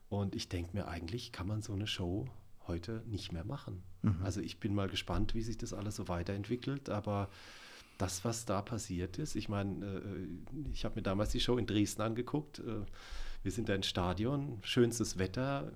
Und 0.09 0.35
ich 0.35 0.49
denke 0.49 0.77
mir, 0.77 0.89
eigentlich 0.89 1.33
kann 1.33 1.47
man 1.47 1.63
so 1.63 1.73
eine 1.73 1.87
Show 1.87 2.27
heute 2.67 3.03
nicht 3.07 3.33
mehr 3.33 3.45
machen. 3.45 3.83
Also 4.23 4.41
ich 4.41 4.61
bin 4.61 4.75
mal 4.75 4.89
gespannt, 4.89 5.35
wie 5.35 5.43
sich 5.43 5.59
das 5.59 5.73
alles 5.73 5.97
so 5.97 6.09
weiterentwickelt, 6.09 6.91
aber 6.91 7.29
das, 7.99 8.25
was 8.25 8.45
da 8.45 8.63
passiert 8.63 9.19
ist, 9.19 9.37
ich 9.37 9.49
meine, 9.49 9.87
äh, 9.87 10.71
ich 10.73 10.85
habe 10.85 10.97
mir 10.97 11.03
damals 11.03 11.31
die 11.31 11.41
Show 11.41 11.57
in 11.57 11.67
Dresden 11.67 12.03
angeguckt. 12.03 12.59
Äh, 12.59 12.85
wir 13.43 13.53
sind 13.53 13.69
da 13.69 13.75
ins 13.75 13.87
Stadion, 13.87 14.59
schönstes 14.63 15.19
Wetter, 15.19 15.73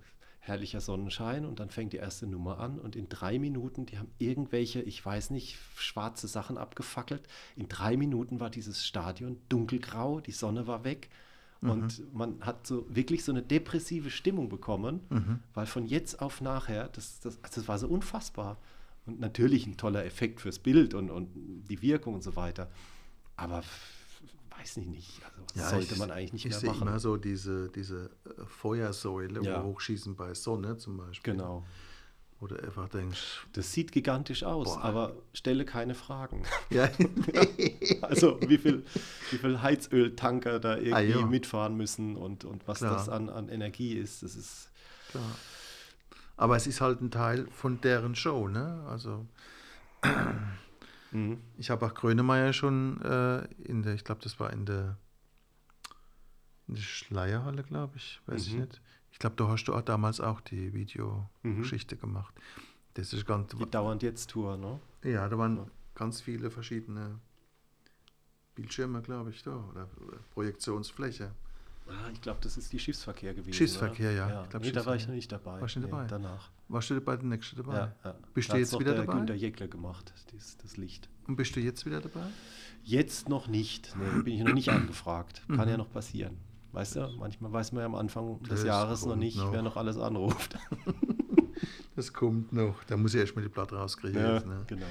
herrlicher 0.48 0.80
Sonnenschein 0.80 1.44
und 1.44 1.60
dann 1.60 1.70
fängt 1.70 1.92
die 1.92 1.98
erste 1.98 2.26
Nummer 2.26 2.58
an 2.58 2.78
und 2.78 2.96
in 2.96 3.08
drei 3.08 3.38
Minuten, 3.38 3.86
die 3.86 3.98
haben 3.98 4.10
irgendwelche, 4.18 4.82
ich 4.82 5.04
weiß 5.04 5.30
nicht, 5.30 5.58
schwarze 5.76 6.28
Sachen 6.28 6.58
abgefackelt. 6.58 7.22
In 7.56 7.68
drei 7.68 7.96
Minuten 7.96 8.40
war 8.40 8.50
dieses 8.50 8.86
Stadion 8.86 9.38
dunkelgrau, 9.48 10.20
die 10.20 10.32
Sonne 10.32 10.66
war 10.66 10.84
weg 10.84 11.10
und 11.62 12.14
man 12.14 12.40
hat 12.42 12.66
so 12.66 12.86
wirklich 12.88 13.24
so 13.24 13.32
eine 13.32 13.42
depressive 13.42 14.10
Stimmung 14.10 14.48
bekommen, 14.48 15.00
weil 15.54 15.66
von 15.66 15.86
jetzt 15.86 16.20
auf 16.20 16.40
nachher, 16.40 16.88
das, 16.88 17.20
das, 17.20 17.38
also 17.42 17.60
das 17.60 17.68
war 17.68 17.78
so 17.78 17.88
unfassbar. 17.88 18.58
Und 19.06 19.20
natürlich 19.20 19.66
ein 19.66 19.76
toller 19.76 20.04
Effekt 20.04 20.40
fürs 20.40 20.58
Bild 20.58 20.92
und, 20.92 21.10
und 21.10 21.28
die 21.68 21.80
Wirkung 21.80 22.14
und 22.14 22.22
so 22.22 22.34
weiter. 22.36 22.68
Aber 23.36 23.62
weiß 24.58 24.76
ich 24.78 24.86
nicht, 24.86 25.22
also 25.24 25.42
das 25.52 25.62
Ja, 25.62 25.70
sollte 25.70 25.94
ich- 25.94 25.98
man 25.98 26.10
eigentlich 26.10 26.32
nicht 26.32 26.46
ich 26.46 26.62
mehr 26.62 26.72
machen. 26.72 26.88
immer 26.88 26.98
so 26.98 27.16
diese, 27.16 27.68
diese 27.70 28.10
äh, 28.24 28.44
Feuersäule, 28.46 29.42
Ja. 29.42 29.62
hochschießen 29.62 30.16
bei 30.16 30.34
Sonne 30.34 30.76
zum 30.78 30.96
Beispiel. 30.96 31.34
Genau. 31.34 31.64
Du 32.38 32.54
einfach 32.54 32.90
denkst, 32.90 33.46
Das 33.54 33.72
sieht 33.72 33.92
gigantisch 33.92 34.44
aus, 34.44 34.74
Boah. 34.74 34.84
aber 34.84 35.16
stelle 35.32 35.64
keine 35.64 35.94
Fragen. 35.94 36.42
ja, 36.70 36.88
Also 38.02 38.38
wie 38.46 38.58
viel, 38.58 38.84
wie 39.30 39.38
viel 39.38 39.62
Heizöltanker 39.62 40.60
da 40.60 40.76
irgendwie 40.76 41.22
Ah, 41.22 41.26
mitfahren 41.26 41.76
müssen 41.78 42.14
und, 42.14 42.44
und 42.44 42.68
was 42.68 42.78
Klar. 42.78 42.92
das 42.92 43.08
an, 43.08 43.30
an 43.30 43.48
Energie 43.48 43.94
ist, 43.94 44.22
das 44.22 44.36
ist 44.36 44.70
klar. 45.10 45.34
Aber 46.36 46.56
es 46.56 46.66
ist 46.66 46.82
halt 46.82 47.00
ein 47.00 47.10
Teil 47.10 47.48
von 47.50 47.80
deren 47.80 48.14
Show, 48.14 48.48
ne? 48.48 48.84
Also 48.86 49.26
mhm. 51.12 51.38
ich 51.58 51.70
habe 51.70 51.86
auch 51.86 51.94
Grönemeyer 51.94 52.52
schon 52.52 53.00
äh, 53.02 53.44
in 53.64 53.82
der, 53.82 53.94
ich 53.94 54.04
glaube, 54.04 54.20
das 54.22 54.38
war 54.40 54.52
in 54.52 54.66
der, 54.66 54.96
in 56.68 56.74
der 56.74 56.82
Schleierhalle, 56.82 57.62
glaube 57.62 57.96
ich, 57.96 58.20
weiß 58.26 58.46
ich 58.46 58.54
Mhm. 58.54 58.60
nicht. 58.60 58.80
Ich 59.12 59.18
glaube, 59.18 59.36
da 59.36 59.48
hast 59.48 59.64
du 59.64 59.74
auch 59.74 59.82
damals 59.82 60.20
auch 60.20 60.40
die 60.42 60.74
Videogeschichte 60.74 61.96
gemacht. 61.96 62.34
Das 62.94 63.12
ist 63.12 63.26
ganz, 63.26 63.52
die 63.54 63.70
dauernd 63.70 64.02
jetzt 64.02 64.30
Tour, 64.30 64.56
ne? 64.56 64.80
ja, 65.04 65.28
da 65.28 65.38
waren 65.38 65.56
Ja. 65.58 65.66
ganz 65.94 66.20
viele 66.20 66.50
verschiedene 66.50 67.18
Bildschirme, 68.54 69.02
glaube 69.02 69.30
ich, 69.30 69.42
da 69.42 69.56
oder 69.70 69.88
Projektionsfläche. 70.32 71.32
Ah, 71.88 72.10
ich 72.12 72.20
glaube, 72.20 72.40
das 72.42 72.56
ist 72.56 72.72
die 72.72 72.78
Schiffsverkehr 72.78 73.32
gewesen. 73.34 73.52
Schiffsverkehr, 73.54 74.12
ja. 74.12 74.28
ja. 74.28 74.42
Ich 74.44 74.50
glaub, 74.50 74.62
nee, 74.62 74.72
da 74.72 74.84
war 74.86 74.96
ich 74.96 75.06
noch 75.06 75.14
nicht 75.14 75.30
dabei. 75.30 75.60
Warst 75.60 75.76
du 75.76 75.80
nicht 75.80 75.92
dabei? 75.92 76.06
Danach. 76.06 76.50
Warst 76.68 76.90
du 76.90 77.00
bei 77.00 77.16
der 77.16 77.24
nächsten 77.26 77.56
dabei? 77.56 77.74
Ja, 77.76 77.94
ja. 78.04 78.14
Bist 78.34 78.48
Da 78.48 78.54
du 78.54 78.60
jetzt 78.60 78.72
noch 78.72 78.80
wieder 78.80 78.94
der 78.94 79.04
dabei? 79.04 79.18
Günter 79.18 79.34
Jäckle 79.34 79.68
gemacht, 79.68 80.12
dies, 80.32 80.56
das 80.56 80.76
Licht. 80.76 81.08
Und 81.28 81.36
bist 81.36 81.54
du 81.54 81.60
jetzt 81.60 81.86
wieder 81.86 82.00
dabei? 82.00 82.24
Jetzt 82.82 83.28
noch 83.28 83.46
nicht. 83.48 83.94
Nee, 83.96 84.22
bin 84.22 84.34
ich 84.34 84.42
noch 84.42 84.52
nicht 84.54 84.68
angefragt. 84.70 85.42
Kann 85.48 85.56
Mhm. 85.66 85.68
ja 85.68 85.76
noch 85.76 85.90
passieren. 85.92 86.36
Weißt 86.72 86.96
du, 86.96 87.08
manchmal 87.18 87.52
weiß 87.52 87.72
man 87.72 87.80
ja 87.80 87.86
am 87.86 87.94
Anfang 87.94 88.40
des 88.42 88.48
Das 88.50 88.64
Jahres 88.64 89.06
noch 89.06 89.16
nicht, 89.16 89.38
noch. 89.38 89.52
wer 89.52 89.62
noch 89.62 89.76
alles 89.76 89.96
anruft. 89.98 90.56
Das 91.96 92.12
kommt 92.12 92.52
noch. 92.52 92.84
Da 92.84 92.98
muss 92.98 93.14
ich 93.14 93.20
erst 93.20 93.34
mal 93.34 93.40
die 93.40 93.48
Platte 93.48 93.76
rauskriegen. 93.76 94.20
Ja, 94.20 94.34
jetzt, 94.34 94.46
ne? 94.46 94.62
genau. 94.66 94.84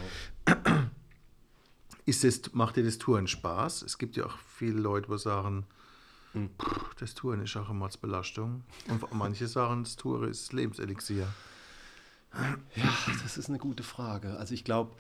Ist 2.06 2.24
es, 2.24 2.54
macht 2.54 2.76
dir 2.76 2.84
das 2.84 2.98
Touren 2.98 3.28
Spaß? 3.28 3.84
Es 3.84 3.98
gibt 4.00 4.16
ja 4.16 4.26
auch 4.26 4.38
viele 4.38 4.80
Leute, 4.80 5.12
die 5.12 5.18
sagen, 5.20 5.66
Mhm. 6.36 6.50
"Puh, 6.58 6.80
das 7.00 7.14
Touren 7.16 7.42
ist 7.42 7.56
auch 7.58 7.70
immer 7.70 7.86
als 7.86 7.98
Belastung. 7.98 8.64
Und 8.88 9.14
manche 9.14 9.48
sagen, 9.48 9.84
das 9.84 9.96
Touren 9.96 10.30
ist 10.30 10.54
Lebenselixier. 10.54 11.28
Ja, 12.76 12.94
das 13.24 13.38
ist 13.38 13.50
eine 13.50 13.60
gute 13.60 13.84
Frage. 13.84 14.36
Also 14.38 14.54
ich 14.54 14.64
glaube, 14.66 14.96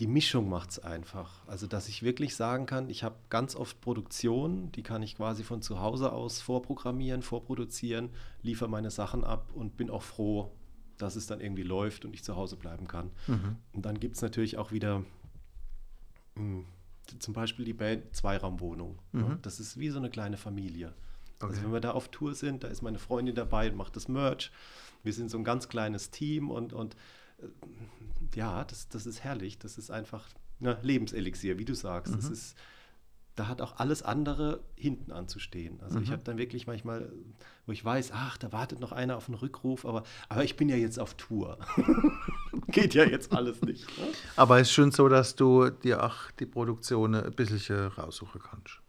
die 0.00 0.06
Mischung 0.06 0.48
macht 0.48 0.70
es 0.70 0.78
einfach. 0.78 1.46
Also 1.46 1.66
dass 1.66 1.88
ich 1.88 2.02
wirklich 2.02 2.34
sagen 2.34 2.66
kann, 2.66 2.88
ich 2.90 3.04
habe 3.04 3.16
ganz 3.30 3.54
oft 3.54 3.80
Produktion, 3.80 4.72
die 4.72 4.82
kann 4.82 5.02
ich 5.02 5.16
quasi 5.16 5.44
von 5.44 5.62
zu 5.62 5.80
Hause 5.80 6.12
aus 6.12 6.40
vorprogrammieren, 6.40 7.22
vorproduzieren, 7.22 8.10
liefere 8.42 8.68
meine 8.68 8.90
Sachen 8.90 9.22
ab 9.24 9.50
und 9.54 9.76
bin 9.76 9.90
auch 9.90 10.02
froh, 10.02 10.50
dass 10.98 11.16
es 11.16 11.26
dann 11.26 11.40
irgendwie 11.40 11.62
läuft 11.62 12.04
und 12.04 12.14
ich 12.14 12.24
zu 12.24 12.34
Hause 12.34 12.56
bleiben 12.56 12.88
kann. 12.88 13.10
Mhm. 13.26 13.56
Und 13.72 13.84
dann 13.86 14.00
gibt 14.00 14.16
es 14.16 14.22
natürlich 14.22 14.56
auch 14.56 14.72
wieder 14.72 15.04
mh, 16.34 16.64
zum 17.18 17.34
Beispiel 17.34 17.64
die 17.64 17.72
Band 17.72 18.14
Zweiraumwohnung. 18.14 18.98
ne? 19.12 19.24
Mhm. 19.24 19.38
Das 19.42 19.60
ist 19.60 19.78
wie 19.78 19.90
so 19.90 19.98
eine 19.98 20.10
kleine 20.10 20.36
Familie. 20.36 20.92
Okay. 21.38 21.52
Also 21.52 21.64
wenn 21.64 21.72
wir 21.72 21.80
da 21.80 21.92
auf 21.92 22.08
Tour 22.08 22.34
sind, 22.34 22.64
da 22.64 22.68
ist 22.68 22.82
meine 22.82 22.98
Freundin 22.98 23.34
dabei 23.34 23.70
und 23.70 23.76
macht 23.76 23.96
das 23.96 24.08
Merch. 24.08 24.50
Wir 25.02 25.12
sind 25.12 25.30
so 25.30 25.38
ein 25.38 25.44
ganz 25.44 25.68
kleines 25.68 26.10
Team 26.10 26.50
und, 26.50 26.72
und 26.72 26.96
äh, 27.38 27.46
ja, 28.36 28.64
das, 28.64 28.88
das 28.88 29.06
ist 29.06 29.22
herrlich. 29.22 29.58
Das 29.58 29.78
ist 29.78 29.90
einfach 29.90 30.26
ne, 30.60 30.78
Lebenselixier, 30.82 31.58
wie 31.58 31.64
du 31.64 31.74
sagst. 31.74 32.12
Mhm. 32.12 32.16
Das 32.16 32.30
ist 32.30 32.56
da 33.36 33.48
hat 33.48 33.60
auch 33.60 33.78
alles 33.78 34.02
andere 34.02 34.60
hinten 34.76 35.10
anzustehen. 35.10 35.80
Also 35.80 35.98
mhm. 35.98 36.04
ich 36.04 36.12
habe 36.12 36.22
dann 36.22 36.38
wirklich 36.38 36.66
manchmal, 36.66 37.12
wo 37.66 37.72
ich 37.72 37.84
weiß, 37.84 38.12
ach, 38.12 38.38
da 38.38 38.52
wartet 38.52 38.80
noch 38.80 38.92
einer 38.92 39.16
auf 39.16 39.28
einen 39.28 39.34
Rückruf, 39.34 39.84
aber, 39.84 40.04
aber 40.28 40.44
ich 40.44 40.56
bin 40.56 40.68
ja 40.68 40.76
jetzt 40.76 40.98
auf 40.98 41.14
Tour. 41.14 41.58
Geht 42.68 42.94
ja 42.94 43.04
jetzt 43.04 43.32
alles 43.32 43.62
nicht. 43.62 43.86
Ne? 43.98 44.08
Aber 44.36 44.60
es 44.60 44.68
ist 44.68 44.74
schon 44.74 44.90
so, 44.90 45.08
dass 45.08 45.36
du 45.36 45.70
dir 45.70 46.02
auch 46.04 46.30
die 46.38 46.46
Produktion 46.46 47.14
ein 47.14 47.32
bisschen 47.32 47.88
raussuchen 47.88 48.40
kannst. 48.40 48.80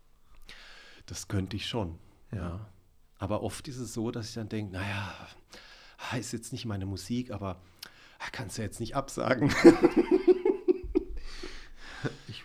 Das 1.06 1.28
könnte 1.28 1.56
ich 1.56 1.68
schon, 1.68 1.98
ja. 2.32 2.38
ja. 2.38 2.70
Aber 3.18 3.44
oft 3.44 3.68
ist 3.68 3.78
es 3.78 3.94
so, 3.94 4.12
dass 4.12 4.30
ich 4.30 4.36
dann 4.36 4.50
denke, 4.50 4.74
naja, 4.74 5.14
ist 6.18 6.34
jetzt 6.34 6.52
nicht 6.52 6.66
meine 6.66 6.86
Musik, 6.86 7.32
aber 7.32 7.58
kannst 8.32 8.58
du 8.58 8.62
jetzt 8.62 8.80
nicht 8.80 8.96
absagen. 8.96 9.54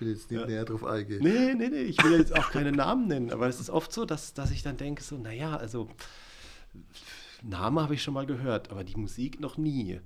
will 0.00 0.08
jetzt 0.08 0.30
nicht 0.30 0.40
ja. 0.40 0.46
näher 0.46 0.64
drauf 0.64 0.84
eingehen. 0.84 1.22
Nee, 1.22 1.54
nee, 1.54 1.68
nee, 1.68 1.82
ich 1.82 2.02
will 2.02 2.18
jetzt 2.18 2.36
auch 2.36 2.50
keine 2.50 2.72
Namen 2.72 3.06
nennen, 3.06 3.30
aber 3.30 3.46
es 3.48 3.60
ist 3.60 3.70
oft 3.70 3.92
so, 3.92 4.04
dass, 4.04 4.34
dass 4.34 4.50
ich 4.50 4.62
dann 4.62 4.76
denke, 4.76 5.02
so, 5.02 5.16
naja, 5.16 5.56
also 5.56 5.88
Name 7.42 7.82
habe 7.82 7.94
ich 7.94 8.02
schon 8.02 8.14
mal 8.14 8.26
gehört, 8.26 8.70
aber 8.70 8.84
die 8.84 8.96
Musik 8.96 9.40
noch 9.40 9.56
nie. 9.56 10.00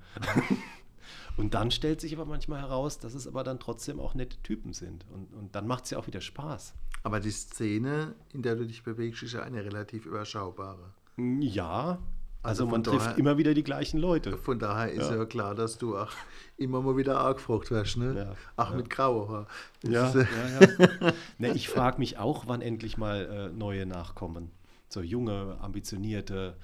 Und 1.36 1.54
dann 1.54 1.70
stellt 1.70 2.00
sich 2.00 2.14
aber 2.14 2.24
manchmal 2.24 2.60
heraus, 2.60 2.98
dass 2.98 3.14
es 3.14 3.26
aber 3.26 3.42
dann 3.42 3.58
trotzdem 3.58 3.98
auch 3.98 4.14
nette 4.14 4.36
Typen 4.42 4.72
sind. 4.72 5.04
Und, 5.12 5.32
und 5.34 5.54
dann 5.54 5.66
macht 5.66 5.84
es 5.84 5.90
ja 5.90 5.98
auch 5.98 6.06
wieder 6.06 6.20
Spaß. 6.20 6.74
Aber 7.02 7.20
die 7.20 7.30
Szene, 7.30 8.14
in 8.32 8.42
der 8.42 8.56
du 8.56 8.66
dich 8.66 8.82
bewegst, 8.82 9.22
ist 9.22 9.32
ja 9.32 9.42
eine 9.42 9.64
relativ 9.64 10.06
überschaubare. 10.06 10.92
Ja, 11.16 11.98
also, 12.44 12.64
also 12.64 12.66
man 12.66 12.84
trifft 12.84 13.06
daher, 13.06 13.18
immer 13.18 13.38
wieder 13.38 13.54
die 13.54 13.64
gleichen 13.64 13.98
Leute. 13.98 14.36
Von 14.36 14.58
daher 14.58 14.92
ist 14.92 15.10
ja, 15.10 15.16
ja 15.16 15.24
klar, 15.24 15.54
dass 15.54 15.78
du 15.78 15.96
auch 15.96 16.10
immer 16.56 16.82
mal 16.82 16.96
wieder 16.96 17.20
angefragt 17.20 17.70
wirst. 17.70 17.96
Ne? 17.96 18.14
Ja, 18.16 18.36
Ach, 18.56 18.70
ja. 18.70 18.76
mit 18.76 18.90
grauer 18.90 19.28
Haar. 19.28 19.46
Ja, 19.82 20.12
ja, 20.14 20.26
ja. 20.60 21.12
ne, 21.38 21.54
ich 21.54 21.68
frage 21.68 21.98
mich 21.98 22.18
auch, 22.18 22.46
wann 22.46 22.60
endlich 22.60 22.98
mal 22.98 23.50
äh, 23.50 23.56
neue 23.56 23.86
nachkommen. 23.86 24.50
So 24.88 25.00
junge, 25.00 25.56
ambitionierte, 25.60 26.56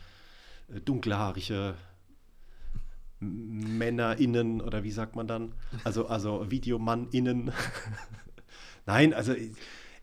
äh, 0.68 0.80
dunkelhaarige 0.80 1.74
MännerInnen 3.20 4.60
oder 4.60 4.82
wie 4.82 4.90
sagt 4.90 5.14
man 5.14 5.26
dann? 5.26 5.52
Also, 5.84 6.06
also 6.06 6.50
VideomannInnen. 6.50 7.52
Nein, 8.86 9.14
also 9.14 9.34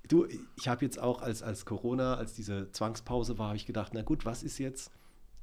du, 0.08 0.27
ich 0.56 0.67
habe 0.67 0.86
jetzt 0.86 0.99
auch 0.99 1.21
als, 1.21 1.43
als 1.43 1.65
Corona, 1.65 2.15
als 2.15 2.34
diese 2.34 2.71
Zwangspause 2.71 3.38
war, 3.38 3.47
habe 3.47 3.58
ich 3.58 3.65
gedacht, 3.65 3.93
na 3.93 4.03
gut, 4.03 4.25
was 4.25 4.43
ist 4.43 4.60
jetzt? 4.60 4.91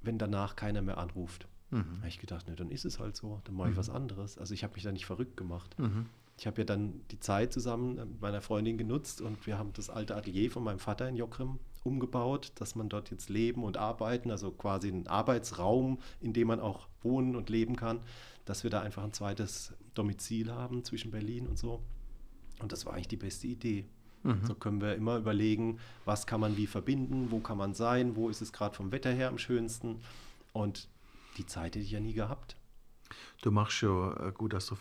wenn 0.04 0.18
danach 0.18 0.56
keiner 0.56 0.82
mehr 0.82 0.98
anruft. 0.98 1.48
Mhm. 1.70 1.98
habe 1.98 2.08
ich 2.08 2.20
gedacht, 2.20 2.46
ne, 2.46 2.54
dann 2.54 2.70
ist 2.70 2.84
es 2.84 3.00
halt 3.00 3.16
so, 3.16 3.40
dann 3.44 3.56
mache 3.56 3.70
ich 3.70 3.74
mhm. 3.74 3.78
was 3.78 3.90
anderes. 3.90 4.38
Also 4.38 4.54
ich 4.54 4.62
habe 4.62 4.74
mich 4.74 4.84
da 4.84 4.92
nicht 4.92 5.06
verrückt 5.06 5.36
gemacht. 5.36 5.76
Mhm. 5.78 6.06
Ich 6.36 6.46
habe 6.46 6.60
ja 6.60 6.64
dann 6.64 7.00
die 7.10 7.20
Zeit 7.20 7.52
zusammen 7.52 7.94
mit 7.94 8.20
meiner 8.20 8.40
Freundin 8.40 8.76
genutzt 8.76 9.20
und 9.20 9.46
wir 9.46 9.58
haben 9.58 9.72
das 9.72 9.90
alte 9.90 10.14
Atelier 10.14 10.50
von 10.50 10.62
meinem 10.62 10.78
Vater 10.78 11.08
in 11.08 11.16
Jockrim 11.16 11.58
umgebaut, 11.84 12.52
dass 12.56 12.74
man 12.74 12.88
dort 12.88 13.10
jetzt 13.10 13.28
leben 13.28 13.62
und 13.62 13.76
arbeiten, 13.76 14.30
also 14.30 14.50
quasi 14.50 14.88
einen 14.88 15.06
Arbeitsraum, 15.06 15.98
in 16.20 16.32
dem 16.32 16.48
man 16.48 16.60
auch 16.60 16.88
wohnen 17.02 17.36
und 17.36 17.50
leben 17.50 17.76
kann, 17.76 18.00
dass 18.44 18.64
wir 18.64 18.70
da 18.70 18.80
einfach 18.80 19.04
ein 19.04 19.12
zweites 19.12 19.74
Domizil 19.94 20.52
haben 20.52 20.84
zwischen 20.84 21.10
Berlin 21.10 21.46
und 21.46 21.58
so. 21.58 21.82
Und 22.60 22.72
das 22.72 22.86
war 22.86 22.94
eigentlich 22.94 23.08
die 23.08 23.16
beste 23.16 23.46
Idee. 23.46 23.86
Mhm. 24.22 24.44
So 24.46 24.54
können 24.54 24.80
wir 24.80 24.94
immer 24.94 25.18
überlegen, 25.18 25.78
was 26.04 26.26
kann 26.26 26.40
man 26.40 26.56
wie 26.56 26.66
verbinden, 26.66 27.30
wo 27.30 27.40
kann 27.40 27.58
man 27.58 27.74
sein, 27.74 28.16
wo 28.16 28.28
ist 28.28 28.40
es 28.40 28.52
gerade 28.52 28.74
vom 28.74 28.90
Wetter 28.90 29.12
her 29.12 29.28
am 29.28 29.38
schönsten. 29.38 30.00
Und 30.52 30.88
die 31.36 31.46
Zeit 31.46 31.74
hätte 31.74 31.80
ich 31.80 31.90
ja 31.90 32.00
nie 32.00 32.14
gehabt. 32.14 32.56
Du 33.42 33.50
machst 33.50 33.82
ja, 33.82 34.28
äh, 34.28 34.32
gut, 34.32 34.54
dass 34.54 34.66
du 34.66 34.76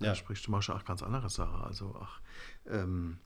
ja. 0.00 0.14
sprichst, 0.14 0.46
du 0.46 0.50
machst 0.50 0.68
ja 0.68 0.76
auch 0.76 0.84
ganz 0.84 1.02
andere 1.02 1.30
Sachen. 1.30 1.62
Also, 1.62 1.94
ach, 2.00 2.20
ähm, 2.66 3.18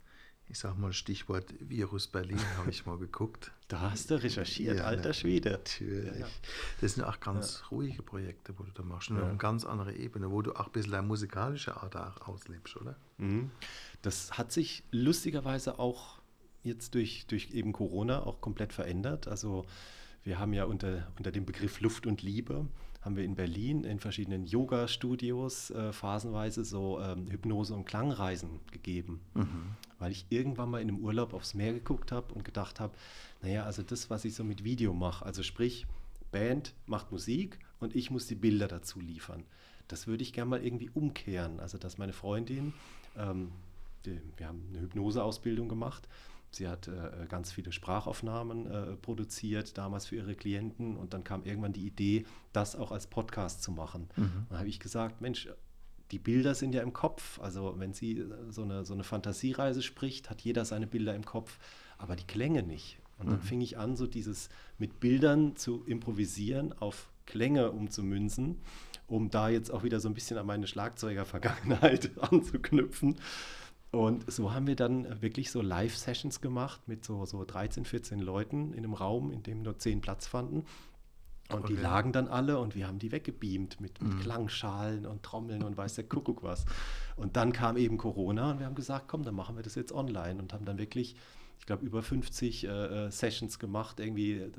ich 0.49 0.59
sag 0.59 0.77
mal 0.77 0.93
Stichwort 0.93 1.55
Virus 1.61 2.07
Berlin, 2.07 2.41
habe 2.59 2.71
ich 2.71 2.87
mal 2.87 2.99
geguckt. 2.99 3.51
Da 3.69 3.81
hast 3.81 4.11
du 4.11 4.23
recherchiert, 4.23 4.77
ja, 4.77 4.85
alter 4.85 5.15
Schwede. 5.15 5.53
Natürlich. 5.53 6.21
Ja, 6.21 6.27
das 6.83 6.95
sind 6.95 7.03
auch 7.03 7.19
ganz 7.19 7.61
ja. 7.63 7.69
ruhige 7.69 8.03
Projekte, 8.03 8.57
wo 8.59 8.63
du 8.63 8.71
da 8.73 8.83
machst. 8.83 9.11
Und 9.11 9.17
auf 9.17 9.27
eine 9.27 9.39
ganz 9.39 9.65
andere 9.65 9.95
Ebene, 9.95 10.31
wo 10.31 10.43
du 10.43 10.53
auch 10.53 10.67
ein 10.67 10.73
bisschen 10.73 10.93
deine 10.93 11.07
musikalische 11.07 11.75
Art 11.75 11.97
auch 11.97 12.29
auslebst, 12.29 12.77
oder? 12.77 12.95
Mhm. 13.17 13.51
Das 14.03 14.37
hat 14.37 14.53
sich 14.53 14.85
lustigerweise 14.91 15.79
auch 15.79 16.21
jetzt 16.63 16.95
durch, 16.95 17.27
durch 17.27 17.53
eben 17.53 17.73
Corona 17.73 18.23
auch 18.23 18.43
komplett 18.43 18.75
verändert. 18.75 19.29
Also 19.29 19.65
wir 20.25 20.39
haben 20.39 20.53
ja 20.53 20.65
unter, 20.65 21.11
unter 21.17 21.33
dem 21.33 21.47
Begriff 21.47 21.81
Luft 21.81 22.07
und 22.07 22.23
Liebe 22.23 22.67
haben 23.05 23.17
wir 23.17 23.25
in 23.25 23.35
Berlin 23.35 23.85
in 23.85 24.01
verschiedenen 24.01 24.47
Yoga-Studios 24.47 25.71
äh, 25.71 25.93
phasenweise 25.93 26.65
so 26.65 27.01
ähm, 27.01 27.29
Hypnose- 27.31 27.75
und 27.75 27.85
Klangreisen 27.85 28.61
gegeben. 28.73 29.21
Mhm. 29.35 29.77
Weil 29.99 30.13
ich 30.13 30.25
irgendwann 30.31 30.71
mal 30.71 30.81
in 30.81 30.89
einem 30.89 30.99
Urlaub 31.01 31.35
aufs 31.35 31.53
Meer 31.53 31.75
geguckt 31.75 32.13
habe 32.13 32.33
und 32.33 32.45
gedacht 32.45 32.81
habe, 32.81 32.95
naja, 33.43 33.65
also 33.65 33.83
das, 33.83 34.09
was 34.09 34.25
ich 34.25 34.35
so 34.35 34.43
mit 34.43 34.65
Video 34.65 34.95
mache, 34.95 35.25
also 35.25 35.43
sprich, 35.43 35.87
Band 36.33 36.75
macht 36.87 37.13
Musik 37.13 37.59
und 37.79 37.95
ich 37.95 38.11
muss 38.11 38.27
die 38.27 38.35
Bilder 38.35 38.69
dazu 38.69 39.01
liefern. 39.01 39.45
Das 39.87 40.07
würde 40.07 40.23
ich 40.23 40.33
gerne 40.33 40.51
mal 40.51 40.65
irgendwie 40.65 40.91
umkehren. 40.95 41.61
Also, 41.61 41.77
dass 41.77 41.99
meine 41.99 42.15
Freundin, 42.15 42.73
ähm, 43.19 43.51
die, 44.07 44.19
wir 44.39 44.49
haben 44.49 44.63
eine 44.71 44.81
Hypnoseausbildung 44.81 45.69
gemacht, 45.69 46.09
Sie 46.55 46.69
hat 46.69 46.89
äh, 46.89 47.27
ganz 47.29 47.53
viele 47.53 47.73
Sprachaufnahmen 47.73 48.67
äh, 48.67 48.97
produziert, 48.97 49.77
damals 49.79 50.07
für 50.07 50.17
ihre 50.17 50.35
Klienten. 50.35 50.97
Und 50.97 51.15
dann 51.15 51.25
kam 51.25 51.45
irgendwann 51.45 51.73
die 51.73 51.87
Idee, 51.87 52.25
das 52.53 52.77
auch 52.77 52.93
als 52.93 53.07
Podcast 53.07 53.63
zu 53.63 53.73
machen. 53.73 54.09
Mhm. 54.17 54.47
Dann 54.49 54.59
habe 54.59 54.69
ich 54.69 54.81
gesagt, 54.81 55.21
Mensch, 55.21 55.49
die 56.11 56.19
Bilder 56.19 56.55
sind 56.55 56.75
ja 56.75 56.83
im 56.83 56.93
Kopf. 56.93 57.41
Also 57.41 57.75
wenn 57.79 57.93
sie 57.93 58.19
äh, 58.19 58.27
so 58.51 58.63
eine, 58.63 58.85
so 58.85 58.95
eine 58.95 59.05
Fantasiereise 59.05 59.83
spricht, 59.83 60.31
hat 60.31 60.41
jeder 60.43 60.65
seine 60.65 60.87
Bilder 60.87 61.15
im 61.15 61.25
Kopf, 61.25 61.59
aber 61.99 62.17
die 62.17 62.27
Klänge 62.27 62.63
nicht. 62.63 62.99
Und 63.19 63.29
dann 63.29 63.39
mhm. 63.39 63.43
fing 63.43 63.61
ich 63.61 63.79
an, 63.79 63.97
so 63.97 64.07
dieses 64.07 64.49
mit 64.79 65.01
Bildern 65.01 65.57
zu 65.57 65.85
improvisieren, 65.87 66.73
auf 66.73 67.11
Klänge 67.27 67.71
umzumünzen, 67.71 68.61
um 69.07 69.31
da 69.31 69.49
jetzt 69.49 69.71
auch 69.71 69.83
wieder 69.83 70.01
so 70.01 70.09
ein 70.09 70.15
bisschen 70.15 70.39
an 70.39 70.47
meine 70.47 70.67
Schlagzeuger-Vergangenheit 70.67 72.11
anzuknüpfen. 72.21 73.17
Und 73.95 74.31
so 74.31 74.53
haben 74.53 74.67
wir 74.67 74.77
dann 74.77 75.23
wirklich 75.23 75.51
so 75.51 75.63
Live-Sessions 75.63 76.41
gemacht 76.41 76.81
mit 76.87 77.05
so, 77.05 77.25
so 77.27 77.45
13, 77.45 77.85
14 77.85 78.19
Leuten 78.19 78.73
in 78.73 78.85
einem 78.85 78.95
Raum, 78.95 79.31
in 79.31 79.43
dem 79.43 79.63
nur 79.63 79.79
10 79.79 80.01
Platz 80.01 80.27
fanden. 80.27 80.65
Und 81.51 81.65
okay. 81.65 81.75
die 81.75 81.81
lagen 81.81 82.13
dann 82.13 82.27
alle 82.27 82.59
und 82.59 82.75
wir 82.75 82.87
haben 82.87 82.99
die 82.99 83.13
weggebeamt 83.13 83.81
mit, 83.81 84.03
mit 84.03 84.15
mhm. 84.15 84.21
Klangschalen 84.21 85.07
und 85.07 85.23
Trommeln 85.23 85.63
und 85.63 85.77
weiß 85.77 85.95
der 85.95 86.05
Kuckuck 86.05 86.43
was. 86.43 86.65
Und 87.17 87.37
dann 87.37 87.53
kam 87.53 87.77
eben 87.77 87.99
Corona 87.99 88.53
und 88.53 88.61
wir 88.61 88.67
haben 88.67 88.75
gesagt, 88.75 89.09
komm, 89.09 89.25
dann 89.25 89.35
machen 89.35 89.55
wir 89.55 89.63
das 89.63 89.75
jetzt 89.75 89.93
online 89.93 90.41
und 90.41 90.55
haben 90.55 90.65
dann 90.65 90.79
wirklich, 90.79 91.17
ich 91.61 91.67
glaube, 91.67 91.85
über 91.85 92.03
50 92.03 92.65
äh, 92.65 92.69
äh, 92.69 93.11
Sessions 93.11 93.59
gemacht, 93.59 94.01
irgendwie 94.01 94.51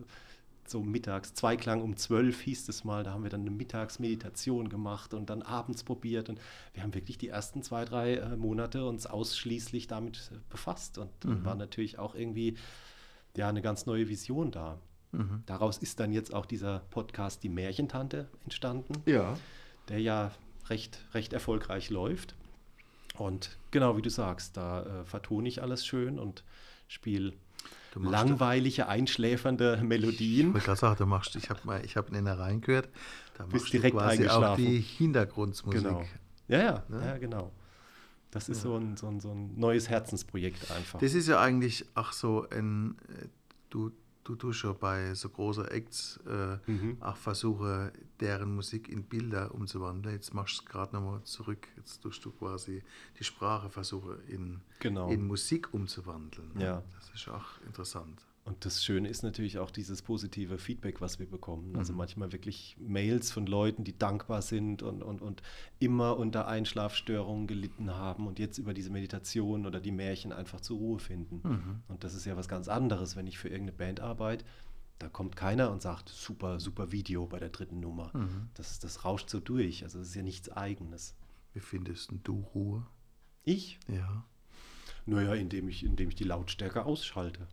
so 0.67 0.82
mittags, 0.82 1.34
Zweiklang 1.34 1.82
um 1.82 1.95
zwölf 1.95 2.41
hieß 2.41 2.69
es 2.69 2.84
mal, 2.84 3.04
da 3.04 3.12
haben 3.12 3.23
wir 3.23 3.30
dann 3.30 3.41
eine 3.41 3.51
Mittagsmeditation 3.51 4.69
gemacht 4.69 5.13
und 5.13 5.30
dann 5.30 5.41
abends 5.41 5.84
probiert 5.84 6.30
und 6.30 6.39
wir 6.73 6.84
haben 6.84 6.93
wirklich 6.93 7.17
die 7.17 7.30
ersten 7.30 7.62
zwei, 7.62 7.86
drei 7.86 8.15
äh, 8.15 8.36
Monate 8.36 8.86
uns 8.86 9.06
ausschließlich 9.06 9.88
damit 9.88 10.32
äh, 10.34 10.38
befasst 10.49 10.97
und 10.97 11.12
mhm. 11.23 11.45
war 11.45 11.56
natürlich 11.56 11.99
auch 11.99 12.15
irgendwie 12.15 12.58
ja 13.38 13.49
eine 13.49 13.62
ganz 13.62 13.86
neue 13.86 14.10
Vision 14.10 14.51
da. 14.51 14.80
Mhm. 15.12 15.43
Daraus 15.45 15.78
ist 15.78 15.99
dann 15.99 16.12
jetzt 16.12 16.34
auch 16.34 16.45
dieser 16.45 16.80
Podcast 16.89 17.43
Die 17.43 17.49
Märchentante 17.49 18.28
entstanden, 18.43 18.93
ja. 19.06 19.38
der 19.89 19.99
ja 19.99 20.32
recht, 20.69 20.99
recht 21.13 21.34
erfolgreich 21.34 21.89
läuft. 21.89 22.36
Und 23.17 23.58
genau 23.71 23.97
wie 23.97 24.01
du 24.01 24.10
sagst, 24.10 24.58
da 24.58 24.84
äh, 24.84 25.06
vertone 25.06 25.47
ich 25.47 25.62
alles 25.62 25.86
schön 25.86 26.19
und 26.19 26.43
spiele 26.88 27.34
langweilige, 27.96 28.88
einschläfernde 28.88 29.80
Melodien. 29.84 30.48
Ich 30.48 30.54
wollte 30.54 30.66
gerade 30.66 30.80
sagen, 30.80 30.96
du 30.98 31.06
machst, 31.06 31.36
ich 31.36 31.50
habe 31.50 31.82
ich 31.84 31.98
hab 31.98 32.14
in 32.14 32.28
reingehört, 32.28 32.90
da 33.38 33.46
machst 33.48 33.72
direkt 33.72 33.96
du 33.96 34.00
quasi 34.00 34.28
auch 34.28 34.56
die 34.56 34.80
Hintergrundmusik. 34.80 35.84
Genau. 35.84 36.04
Ja, 36.48 36.60
ja, 36.60 36.84
ne? 36.89 37.06
ja, 37.06 37.18
genau. 37.18 37.52
Das 38.32 38.50
ist 38.50 38.58
ja. 38.58 38.64
so, 38.64 38.76
ein, 38.76 38.98
so, 38.98 39.08
ein, 39.08 39.20
so 39.20 39.32
ein 39.32 39.58
neues 39.58 39.89
Herzensprojekt 39.89 40.70
einfach. 40.70 41.00
Das 41.00 41.14
ist 41.14 41.28
ja 41.28 41.39
eigentlich 41.39 41.86
auch 41.96 42.12
so 42.12 42.46
ein, 42.50 42.98
äh, 43.08 43.28
du, 43.70 43.91
du 44.26 44.36
tust 44.36 44.63
ja 44.63 44.73
bei 44.73 45.13
so 45.13 45.30
großen 45.30 45.65
Acts 45.69 46.19
äh, 46.28 46.57
mhm. 46.69 46.97
auch 46.99 47.15
versuche, 47.15 47.93
deren 48.19 48.53
Musik 48.55 48.89
in 48.89 49.03
Bilder 49.03 49.53
umzuwandeln. 49.53 50.15
Jetzt 50.15 50.34
machst 50.34 50.57
du 50.57 50.63
es 50.63 50.65
gerade 50.65 50.95
nochmal 50.95 51.23
zurück. 51.23 51.67
Jetzt 51.78 52.01
tust 52.01 52.26
du 52.26 52.32
quasi 52.32 52.84
die 53.17 53.23
Sprache 53.23 53.69
versuche 53.69 54.19
in, 54.28 54.59
genau. 54.80 55.09
in 55.09 55.26
Musik 55.26 55.73
umzuwandeln. 55.73 56.51
Ja. 56.59 56.84
Das 56.95 57.09
ist 57.13 57.30
auch 57.30 57.61
interessant. 57.65 58.26
Und 58.46 58.64
das 58.64 58.84
Schöne 58.86 59.10
ist 59.10 59.24
natürlich 59.24 59.58
auch 59.58 59.72
dieses 59.72 60.04
positive 60.04 60.60
Feedback, 60.60 61.02
was 61.02 61.18
wir 61.18 61.26
bekommen. 61.28 61.76
Also 61.76 61.93
Mhm. 61.93 61.98
manchmal 61.98 62.32
wirklich 62.32 62.78
Mails 62.80 63.32
von 63.32 63.48
Leuten, 63.48 63.84
die 63.84 63.98
dankbar 63.98 64.43
sind 64.43 64.84
und, 64.84 65.02
und, 65.02 65.20
und 65.24 65.41
immer 65.80 66.16
unter 66.18 66.48
Einschlafstörungen 66.48 67.48
gelitten 67.48 67.89
haben 67.96 68.28
und 68.28 68.38
jetzt 68.38 68.60
über 68.60 68.76
diese 68.76 68.91
Meditation 68.91 69.66
oder 69.66 69.82
die 69.82 69.91
Märchen 69.91 70.32
einfach 70.32 70.62
zur 70.62 70.78
Ruhe 70.78 71.00
finden. 71.00 71.41
Mhm. 71.43 71.82
Und 71.88 72.04
das 72.04 72.14
ist 72.14 72.26
ja 72.26 72.38
was 72.38 72.48
ganz 72.48 72.68
anderes, 72.68 73.16
wenn 73.16 73.26
ich 73.26 73.39
für 73.39 73.50
irgendeine 73.50 73.78
Band 73.78 74.00
arbeite. 74.00 74.46
Da 75.00 75.10
kommt 75.10 75.36
keiner 75.36 75.72
und 75.72 75.82
sagt, 75.82 76.08
super, 76.10 76.60
super 76.60 76.91
Video 76.91 77.26
bei 77.26 77.39
der 77.39 77.50
dritten 77.50 77.80
Nummer. 77.80 78.12
Mhm. 78.16 78.50
Das, 78.54 78.78
das 78.80 79.04
rauscht 79.06 79.30
so 79.30 79.39
durch. 79.39 79.84
Also 79.84 79.98
das 79.98 80.10
ist 80.10 80.16
ja 80.16 80.22
nichts 80.22 80.50
Eigenes. 80.52 81.16
Wie 81.54 81.60
findest 81.62 82.12
du 82.24 82.46
Ruhe? 82.54 82.86
Ich? 83.43 83.80
Ja. 83.88 84.24
Naja, 85.08 85.34
indem 85.34 85.68
ich, 85.68 85.84
indem 85.84 86.10
ich 86.10 86.16
die 86.16 86.24
Lautstärke 86.26 86.86
ausschalte. 86.86 87.48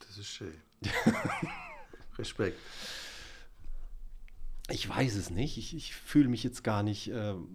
Das 0.00 0.07
ist 0.18 0.28
schön. 0.28 0.54
Respekt. 2.18 2.58
Ich 4.70 4.88
weiß 4.88 5.14
es 5.16 5.30
nicht. 5.30 5.56
Ich, 5.56 5.74
ich 5.74 5.94
fühle 5.94 6.28
mich 6.28 6.42
jetzt 6.44 6.62
gar 6.62 6.82
nicht, 6.82 7.10
ähm, 7.12 7.48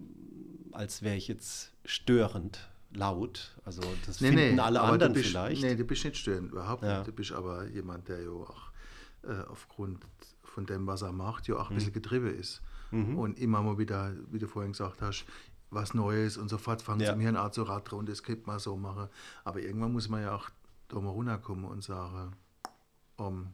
als 0.72 1.02
wäre 1.02 1.16
ich 1.16 1.28
jetzt 1.28 1.72
störend 1.84 2.68
laut. 2.92 3.56
Also 3.64 3.82
das 4.06 4.18
finden 4.18 4.58
alle 4.60 4.80
aber 4.80 4.92
anderen 4.94 5.12
bist, 5.12 5.28
vielleicht. 5.30 5.62
Nee, 5.62 5.76
du 5.76 5.84
bist 5.84 6.04
nicht 6.04 6.16
störend, 6.16 6.50
überhaupt 6.52 6.82
Ja. 6.82 6.98
nicht. 6.98 7.08
Du 7.08 7.12
bist 7.12 7.32
aber 7.32 7.66
jemand, 7.68 8.08
der 8.08 8.22
ja 8.22 8.30
auch 8.30 8.70
äh, 9.22 9.42
aufgrund 9.48 10.04
von 10.42 10.66
dem, 10.66 10.86
was 10.86 11.02
er 11.02 11.12
macht, 11.12 11.46
ja 11.48 11.56
auch 11.56 11.70
Mhm. 11.70 11.74
ein 11.74 11.78
bisschen 11.78 11.92
getrieben 11.92 12.38
ist. 12.38 12.62
Und 12.92 13.40
immer 13.40 13.60
mal 13.60 13.76
wieder, 13.76 14.12
wie 14.30 14.38
du 14.38 14.46
vorhin 14.46 14.70
gesagt 14.70 15.02
hast, 15.02 15.24
was 15.70 15.94
Neues 15.94 16.36
und 16.36 16.48
sofort 16.48 16.80
fangen 16.80 17.00
Ja. 17.00 17.10
sie 17.12 17.18
mir 17.18 17.26
eine 17.28 17.40
Art 17.40 17.52
so 17.52 17.64
Rad 17.64 17.92
und 17.92 18.08
das 18.08 18.22
könnte 18.22 18.46
man 18.46 18.60
so 18.60 18.76
machen. 18.76 19.08
Aber 19.42 19.58
irgendwann 19.60 19.92
muss 19.92 20.08
man 20.08 20.22
ja 20.22 20.32
auch 20.36 20.48
da 20.86 21.00
mal 21.00 21.10
runterkommen 21.10 21.64
und 21.64 21.82
sagen, 21.82 22.36
um, 23.16 23.52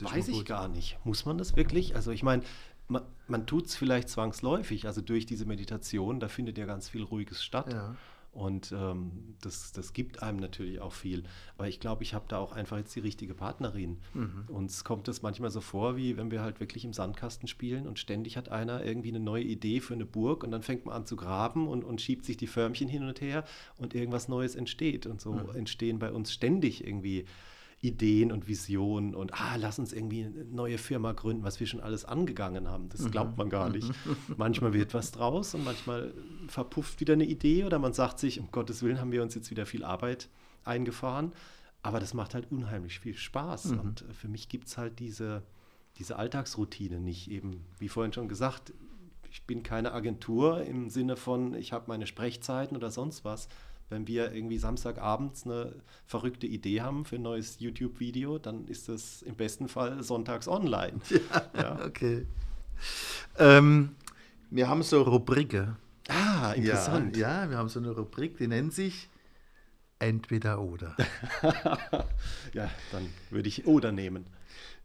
Weiß 0.00 0.28
ich 0.28 0.44
gar 0.44 0.68
nicht. 0.68 0.98
Muss 1.04 1.26
man 1.26 1.38
das 1.38 1.56
wirklich? 1.56 1.96
Also 1.96 2.10
ich 2.12 2.22
meine, 2.22 2.42
man, 2.86 3.02
man 3.26 3.46
tut 3.46 3.66
es 3.66 3.76
vielleicht 3.76 4.08
zwangsläufig, 4.08 4.86
also 4.86 5.00
durch 5.00 5.26
diese 5.26 5.46
Meditation, 5.46 6.20
da 6.20 6.28
findet 6.28 6.58
ja 6.58 6.66
ganz 6.66 6.88
viel 6.88 7.02
Ruhiges 7.02 7.42
statt. 7.42 7.72
Ja. 7.72 7.96
Und 8.30 8.72
ähm, 8.72 9.34
das, 9.40 9.72
das 9.72 9.94
gibt 9.94 10.22
einem 10.22 10.38
natürlich 10.38 10.80
auch 10.80 10.92
viel. 10.92 11.24
Aber 11.56 11.66
ich 11.66 11.80
glaube, 11.80 12.04
ich 12.04 12.14
habe 12.14 12.26
da 12.28 12.38
auch 12.38 12.52
einfach 12.52 12.76
jetzt 12.76 12.94
die 12.94 13.00
richtige 13.00 13.34
Partnerin. 13.34 13.98
Mhm. 14.14 14.44
Uns 14.48 14.84
kommt 14.84 15.08
das 15.08 15.22
manchmal 15.22 15.50
so 15.50 15.60
vor, 15.60 15.96
wie 15.96 16.16
wenn 16.16 16.30
wir 16.30 16.42
halt 16.42 16.60
wirklich 16.60 16.84
im 16.84 16.92
Sandkasten 16.92 17.48
spielen 17.48 17.86
und 17.88 17.98
ständig 17.98 18.36
hat 18.36 18.50
einer 18.50 18.84
irgendwie 18.84 19.08
eine 19.08 19.18
neue 19.18 19.42
Idee 19.42 19.80
für 19.80 19.94
eine 19.94 20.06
Burg 20.06 20.44
und 20.44 20.50
dann 20.52 20.62
fängt 20.62 20.86
man 20.86 20.94
an 20.94 21.06
zu 21.06 21.16
graben 21.16 21.66
und, 21.66 21.84
und 21.84 22.00
schiebt 22.00 22.26
sich 22.26 22.36
die 22.36 22.46
Förmchen 22.46 22.88
hin 22.88 23.02
und 23.02 23.20
her 23.20 23.44
und 23.76 23.94
irgendwas 23.94 24.28
Neues 24.28 24.54
entsteht. 24.54 25.06
Und 25.06 25.20
so 25.20 25.32
Mhm. 25.32 25.56
entstehen 25.56 25.98
bei 25.98 26.12
uns 26.12 26.32
ständig 26.32 26.86
irgendwie 26.86 27.24
Ideen 27.80 28.32
und 28.32 28.48
Visionen 28.48 29.14
und 29.14 29.34
ah, 29.34 29.54
lass 29.56 29.78
uns 29.78 29.92
irgendwie 29.92 30.24
eine 30.24 30.44
neue 30.46 30.78
Firma 30.78 31.12
gründen, 31.12 31.44
was 31.44 31.60
wir 31.60 31.66
schon 31.66 31.80
alles 31.80 32.04
angegangen 32.04 32.66
haben. 32.66 32.88
Das 32.88 33.08
glaubt 33.10 33.38
man 33.38 33.50
gar 33.50 33.70
nicht. 33.70 33.88
Manchmal 34.36 34.72
wird 34.72 34.94
was 34.94 35.12
draus 35.12 35.54
und 35.54 35.64
manchmal 35.64 36.12
verpufft 36.48 37.00
wieder 37.00 37.12
eine 37.12 37.24
Idee 37.24 37.64
oder 37.64 37.78
man 37.78 37.92
sagt 37.92 38.18
sich, 38.18 38.40
um 38.40 38.50
Gottes 38.50 38.82
Willen 38.82 39.00
haben 39.00 39.12
wir 39.12 39.22
uns 39.22 39.36
jetzt 39.36 39.50
wieder 39.50 39.64
viel 39.64 39.84
Arbeit 39.84 40.28
eingefahren. 40.64 41.32
Aber 41.82 42.00
das 42.00 42.14
macht 42.14 42.34
halt 42.34 42.50
unheimlich 42.50 42.98
viel 42.98 43.14
Spaß. 43.14 43.72
Und 43.72 44.02
äh, 44.02 44.12
für 44.12 44.28
mich 44.28 44.48
gibt 44.48 44.66
es 44.66 44.76
halt 44.76 44.98
diese, 44.98 45.44
diese 45.98 46.16
Alltagsroutine 46.16 46.98
nicht. 46.98 47.30
Eben, 47.30 47.64
wie 47.78 47.88
vorhin 47.88 48.12
schon 48.12 48.28
gesagt, 48.28 48.72
ich 49.30 49.44
bin 49.44 49.62
keine 49.62 49.92
Agentur 49.92 50.62
im 50.64 50.90
Sinne 50.90 51.16
von, 51.16 51.54
ich 51.54 51.72
habe 51.72 51.84
meine 51.88 52.06
Sprechzeiten 52.06 52.76
oder 52.76 52.90
sonst 52.90 53.24
was. 53.24 53.48
Wenn 53.90 54.06
wir 54.06 54.32
irgendwie 54.32 54.58
Samstagabends 54.58 55.44
eine 55.44 55.74
verrückte 56.06 56.46
Idee 56.46 56.82
haben 56.82 57.04
für 57.04 57.16
ein 57.16 57.22
neues 57.22 57.58
YouTube-Video, 57.60 58.38
dann 58.38 58.66
ist 58.66 58.88
das 58.88 59.22
im 59.22 59.34
besten 59.34 59.68
Fall 59.68 60.02
sonntags 60.02 60.48
online. 60.48 61.00
Ja. 61.54 61.84
Okay. 61.84 62.26
Ähm, 63.38 63.96
wir 64.50 64.68
haben 64.68 64.82
so 64.82 65.02
Rubriken. 65.02 65.76
Ah, 66.08 66.52
interessant. 66.52 67.16
Ja, 67.16 67.44
ja, 67.44 67.50
wir 67.50 67.56
haben 67.58 67.68
so 67.68 67.80
eine 67.80 67.90
Rubrik, 67.90 68.36
die 68.38 68.46
nennt 68.46 68.72
sich 68.72 69.08
Entweder 70.00 70.60
oder. 70.60 70.96
Ja, 72.52 72.70
dann 72.92 73.08
würde 73.30 73.48
ich 73.48 73.66
Oder 73.66 73.90
nehmen. 73.92 74.26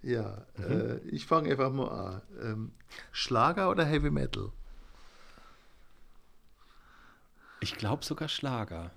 ja, 0.01 0.45
äh, 0.57 0.97
ich 1.07 1.25
fange 1.27 1.51
einfach 1.51 1.71
mal 1.71 1.87
an. 1.87 2.21
Ähm, 2.41 2.71
Schlager 3.11 3.69
oder 3.69 3.85
Heavy 3.85 4.09
Metal? 4.09 4.51
Ich 7.63 7.77
glaube 7.77 8.03
sogar 8.03 8.27
Schlager. 8.27 8.91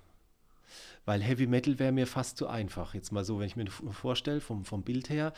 Weil 1.05 1.21
Heavy 1.21 1.47
Metal 1.47 1.79
wäre 1.79 1.93
mir 1.93 2.05
fast 2.05 2.35
zu 2.35 2.47
einfach. 2.47 2.93
Jetzt 2.93 3.13
mal 3.13 3.23
so, 3.23 3.39
wenn 3.39 3.47
ich 3.47 3.55
mir 3.55 3.65
vorstelle, 3.67 4.41
vom, 4.41 4.65
vom 4.65 4.83
Bild 4.83 5.09
her, 5.09 5.31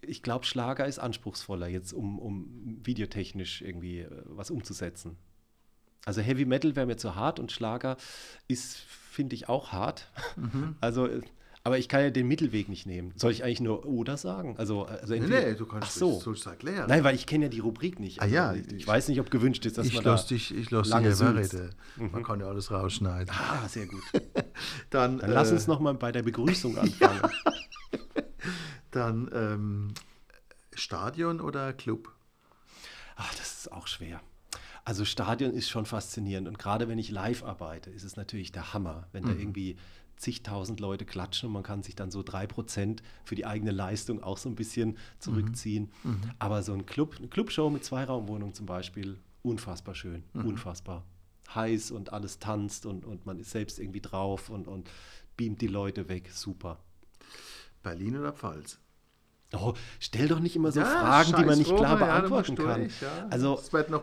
ich 0.00 0.24
glaube, 0.24 0.44
Schlager 0.44 0.84
ist 0.84 0.98
anspruchsvoller, 0.98 1.68
jetzt 1.68 1.92
um, 1.92 2.18
um 2.18 2.80
videotechnisch 2.84 3.62
irgendwie 3.62 4.00
äh, 4.00 4.22
was 4.24 4.50
umzusetzen. 4.50 5.16
Also 6.04 6.20
Heavy 6.20 6.46
Metal 6.46 6.74
wäre 6.74 6.86
mir 6.86 6.96
zu 6.96 7.14
hart 7.14 7.38
und 7.38 7.52
Schlager 7.52 7.96
ist, 8.48 8.76
finde 8.76 9.36
ich, 9.36 9.48
auch 9.48 9.70
hart. 9.70 10.10
Also, 10.80 11.06
äh, 11.06 11.22
aber 11.68 11.78
ich 11.78 11.88
kann 11.88 12.00
ja 12.00 12.10
den 12.10 12.26
Mittelweg 12.26 12.68
nicht 12.68 12.86
nehmen. 12.86 13.12
Soll 13.16 13.30
ich 13.30 13.44
eigentlich 13.44 13.60
nur 13.60 13.84
oder 13.86 14.16
sagen? 14.16 14.54
Also, 14.58 14.84
also 14.86 15.12
Nee, 15.12 15.20
entweder- 15.20 15.48
nee, 15.50 15.54
du 15.54 15.66
kannst 15.66 15.88
Ach 15.88 15.92
so. 15.92 16.18
sollst 16.20 16.46
du 16.46 16.50
erklären. 16.50 16.88
Nein, 16.88 17.04
weil 17.04 17.14
ich 17.14 17.26
kenne 17.26 17.44
ja 17.44 17.48
die 17.50 17.60
Rubrik 17.60 18.00
nicht. 18.00 18.20
Ah 18.22 18.26
ja, 18.26 18.54
ich, 18.54 18.66
ich 18.68 18.72
ich- 18.72 18.86
weiß 18.86 19.08
nicht, 19.08 19.20
ob 19.20 19.30
gewünscht 19.30 19.64
ist, 19.66 19.76
dass 19.78 19.86
ich 19.86 19.94
man 19.94 20.04
da... 20.04 20.12
lass 20.12 20.26
dich, 20.26 20.54
ich 20.56 20.70
lass 20.70 20.84
dich 20.84 20.90
lange 20.92 21.14
sülzt. 21.14 21.54
reden. 21.54 21.70
Man 22.10 22.22
kann 22.24 22.40
ja 22.40 22.46
alles 22.46 22.70
rausschneiden. 22.70 23.28
Ah, 23.30 23.68
sehr 23.68 23.86
gut. 23.86 24.02
Dann, 24.90 25.18
Dann 25.18 25.30
lass 25.30 25.50
äh, 25.50 25.54
uns 25.54 25.66
noch 25.66 25.78
mal 25.80 25.94
bei 25.94 26.10
der 26.10 26.22
Begrüßung 26.22 26.76
anfangen. 26.78 27.20
Dann 28.90 29.30
ähm, 29.34 29.88
Stadion 30.74 31.40
oder 31.40 31.72
Club? 31.72 32.12
Ach, 33.16 33.34
das 33.34 33.58
ist 33.58 33.72
auch 33.72 33.86
schwer. 33.86 34.20
Also 34.84 35.04
Stadion 35.04 35.52
ist 35.52 35.68
schon 35.68 35.84
faszinierend 35.84 36.48
und 36.48 36.58
gerade 36.58 36.88
wenn 36.88 36.98
ich 36.98 37.10
live 37.10 37.42
arbeite, 37.44 37.90
ist 37.90 38.04
es 38.04 38.16
natürlich 38.16 38.52
der 38.52 38.72
Hammer, 38.72 39.06
wenn 39.12 39.24
da 39.24 39.32
irgendwie 39.32 39.76
zigtausend 40.18 40.80
Leute 40.80 41.04
klatschen 41.04 41.46
und 41.48 41.52
man 41.52 41.62
kann 41.62 41.82
sich 41.82 41.94
dann 41.94 42.10
so 42.10 42.22
drei 42.22 42.46
Prozent 42.46 43.02
für 43.24 43.34
die 43.34 43.46
eigene 43.46 43.70
Leistung 43.70 44.22
auch 44.22 44.38
so 44.38 44.48
ein 44.48 44.54
bisschen 44.56 44.96
zurückziehen. 45.18 45.90
Aber 46.38 46.62
so 46.62 46.72
ein 46.72 46.86
Club, 46.86 47.16
eine 47.18 47.28
Clubshow 47.28 47.70
mit 47.70 47.84
Zweiraumwohnung 47.84 48.54
zum 48.54 48.66
Beispiel, 48.66 49.18
unfassbar 49.42 49.94
schön, 49.94 50.24
unfassbar. 50.34 51.04
Heiß 51.54 51.92
und 51.92 52.12
alles 52.12 52.38
tanzt 52.38 52.84
und, 52.84 53.04
und 53.06 53.24
man 53.24 53.38
ist 53.38 53.50
selbst 53.50 53.78
irgendwie 53.78 54.00
drauf 54.02 54.50
und, 54.50 54.68
und 54.68 54.90
beamt 55.36 55.60
die 55.62 55.66
Leute 55.68 56.08
weg, 56.08 56.30
super. 56.32 56.78
Berlin 57.82 58.18
oder 58.18 58.32
Pfalz? 58.32 58.78
Oh, 59.54 59.72
stell 59.98 60.28
doch 60.28 60.40
nicht 60.40 60.56
immer 60.56 60.72
so 60.72 60.80
Ja, 60.80 60.86
Fragen, 60.86 61.34
die 61.38 61.44
man 61.44 61.56
nicht 61.56 61.74
klar 61.74 61.80
ja, 61.80 61.96
da 61.96 62.04
beantworten 62.04 62.54
du 62.56 62.64
kann. 62.64 62.80
durch, 62.82 63.00
ja. 63.00 63.28
Also 63.30 63.58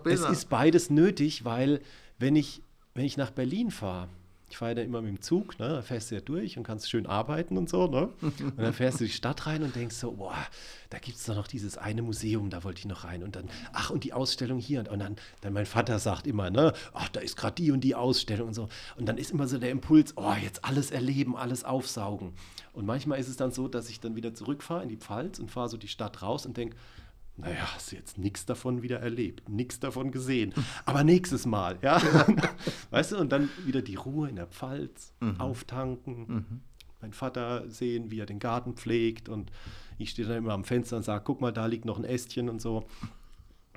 Es 0.05 0.22
ist 0.22 0.49
beides 0.49 0.89
nötig, 0.89 1.45
weil 1.45 1.82
wenn 2.18 2.36
ich, 2.36 2.63
wenn 2.95 3.05
ich 3.05 3.16
nach 3.18 3.30
Berlin 3.30 3.70
fahre, 3.70 4.09
ich 4.49 4.57
fahre 4.57 4.75
ja 4.75 4.83
immer 4.83 5.01
mit 5.01 5.09
dem 5.09 5.21
Zug, 5.21 5.57
ne, 5.59 5.69
da 5.69 5.81
fährst 5.81 6.11
du 6.11 6.15
ja 6.15 6.21
durch 6.21 6.57
und 6.57 6.63
kannst 6.63 6.89
schön 6.89 7.07
arbeiten 7.07 7.57
und 7.57 7.67
so, 7.67 7.87
ne? 7.87 8.09
Und 8.21 8.59
dann 8.59 8.73
fährst 8.73 8.99
du 8.99 9.05
die 9.05 9.11
Stadt 9.11 9.47
rein 9.47 9.63
und 9.63 9.75
denkst 9.75 9.95
so, 9.95 10.11
boah, 10.11 10.37
da 10.89 10.99
gibt 10.99 11.17
es 11.17 11.25
doch 11.25 11.35
noch 11.35 11.47
dieses 11.47 11.77
eine 11.77 12.01
Museum, 12.01 12.49
da 12.49 12.63
wollte 12.63 12.79
ich 12.79 12.85
noch 12.85 13.03
rein. 13.03 13.23
Und 13.23 13.35
dann, 13.35 13.49
ach, 13.73 13.89
und 13.89 14.03
die 14.03 14.13
Ausstellung 14.13 14.59
hier. 14.59 14.79
Und, 14.79 14.89
und 14.89 14.99
dann, 14.99 15.15
dann 15.41 15.53
mein 15.53 15.65
Vater 15.65 15.97
sagt 15.99 16.27
immer, 16.27 16.49
ne, 16.51 16.73
ach, 16.93 17.09
da 17.09 17.21
ist 17.21 17.37
gerade 17.37 17.55
die 17.55 17.71
und 17.71 17.81
die 17.81 17.95
Ausstellung 17.95 18.49
und 18.49 18.53
so. 18.53 18.69
Und 18.97 19.07
dann 19.07 19.17
ist 19.17 19.31
immer 19.31 19.47
so 19.47 19.57
der 19.57 19.71
Impuls, 19.71 20.13
oh, 20.15 20.33
jetzt 20.41 20.63
alles 20.63 20.91
erleben, 20.91 21.35
alles 21.35 21.63
aufsaugen. 21.63 22.33
Und 22.73 22.85
manchmal 22.85 23.19
ist 23.19 23.29
es 23.29 23.37
dann 23.37 23.51
so, 23.51 23.67
dass 23.67 23.89
ich 23.89 23.99
dann 23.99 24.15
wieder 24.15 24.33
zurückfahre 24.33 24.83
in 24.83 24.89
die 24.89 24.97
Pfalz 24.97 25.39
und 25.39 25.49
fahre 25.49 25.69
so 25.69 25.77
die 25.77 25.87
Stadt 25.87 26.21
raus 26.21 26.45
und 26.45 26.55
denke, 26.55 26.75
naja, 27.38 27.73
hast 27.75 27.91
du 27.91 27.95
jetzt 27.97 28.17
nichts 28.17 28.45
davon 28.45 28.81
wieder 28.81 28.99
erlebt, 28.99 29.49
nichts 29.49 29.79
davon 29.79 30.11
gesehen. 30.11 30.53
Aber 30.86 31.03
nächstes 31.03 31.45
Mal, 31.45 31.77
ja. 31.81 32.01
weißt 32.91 33.11
du, 33.13 33.17
und 33.17 33.31
dann 33.31 33.49
wieder 33.65 33.81
die 33.81 33.95
Ruhe 33.95 34.29
in 34.29 34.36
der 34.38 34.47
Pfalz, 34.47 35.13
auftanken, 35.38 36.61
mein 37.01 37.13
Vater 37.13 37.69
sehen, 37.69 38.09
wie 38.11 38.19
er 38.19 38.25
den 38.25 38.39
Garten 38.39 38.73
pflegt 38.75 39.27
und 39.29 39.51
ich 39.97 40.09
stehe 40.11 40.27
dann 40.27 40.38
immer 40.38 40.53
am 40.53 40.63
Fenster 40.65 40.97
und 40.97 41.03
sage, 41.03 41.23
guck 41.25 41.41
mal, 41.41 41.51
da 41.51 41.65
liegt 41.67 41.86
noch 41.86 41.97
ein 41.97 42.03
Ästchen 42.05 42.49
und 42.49 42.61
so. 42.61 42.86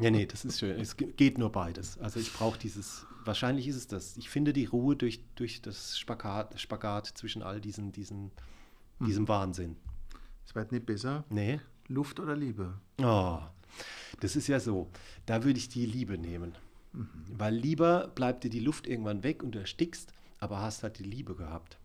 Nee, 0.01 0.11
nee, 0.13 0.27
das 0.27 0.45
ist 0.45 0.61
schön. 0.61 0.79
Es 0.81 0.97
ge- 0.97 1.13
geht 1.13 1.39
nur 1.39 1.51
beides. 1.51 1.99
Also 1.99 2.21
ich 2.21 2.33
brauche 2.33 2.59
dieses, 2.59 3.05
wahrscheinlich 3.25 3.67
ist 3.67 3.75
es 3.77 3.87
das. 3.89 4.17
Ich 4.17 4.31
finde 4.31 4.53
die 4.53 4.67
Ruhe 4.67 4.95
durch, 4.95 5.21
durch 5.35 5.61
das 5.63 5.99
Spagat, 5.99 6.61
Spagat 6.61 7.07
zwischen 7.09 7.43
all 7.43 7.61
diesen, 7.61 7.91
diesen, 7.93 8.31
diesem 9.01 9.27
Wahnsinn. 9.27 9.77
Es 10.47 10.55
wird 10.55 10.71
nicht 10.73 10.87
besser. 10.87 11.25
Nee. 11.31 11.61
Luft 11.89 12.21
oder 12.21 12.37
Liebe? 12.37 12.75
Oh, 13.01 13.41
das 14.21 14.37
ist 14.37 14.47
ja 14.47 14.61
so. 14.61 14.91
Da 15.27 15.45
würde 15.45 15.59
ich 15.59 15.69
die 15.69 15.87
Liebe 15.87 16.19
nehmen. 16.19 16.55
Weil 16.93 17.55
lieber 17.55 18.09
bleibt 18.09 18.45
dir 18.45 18.51
die 18.51 18.61
Luft 18.61 18.87
irgendwann 18.87 19.23
weg 19.23 19.43
und 19.43 19.53
du 19.53 19.59
erstickst, 19.59 20.13
aber 20.39 20.61
hast 20.61 20.83
halt 20.83 20.99
die 20.99 21.05
Liebe 21.05 21.35
gehabt. 21.35 21.79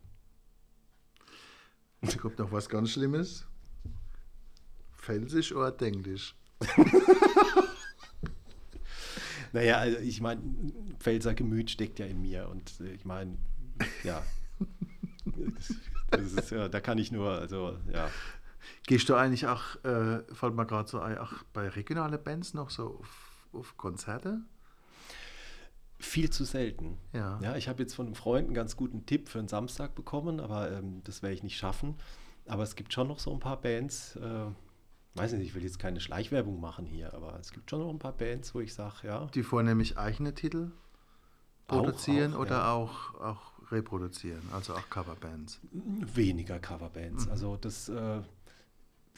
Da 2.00 2.16
kommt 2.16 2.38
noch 2.38 2.52
was 2.52 2.68
ganz 2.68 2.90
Schlimmes. 2.90 3.46
Felsisch 4.92 5.52
oder 5.52 5.72
Denglisch? 5.72 6.34
Naja, 9.54 9.78
also 9.78 9.98
ich 9.98 10.20
meine, 10.20 10.42
Pfälzer 10.98 11.32
Gemüt 11.32 11.70
steckt 11.70 12.00
ja 12.00 12.06
in 12.06 12.20
mir 12.20 12.48
und 12.48 12.80
äh, 12.80 12.92
ich 12.92 13.04
meine, 13.04 13.38
ja. 14.02 14.22
Das 16.10 16.32
ist, 16.32 16.50
ja, 16.50 16.68
da 16.68 16.80
kann 16.80 16.98
ich 16.98 17.10
nur, 17.12 17.30
also 17.30 17.78
ja. 17.92 18.10
Gehst 18.86 19.08
du 19.08 19.14
eigentlich 19.14 19.46
auch, 19.46 19.82
äh, 19.84 20.22
fällt 20.34 20.54
mir 20.54 20.66
gerade 20.66 20.88
so 20.88 21.00
ein, 21.00 21.18
auch 21.18 21.32
bei 21.52 21.68
regionalen 21.68 22.22
Bands 22.22 22.54
noch 22.54 22.70
so 22.70 22.98
auf, 23.00 23.46
auf 23.52 23.76
Konzerte? 23.76 24.40
Viel 25.98 26.28
zu 26.30 26.44
selten. 26.44 26.98
Ja. 27.12 27.38
Ja, 27.40 27.56
ich 27.56 27.68
habe 27.68 27.82
jetzt 27.82 27.94
von 27.94 28.06
einem 28.06 28.14
Freund 28.14 28.46
einen 28.46 28.54
ganz 28.54 28.76
guten 28.76 29.06
Tipp 29.06 29.28
für 29.28 29.38
einen 29.38 29.48
Samstag 29.48 29.94
bekommen, 29.94 30.38
aber 30.40 30.70
ähm, 30.70 31.02
das 31.04 31.22
werde 31.22 31.34
ich 31.34 31.42
nicht 31.42 31.56
schaffen. 31.56 31.96
Aber 32.46 32.62
es 32.62 32.76
gibt 32.76 32.92
schon 32.92 33.08
noch 33.08 33.18
so 33.18 33.32
ein 33.32 33.40
paar 33.40 33.60
Bands, 33.60 34.16
äh, 34.16 34.46
weiß 35.14 35.32
nicht, 35.32 35.46
ich 35.46 35.54
will 35.54 35.62
jetzt 35.62 35.78
keine 35.78 36.00
Schleichwerbung 36.00 36.60
machen 36.60 36.84
hier, 36.84 37.14
aber 37.14 37.38
es 37.40 37.52
gibt 37.52 37.70
schon 37.70 37.80
noch 37.80 37.88
ein 37.88 37.98
paar 37.98 38.12
Bands, 38.12 38.54
wo 38.54 38.60
ich 38.60 38.74
sage, 38.74 39.06
ja, 39.06 39.26
Die 39.32 39.42
vornehmlich 39.42 39.96
eigene 39.96 40.34
Titel 40.34 40.72
Auch, 41.68 41.76
produzieren 41.78 42.34
auch, 42.34 42.40
oder 42.40 42.56
ja. 42.56 42.72
auch, 42.72 43.14
auch 43.14 43.52
reproduzieren, 43.70 44.42
also 44.52 44.74
auch 44.74 44.90
Coverbands. 44.90 45.60
weniger 45.72 46.58
Coverbands. 46.58 47.28
Also 47.28 47.56
das 47.56 47.88
äh, 47.88 48.20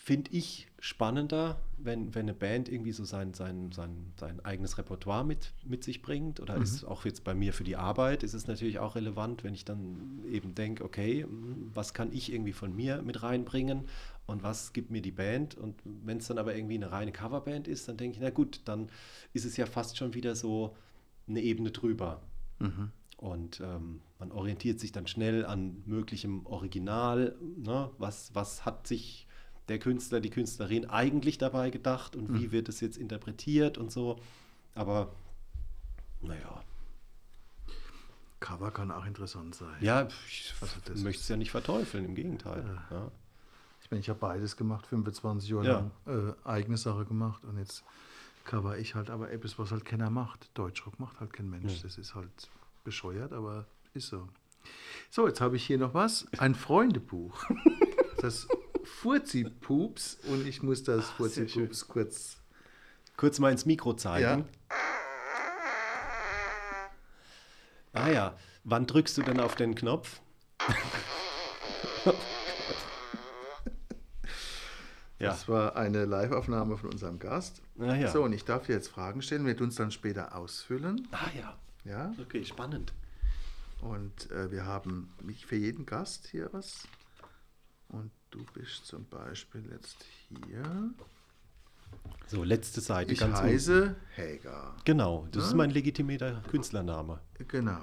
finde 0.06 0.30
ich 0.30 0.68
spannender, 0.78 1.60
wenn, 1.78 2.14
wenn 2.14 2.26
eine 2.26 2.34
Band 2.34 2.68
irgendwie 2.68 2.92
so 2.92 3.04
sein, 3.04 3.34
sein, 3.34 3.72
sein, 3.72 4.12
sein 4.16 4.38
eigenes 4.44 4.78
Repertoire 4.78 5.24
mit, 5.24 5.52
mit 5.64 5.82
sich 5.82 6.00
bringt. 6.00 6.38
Oder 6.38 6.58
ist 6.58 6.84
auch 6.84 7.04
jetzt 7.04 7.24
bei 7.24 7.34
mir 7.34 7.52
für 7.52 7.64
die 7.64 7.74
Arbeit, 7.74 8.22
ist 8.22 8.32
es 8.32 8.46
natürlich 8.46 8.78
auch 8.78 8.94
relevant, 8.94 9.42
wenn 9.42 9.52
ich 9.52 9.64
dann 9.64 10.22
eben 10.30 10.54
denke, 10.54 10.84
okay, 10.84 11.26
was 11.74 11.92
kann 11.92 12.12
ich 12.12 12.32
irgendwie 12.32 12.52
von 12.52 12.72
mir 12.72 13.02
mit 13.02 13.24
reinbringen 13.24 13.86
und 14.26 14.44
was 14.44 14.72
gibt 14.72 14.92
mir 14.92 15.02
die 15.02 15.10
Band? 15.10 15.56
Und 15.56 15.74
wenn 15.84 16.18
es 16.18 16.28
dann 16.28 16.38
aber 16.38 16.54
irgendwie 16.54 16.76
eine 16.76 16.92
reine 16.92 17.10
Coverband 17.10 17.66
ist, 17.66 17.88
dann 17.88 17.96
denke 17.96 18.14
ich, 18.14 18.22
na 18.22 18.30
gut, 18.30 18.60
dann 18.64 18.88
ist 19.32 19.44
es 19.44 19.56
ja 19.56 19.66
fast 19.66 19.96
schon 19.96 20.14
wieder 20.14 20.36
so 20.36 20.76
eine 21.26 21.40
Ebene 21.42 21.72
drüber. 21.72 22.22
Mhm. 22.60 22.92
Und 23.16 23.58
ähm, 23.58 24.02
man 24.20 24.30
orientiert 24.30 24.78
sich 24.78 24.92
dann 24.92 25.08
schnell 25.08 25.44
an 25.44 25.82
möglichem 25.84 26.46
Original. 26.46 27.34
Ne? 27.56 27.90
Was, 27.98 28.32
was 28.36 28.64
hat 28.64 28.86
sich 28.86 29.25
der 29.68 29.78
Künstler, 29.78 30.20
die 30.20 30.30
Künstlerin 30.30 30.88
eigentlich 30.88 31.38
dabei 31.38 31.70
gedacht 31.70 32.14
und 32.16 32.32
wie 32.38 32.52
wird 32.52 32.68
es 32.68 32.80
jetzt 32.80 32.96
interpretiert 32.96 33.78
und 33.78 33.90
so. 33.90 34.18
Aber 34.74 35.12
naja, 36.20 36.62
Cover 38.40 38.70
kann 38.70 38.90
auch 38.90 39.06
interessant 39.06 39.54
sein. 39.54 39.74
ja, 39.80 40.06
ich 40.28 40.54
Also 40.60 40.76
möchte 41.02 41.22
es 41.22 41.28
ja 41.28 41.36
nicht 41.36 41.50
verteufeln, 41.50 42.04
im 42.04 42.14
Gegenteil. 42.14 42.64
Ja. 42.90 43.10
Ich 43.82 43.90
meine, 43.90 44.00
ich 44.00 44.08
habe 44.08 44.18
beides 44.18 44.56
gemacht, 44.56 44.86
25 44.86 45.48
Jahre 45.50 45.66
Ja. 45.66 45.72
lang 45.72 45.90
äh, 46.44 46.48
eigene 46.48 46.76
Sache 46.76 47.04
gemacht 47.04 47.44
und 47.44 47.58
jetzt 47.58 47.82
cover 48.44 48.78
ich 48.78 48.94
halt 48.94 49.10
aber 49.10 49.30
etwas, 49.30 49.58
was 49.58 49.70
halt 49.72 49.84
keiner 49.84 50.10
macht. 50.10 50.50
Deutschrock 50.54 51.00
macht 51.00 51.18
halt 51.20 51.32
kein 51.32 51.48
Mensch. 51.50 51.76
Ja. 51.76 51.82
Das 51.82 51.98
ist 51.98 52.14
halt 52.14 52.50
bescheuert, 52.84 53.32
aber 53.32 53.66
ist 53.94 54.08
so. 54.08 54.28
So, 55.10 55.26
jetzt 55.26 55.40
habe 55.40 55.56
ich 55.56 55.64
hier 55.64 55.78
noch 55.78 55.94
was. 55.94 56.26
Ein 56.38 56.54
Freundebuch. 56.54 57.44
Das 58.22 58.48
Furzi-Pups 58.86 60.18
und 60.28 60.46
ich 60.46 60.62
muss 60.62 60.82
das 60.84 61.04
Ah, 61.10 61.14
Furzi-Pups 61.16 61.88
kurz. 61.88 62.36
Kurz 63.16 63.38
mal 63.38 63.50
ins 63.52 63.66
Mikro 63.66 63.94
zeigen. 63.94 64.46
Ah 67.92 68.08
ja, 68.10 68.36
wann 68.64 68.86
drückst 68.86 69.16
du 69.18 69.22
denn 69.22 69.40
auf 69.40 69.54
den 69.54 69.74
Knopf? 69.74 70.20
ja, 75.18 75.30
Das 75.30 75.48
war 75.48 75.76
eine 75.76 76.04
Live-Aufnahme 76.04 76.76
von 76.76 76.90
unserem 76.90 77.18
Gast. 77.18 77.62
Ah, 77.78 77.94
ja. 77.94 78.08
So, 78.10 78.22
und 78.22 78.32
ich 78.32 78.44
darf 78.44 78.66
dir 78.66 78.74
jetzt 78.74 78.88
Fragen 78.88 79.22
stellen, 79.22 79.46
wir 79.46 79.56
tun 79.56 79.68
es 79.68 79.76
dann 79.76 79.90
später 79.90 80.34
ausfüllen. 80.36 81.08
ah 81.12 81.28
ja, 81.36 81.56
Ja? 81.84 82.14
okay, 82.20 82.44
spannend. 82.44 82.92
Und 83.80 84.30
äh, 84.30 84.50
wir 84.50 84.64
haben 84.66 85.12
mich 85.22 85.46
für 85.46 85.56
jeden 85.56 85.86
Gast 85.86 86.26
hier 86.28 86.48
was. 86.52 86.86
Und 87.88 88.10
du 88.36 88.44
bist 88.52 88.86
zum 88.86 89.06
Beispiel 89.06 89.64
jetzt 89.70 89.96
hier. 90.28 90.90
So, 92.26 92.44
letzte 92.44 92.80
Seite. 92.80 93.12
Ich 93.12 93.20
ganz 93.20 93.38
unten. 93.38 93.50
heiße 93.52 93.96
Helga. 94.14 94.76
Genau, 94.84 95.26
das 95.30 95.44
Ja? 95.44 95.48
ist 95.50 95.54
mein 95.54 95.70
legitimierter 95.70 96.42
Künstlername. 96.50 97.20
Genau. 97.48 97.80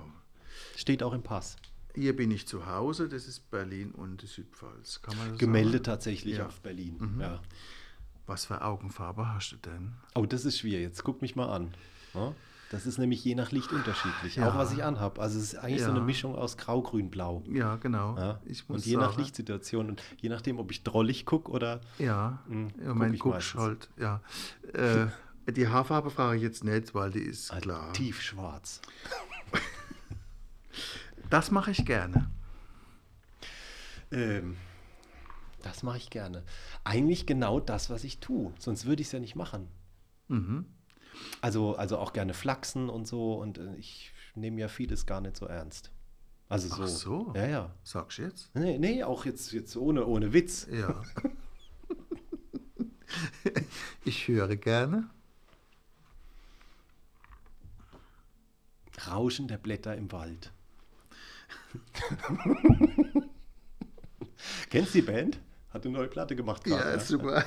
Steht 0.75 1.01
auch 1.01 1.13
im 1.13 1.23
Pass. 1.23 1.55
Hier 1.95 2.15
bin 2.15 2.31
ich 2.31 2.47
zu 2.47 2.65
Hause, 2.65 3.07
das 3.07 3.27
ist 3.27 3.49
Berlin 3.51 3.91
und 3.91 4.21
die 4.21 4.27
Südpfalz. 4.27 5.01
Kann 5.01 5.17
man 5.17 5.29
das 5.29 5.37
Gemeldet 5.39 5.73
sagen? 5.73 5.83
tatsächlich 5.83 6.37
Ja. 6.37 6.47
auf 6.47 6.59
Berlin. 6.61 6.97
Mhm. 6.99 7.21
Ja. 7.21 7.41
Was 8.25 8.45
für 8.45 8.61
Augenfarbe 8.61 9.27
hast 9.33 9.51
du 9.51 9.57
denn? 9.57 9.93
Oh, 10.15 10.25
das 10.25 10.45
ist 10.45 10.57
schwierig. 10.59 10.81
Jetzt 10.83 11.03
guck 11.03 11.21
mich 11.21 11.35
mal 11.35 11.49
an. 11.49 11.73
Ja? 12.13 12.33
Das 12.73 12.87
ist 12.87 12.97
nämlich 12.97 13.23
je 13.23 13.35
nach 13.35 13.51
Licht 13.51 13.71
unterschiedlich. 13.71 14.37
Ja. 14.37 14.49
Auch 14.49 14.55
was 14.57 14.73
ich 14.73 14.83
anhab. 14.83 15.19
Also 15.19 15.37
es 15.37 15.53
ist 15.53 15.55
eigentlich 15.57 15.81
so 15.81 15.89
Ja. 15.89 15.93
eine 15.95 16.03
Mischung 16.03 16.35
aus 16.35 16.57
Grau, 16.57 16.81
Grün, 16.81 17.11
Blau. 17.11 17.43
Ja, 17.47 17.75
genau. 17.75 18.17
Ja? 18.17 18.39
Und 18.67 18.83
je 18.83 18.95
nach 18.97 19.11
sagen, 19.11 19.21
Lichtsituation 19.21 19.89
und 19.89 20.01
je 20.19 20.29
nachdem, 20.29 20.57
ob 20.57 20.71
ich 20.71 20.83
drollig 20.83 21.23
gucke 21.27 21.51
oder. 21.51 21.81
Ja, 21.99 22.41
Mhm, 22.47 22.55
im 22.55 22.69
guck 22.77 22.87
Moment 22.87 23.13
ich 23.13 23.19
guckst 23.21 23.55
meistens. 23.55 23.61
halt, 23.61 23.89
ja. 23.97 24.21
Äh, 24.73 25.51
die 25.51 25.67
Haarfarbe 25.67 26.09
frage 26.09 26.37
ich 26.37 26.41
jetzt 26.41 26.63
nicht, 26.63 26.95
weil 26.95 27.11
die 27.11 27.19
ist 27.21 27.51
Also 27.51 27.61
klar. 27.61 27.93
Tiefschwarz. 27.93 28.81
Das 31.29 31.51
mache 31.51 31.69
ich 31.71 31.85
gerne. 31.85 32.29
Ähm, 34.11 34.57
das 35.61 35.83
mache 35.83 35.97
ich 35.97 36.09
gerne. 36.09 36.43
Eigentlich 36.83 37.25
genau 37.25 37.59
das, 37.59 37.89
was 37.89 38.03
ich 38.03 38.19
tue. 38.19 38.51
Sonst 38.59 38.85
würde 38.85 39.01
ich 39.01 39.07
es 39.07 39.11
ja 39.11 39.19
nicht 39.19 39.35
machen. 39.35 39.67
Mhm. 40.27 40.65
Also, 41.41 41.75
also 41.75 41.97
auch 41.97 42.13
gerne 42.13 42.33
flachsen 42.33 42.89
und 42.89 43.07
so. 43.07 43.33
Und 43.35 43.57
äh, 43.57 43.75
ich 43.75 44.11
nehme 44.35 44.59
ja 44.61 44.67
vieles 44.67 45.05
gar 45.05 45.21
nicht 45.21 45.37
so 45.37 45.45
ernst. 45.45 45.91
Also 46.49 46.67
so. 46.67 46.83
Ach 46.83 46.87
so. 46.87 47.33
Ja, 47.35 47.45
ja. 47.47 47.73
Sagst 47.83 48.17
du 48.17 48.23
jetzt? 48.23 48.49
Nee, 48.55 48.77
nee 48.77 49.03
auch 49.03 49.25
jetzt, 49.25 49.51
jetzt 49.53 49.75
ohne, 49.75 50.05
ohne 50.05 50.33
Witz. 50.33 50.67
Ja. 50.71 51.01
ich 54.05 54.27
höre 54.27 54.55
gerne. 54.55 55.09
Rauschen 59.07 59.47
der 59.47 59.57
Blätter 59.57 59.95
im 59.95 60.11
Wald. 60.11 60.51
Kennst 64.69 64.93
du 64.93 64.99
die 64.99 65.05
Band? 65.05 65.39
Hat 65.69 65.85
eine 65.85 65.93
neue 65.93 66.07
Platte 66.07 66.35
gemacht 66.35 66.67
Ja, 66.67 66.77
gerade. 66.77 66.97
ne? 66.97 67.03
super. 67.03 67.43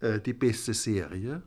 Äh, 0.00 0.20
die 0.20 0.32
beste 0.32 0.72
Serie. 0.74 1.42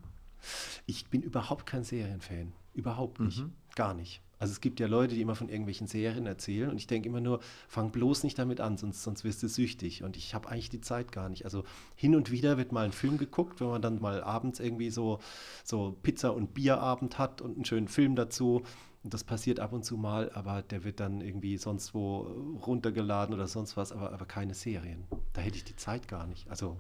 Ich 0.86 1.08
bin 1.08 1.22
überhaupt 1.22 1.66
kein 1.66 1.84
Serienfan. 1.84 2.54
Überhaupt 2.74 3.20
nicht. 3.20 3.40
Mhm. 3.40 3.54
Gar 3.76 3.94
nicht. 3.94 4.22
Also 4.40 4.54
es 4.54 4.62
gibt 4.62 4.80
ja 4.80 4.88
Leute, 4.88 5.16
die 5.16 5.22
immer 5.22 5.36
von 5.36 5.50
irgendwelchen 5.50 5.88
Serien 5.88 6.26
erzählen 6.26 6.70
und 6.70 6.78
ich 6.78 6.88
denke 6.88 7.10
immer 7.10 7.20
nur, 7.20 7.42
fang 7.68 7.92
bloß 7.92 8.24
nicht 8.24 8.40
damit 8.40 8.62
an, 8.62 8.78
sonst, 8.78 9.04
sonst 9.04 9.26
wirst 9.26 9.44
du 9.44 9.50
süchtig. 9.50 10.02
Und 10.04 10.16
ich 10.16 10.34
habe 10.34 10.48
eigentlich 10.48 10.70
die 10.70 10.80
Zeit 10.80 11.12
gar 11.12 11.28
nicht. 11.28 11.44
Also 11.44 11.66
hin 11.96 12.16
und 12.16 12.32
wieder 12.32 12.58
wird 12.58 12.72
mal 12.72 12.86
ein 12.86 12.94
Film 12.94 13.18
geguckt, 13.18 13.60
wenn 13.60 13.68
man 13.68 13.82
dann 13.82 14.00
mal 14.00 14.24
abends 14.24 14.62
irgendwie 14.62 14.92
so, 14.92 15.20
so 15.66 15.98
Pizza- 16.04 16.34
und 16.34 16.54
Bierabend 16.54 17.18
hat 17.18 17.42
und 17.42 17.56
einen 17.56 17.66
schönen 17.66 17.90
Film 17.90 18.16
dazu. 18.16 18.64
Und 19.04 19.14
das 19.14 19.26
passiert 19.26 19.60
ab 19.60 19.74
und 19.74 19.84
zu 19.84 19.98
mal, 19.98 20.32
aber 20.32 20.62
der 20.62 20.86
wird 20.86 21.02
dann 21.02 21.20
irgendwie 21.20 21.58
sonst 21.58 21.94
wo 21.94 22.20
runtergeladen 22.66 23.36
oder 23.36 23.48
sonst 23.48 23.76
was, 23.76 23.92
aber, 23.92 24.14
aber 24.14 24.26
keine 24.26 24.54
Serien. 24.54 25.06
Da 25.34 25.42
hätte 25.42 25.58
ich 25.58 25.66
die 25.66 25.76
Zeit 25.76 26.08
gar 26.08 26.28
nicht. 26.28 26.50
Also, 26.50 26.78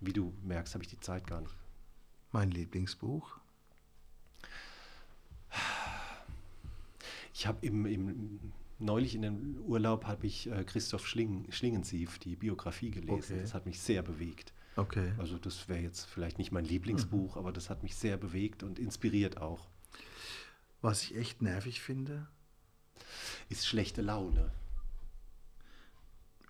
wie 0.00 0.12
du 0.12 0.32
merkst, 0.42 0.74
habe 0.74 0.82
ich 0.84 0.90
die 0.90 1.00
Zeit 1.00 1.26
gar 1.26 1.40
nicht. 1.40 1.54
Mein 2.36 2.50
Lieblingsbuch. 2.50 3.38
Ich 7.32 7.46
habe 7.46 7.64
im, 7.64 7.86
im, 7.86 8.52
neulich 8.78 9.14
in 9.14 9.22
dem 9.22 9.56
Urlaub 9.62 10.04
habe 10.04 10.26
ich 10.26 10.50
äh, 10.50 10.62
Christoph 10.64 11.06
Schling, 11.06 11.50
Schlingensief, 11.50 12.18
die 12.18 12.36
Biografie 12.36 12.90
gelesen. 12.90 13.32
Okay. 13.36 13.40
Das 13.40 13.54
hat 13.54 13.64
mich 13.64 13.80
sehr 13.80 14.02
bewegt. 14.02 14.52
Okay. 14.76 15.14
Also 15.16 15.38
das 15.38 15.66
wäre 15.70 15.80
jetzt 15.80 16.04
vielleicht 16.04 16.36
nicht 16.36 16.52
mein 16.52 16.66
Lieblingsbuch, 16.66 17.38
aber 17.38 17.52
das 17.52 17.70
hat 17.70 17.82
mich 17.82 17.96
sehr 17.96 18.18
bewegt 18.18 18.62
und 18.62 18.78
inspiriert 18.78 19.38
auch. 19.38 19.66
Was 20.82 21.04
ich 21.04 21.16
echt 21.16 21.40
nervig 21.40 21.80
finde. 21.80 22.26
Ist 23.48 23.66
schlechte 23.66 24.02
Laune. 24.02 24.52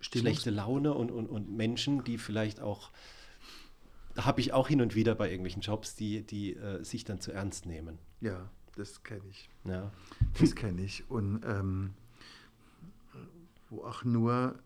Stimmungs- 0.01 0.19
Schlechte 0.19 0.49
Laune 0.49 0.93
und, 0.93 1.11
und, 1.11 1.27
und 1.27 1.49
Menschen, 1.55 2.03
die 2.03 2.17
vielleicht 2.17 2.59
auch, 2.59 2.91
habe 4.17 4.41
ich 4.41 4.53
auch 4.53 4.67
hin 4.67 4.81
und 4.81 4.95
wieder 4.95 5.15
bei 5.15 5.29
irgendwelchen 5.29 5.61
Jobs, 5.61 5.95
die, 5.95 6.23
die 6.25 6.55
äh, 6.55 6.83
sich 6.83 7.03
dann 7.03 7.19
zu 7.21 7.31
ernst 7.31 7.65
nehmen. 7.65 7.97
Ja, 8.21 8.49
das 8.75 9.03
kenne 9.03 9.23
ich. 9.29 9.49
Ja. 9.63 9.91
Das 10.39 10.55
kenne 10.55 10.81
ich. 10.83 11.09
Und 11.09 11.41
ähm, 11.45 11.93
wo 13.69 13.83
auch 13.83 14.03
nur, 14.03 14.57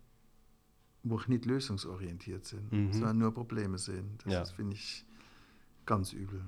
wo 1.03 1.15
auch 1.17 1.27
nicht 1.27 1.45
lösungsorientiert 1.45 2.45
sind, 2.45 2.71
Mhm. 2.71 2.93
sondern 2.93 3.17
nur 3.17 3.33
Probleme 3.33 3.77
sehen. 3.77 4.17
Das 4.23 4.33
Ja. 4.33 4.45
finde 4.45 4.75
ich 4.75 5.05
ganz 5.85 6.13
übel. 6.13 6.41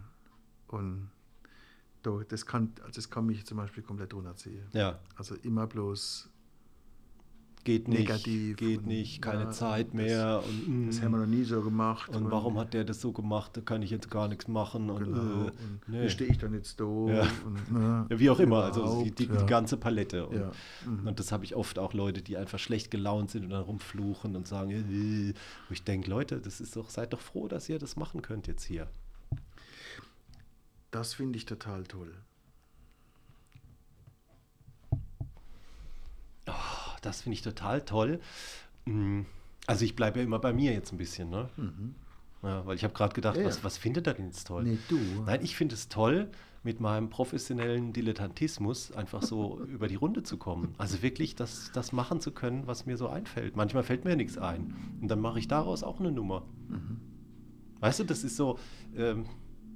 Und 0.67 1.09
da, 2.03 2.21
das, 2.27 2.45
kann, 2.45 2.73
also 2.81 2.91
das 2.95 3.09
kann 3.09 3.25
mich 3.25 3.45
zum 3.45 3.57
Beispiel 3.57 3.81
komplett 3.83 4.13
runterziehen. 4.13 4.67
ja, 4.73 4.99
Also 5.15 5.35
immer 5.35 5.67
bloß 5.67 6.29
geht 7.63 7.87
nicht, 7.87 7.99
negativ 7.99 8.57
geht 8.57 8.79
und, 8.79 8.87
nicht, 8.87 9.21
keine 9.21 9.43
ja, 9.43 9.51
Zeit 9.51 9.87
das- 9.87 9.93
mehr. 9.93 10.43
und, 10.45 10.87
Das 10.87 10.99
mm, 10.99 11.03
haben 11.03 11.11
wir 11.11 11.17
noch 11.19 11.25
nie 11.27 11.43
so 11.43 11.61
gemacht. 11.61 12.15
und 12.15 12.29
warum 12.31 12.57
hat 12.59 12.73
der 12.73 12.83
das 12.83 12.99
so 13.01 13.11
gemacht? 13.11 13.55
Da 13.55 13.61
kann 13.61 13.81
ich 13.81 13.89
jetzt 13.89 14.09
gar 14.09 14.27
nichts 14.27 14.47
machen. 14.47 14.89
Und, 14.89 15.05
Genau. 15.05 15.17
äh, 15.17 15.21
und 15.47 15.53
nee. 15.87 16.03
Wie 16.03 16.09
stehe 16.09 16.29
ich 16.29 16.37
dann 16.37 16.53
jetzt 16.53 16.79
da? 16.79 16.83
Ja. 16.83 17.27
Und, 17.45 17.71
ne, 17.71 18.05
Ja, 18.09 18.19
wie 18.19 18.29
auch 18.29 18.39
immer, 18.39 18.63
also 18.65 19.03
die, 19.03 19.11
die, 19.11 19.27
die 19.27 19.45
ganze 19.45 19.77
Palette. 19.77 20.27
Und. 20.27 20.51
Mhm. 20.85 21.07
und 21.07 21.19
das 21.19 21.31
habe 21.31 21.45
ich 21.45 21.55
oft 21.55 21.79
auch 21.79 21.93
Leute, 21.93 22.21
die 22.21 22.37
einfach 22.37 22.59
schlecht 22.59 22.91
gelaunt 22.91 23.31
sind 23.31 23.43
und 23.45 23.49
dann 23.51 23.63
rumfluchen 23.63 24.35
und 24.35 24.47
sagen, 24.47 24.71
äh, 24.71 25.33
wo 25.69 25.73
ich 25.73 25.83
denke, 25.83 26.09
Leute, 26.09 26.39
das 26.41 26.59
ist 26.61 26.75
doch, 26.75 26.89
seid 26.89 27.13
doch 27.13 27.21
froh, 27.21 27.47
dass 27.47 27.69
ihr 27.69 27.79
das 27.79 27.95
machen 27.95 28.21
könnt 28.21 28.47
jetzt 28.47 28.63
hier. 28.65 28.87
Das 30.91 31.13
finde 31.15 31.37
ich 31.37 31.45
total 31.45 31.83
toll. 31.85 32.13
Oh, 36.47 36.51
das 37.05 37.21
finde 37.21 37.35
ich 37.35 37.41
total 37.41 37.81
toll. 37.81 38.19
Mm, 38.85 39.21
Also 39.67 39.85
ich 39.85 39.95
bleibe 39.95 40.19
ja 40.19 40.25
immer 40.25 40.39
bei 40.39 40.51
mir 40.53 40.73
jetzt 40.73 40.91
ein 40.91 40.97
bisschen, 40.97 41.29
ne? 41.29 41.49
Ja, 42.41 42.65
weil 42.65 42.75
ich 42.75 42.83
habe 42.83 42.93
gerade 42.93 43.13
gedacht, 43.13 43.37
Mhm. 43.37 43.43
Ja, 43.43 43.47
was, 43.47 43.57
ja. 43.57 43.63
was 43.63 43.77
findet 43.77 44.07
er 44.07 44.13
denn 44.15 44.25
jetzt 44.25 44.45
toll? 44.47 44.63
Nee, 44.63 44.77
du. 44.89 44.99
Nein, 45.25 45.39
ich 45.43 45.55
finde 45.55 45.75
es 45.75 45.87
toll, 45.87 46.29
mit 46.65 46.79
meinem 46.81 47.09
professionellen 47.09 47.93
Dilettantismus 47.93 48.91
einfach 48.91 49.21
so 49.21 49.59
über 49.67 49.87
die 49.87 49.95
Runde 49.95 50.23
zu 50.23 50.37
kommen. 50.37 50.75
Also 50.77 51.01
wirklich 51.01 51.35
das, 51.35 51.71
das 51.73 51.91
machen 51.93 52.19
zu 52.19 52.31
können, 52.31 52.67
was 52.67 52.85
mir 52.85 52.97
so 52.97 53.07
einfällt. 53.07 53.55
Manchmal 53.55 53.83
fällt 53.83 54.03
mir 54.05 54.15
nichts 54.17 54.37
ein. 54.37 54.73
Und 55.01 55.07
dann 55.09 55.19
mache 55.21 55.39
ich 55.39 55.47
daraus 55.47 55.83
auch 55.83 55.99
eine 56.01 56.11
Nummer. 56.11 56.43
Weißt 57.79 57.99
du, 57.99 58.03
das 58.05 58.23
ist 58.23 58.35
so, 58.37 58.57
ähm, 58.95 59.25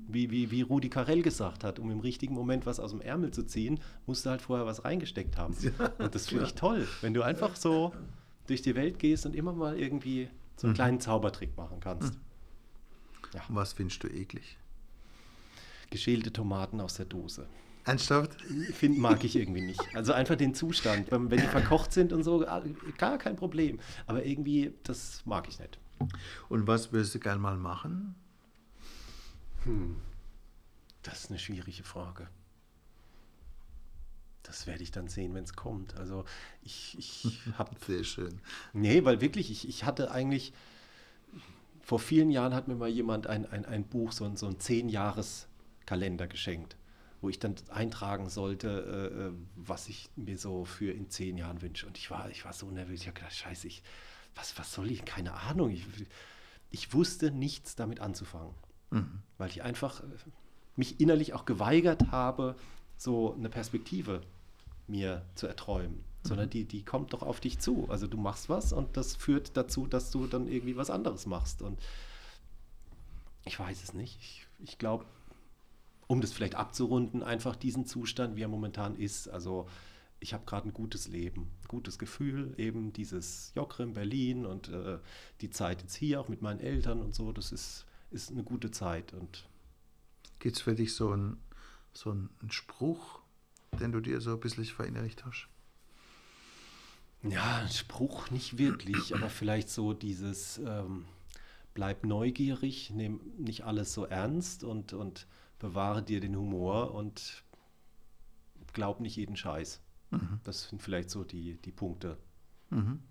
wie, 0.08 0.32
wie, 0.32 0.52
wie 0.52 0.62
Rudi 0.62 0.90
Carell 0.90 1.22
gesagt 1.22 1.64
hat, 1.64 1.80
um 1.80 1.92
im 1.92 2.00
richtigen 2.00 2.34
Moment 2.34 2.66
was 2.66 2.80
aus 2.80 2.92
dem 2.92 3.02
Ärmel 3.02 3.32
zu 3.32 3.44
ziehen, 3.44 3.80
musst 4.06 4.26
du 4.26 4.30
halt 4.30 4.42
vorher 4.42 4.66
was 4.66 4.86
reingesteckt 4.86 5.38
haben. 5.38 5.56
und 5.98 6.16
das 6.16 6.28
finde 6.28 6.46
ich 6.46 6.54
toll, 6.54 6.88
wenn 7.02 7.14
du 7.14 7.22
einfach 7.22 7.56
so 7.56 7.94
durch 8.48 8.62
die 8.62 8.76
Welt 8.76 9.00
gehst 9.00 9.26
und 9.26 9.36
immer 9.36 9.54
mal 9.54 9.78
irgendwie 9.78 10.30
so 10.56 10.68
einen 10.68 10.74
kleinen 10.74 11.00
Zaubertrick 11.00 11.56
machen 11.58 11.80
kannst. 11.80 12.14
Und 13.50 13.56
was 13.56 13.74
findest 13.74 14.04
du 14.04 14.08
eklig? 14.08 14.58
Geschälte 15.90 16.32
Tomaten 16.34 16.82
aus 16.82 16.96
der 16.96 17.06
Dose. 17.06 17.48
Ernsthaft? 17.86 18.42
Find, 18.74 18.98
mag 18.98 19.24
ich 19.24 19.36
irgendwie 19.38 19.62
nicht. 19.62 19.82
Also 19.96 20.12
einfach 20.12 20.36
den 20.36 20.54
Zustand. 20.54 21.10
Wenn 21.10 21.30
die 21.30 21.40
verkocht 21.40 21.94
sind 21.94 22.12
und 22.12 22.24
so, 22.24 22.46
ah, 22.46 22.62
gar 22.98 23.18
kein 23.18 23.38
Problem. 23.38 23.80
Aber 24.08 24.26
irgendwie, 24.26 24.74
das 24.84 25.22
mag 25.26 25.48
ich 25.48 25.60
nicht. 25.60 25.80
Und 26.50 26.68
was 26.68 26.92
würdest 26.92 27.16
du 27.16 27.20
gern 27.20 27.40
mal 27.40 27.56
machen? 27.56 28.16
Das 31.04 31.24
ist 31.24 31.30
eine 31.30 31.40
schwierige 31.40 31.84
Frage. 31.84 32.28
Das 34.44 34.66
werde 34.66 34.82
ich 34.82 34.92
dann 34.92 35.10
sehen, 35.10 35.34
wenn 35.34 35.44
es 35.44 35.54
kommt. 35.54 35.96
Also 35.96 36.24
ich, 36.64 36.98
ich 36.98 37.40
habe 37.58 37.76
Sehr 37.86 38.04
schön. 38.04 38.42
Nee, 38.74 39.04
weil 39.04 39.22
wirklich, 39.22 39.52
ich, 39.52 39.68
ich 39.68 39.84
hatte 39.84 40.12
eigentlich, 40.12 40.54
vor 41.82 42.00
vielen 42.00 42.32
Jahren 42.32 42.54
hat 42.54 42.68
mir 42.68 42.76
mal 42.76 42.90
jemand 42.90 43.28
ein, 43.28 43.46
ein, 43.46 43.66
ein 43.66 43.86
Buch, 43.86 44.12
so 44.12 44.26
ein, 44.26 44.38
so 44.38 44.48
ein 44.48 44.60
Zehn-Jahres-Kalender 44.60 46.28
geschenkt, 46.28 46.76
wo 47.22 47.30
ich 47.30 47.40
dann 47.40 47.56
eintragen 47.70 48.30
sollte, 48.30 48.68
äh, 48.68 49.28
äh, 49.28 49.34
was 49.56 49.90
ich 49.90 50.10
mir 50.16 50.38
so 50.38 50.66
für 50.66 50.92
in 50.92 51.10
zehn 51.10 51.38
Jahren 51.38 51.62
wünsche. 51.62 51.88
Und 51.88 51.98
ich 51.98 52.10
war, 52.10 52.30
ich 52.30 52.46
war 52.46 52.54
so 52.54 52.70
nervös, 52.70 53.02
ich 53.02 53.08
habe 53.08 53.16
gedacht, 53.20 53.36
scheiße, 53.36 53.68
ich, 53.68 53.84
was, 54.36 54.58
was 54.58 54.72
soll 54.74 54.92
ich? 54.92 55.04
Keine 55.06 55.34
Ahnung. 55.34 55.72
Ich, 55.72 55.86
ich 56.72 56.94
wusste 56.94 57.32
nichts 57.32 57.76
damit 57.76 58.00
anzufangen, 58.00 58.54
weil 59.38 59.50
ich 59.50 59.64
einfach 59.64 60.02
äh, 60.02 60.06
mich 60.76 61.00
innerlich 61.00 61.34
auch 61.34 61.46
geweigert 61.46 62.12
habe, 62.12 62.56
so 62.98 63.34
eine 63.34 63.50
Perspektive 63.50 64.22
mir 64.88 65.24
zu 65.36 65.48
erträumen, 65.48 66.04
sondern 66.24 66.50
die, 66.50 66.66
die 66.66 66.84
kommt 66.84 67.14
doch 67.14 67.22
auf 67.22 67.40
dich 67.40 67.60
zu. 67.60 67.88
Also 67.90 68.08
du 68.08 68.18
machst 68.18 68.50
was 68.50 68.74
und 68.74 68.98
das 68.98 69.16
führt 69.16 69.58
dazu, 69.58 69.88
dass 69.88 70.12
du 70.12 70.28
dann 70.28 70.48
irgendwie 70.48 70.78
was 70.78 70.90
anderes 70.90 71.26
machst. 71.26 71.62
Und 71.62 71.80
ich 73.46 73.60
weiß 73.60 73.84
es 73.84 73.94
nicht. 73.94 74.18
Ich, 74.20 74.48
ich 74.60 74.78
glaube, 74.78 75.06
um 76.08 76.22
das 76.22 76.32
vielleicht 76.32 76.56
abzurunden, 76.56 77.22
einfach 77.22 77.56
diesen 77.56 77.86
Zustand, 77.86 78.36
wie 78.36 78.44
er 78.44 78.48
momentan 78.48 78.96
ist. 78.96 79.28
Also 79.28 79.68
ich 80.20 80.34
habe 80.34 80.46
gerade 80.46 80.70
ein 80.70 80.74
gutes 80.74 81.08
Leben, 81.08 81.52
ein 81.64 81.68
gutes 81.68 82.00
Gefühl, 82.00 82.54
eben 82.58 82.94
dieses 82.94 83.52
Jockrim 83.56 83.94
Berlin 83.94 84.46
und 84.46 84.70
äh, 84.70 85.00
die 85.42 85.50
Zeit 85.50 85.82
jetzt 85.82 85.96
hier 85.96 86.20
auch 86.20 86.30
mit 86.30 86.42
meinen 86.42 86.60
Eltern 86.60 87.02
und 87.02 87.14
so, 87.14 87.32
das 87.32 87.52
ist, 87.52 87.86
ist 88.12 88.32
eine 88.32 88.44
gute 88.44 88.72
Zeit. 88.72 89.14
Und 89.14 89.48
Gibt 90.40 90.56
es 90.58 90.62
für 90.62 90.76
dich 90.76 90.94
so 90.96 91.12
einen 91.12 91.38
so 91.94 92.12
einen 92.12 92.30
Spruch, 92.50 93.20
den 93.80 93.92
du 93.92 94.00
dir 94.02 94.22
so 94.22 94.34
ein 94.34 94.40
bisschen 94.40 94.66
verinnerlicht 94.66 95.26
hast? 95.26 95.48
Ja, 97.24 97.58
ein 97.58 97.70
Spruch 97.70 98.30
nicht 98.30 98.60
wirklich, 98.60 99.16
aber 99.16 99.30
vielleicht 99.30 99.70
so 99.70 99.94
dieses 99.94 100.60
ähm, 100.60 101.06
bleib 101.74 102.06
neugierig, 102.06 102.92
nimm 102.92 103.20
nicht 103.38 103.64
alles 103.66 103.94
so 103.94 104.06
ernst 104.06 104.64
und, 104.64 104.94
und 104.94 105.26
bewahre 105.58 106.04
dir 106.04 106.22
den 106.22 106.36
Humor 106.36 106.94
und 106.94 107.44
glaub 108.74 109.00
nicht 109.00 109.16
jeden 109.16 109.36
Scheiß. 109.36 109.82
Das 110.44 110.70
sind 110.70 110.82
vielleicht 110.82 111.10
so 111.10 111.24
die, 111.24 111.56
die 111.62 111.72
Punkte, 111.72 112.18
Mhm. 112.70 113.02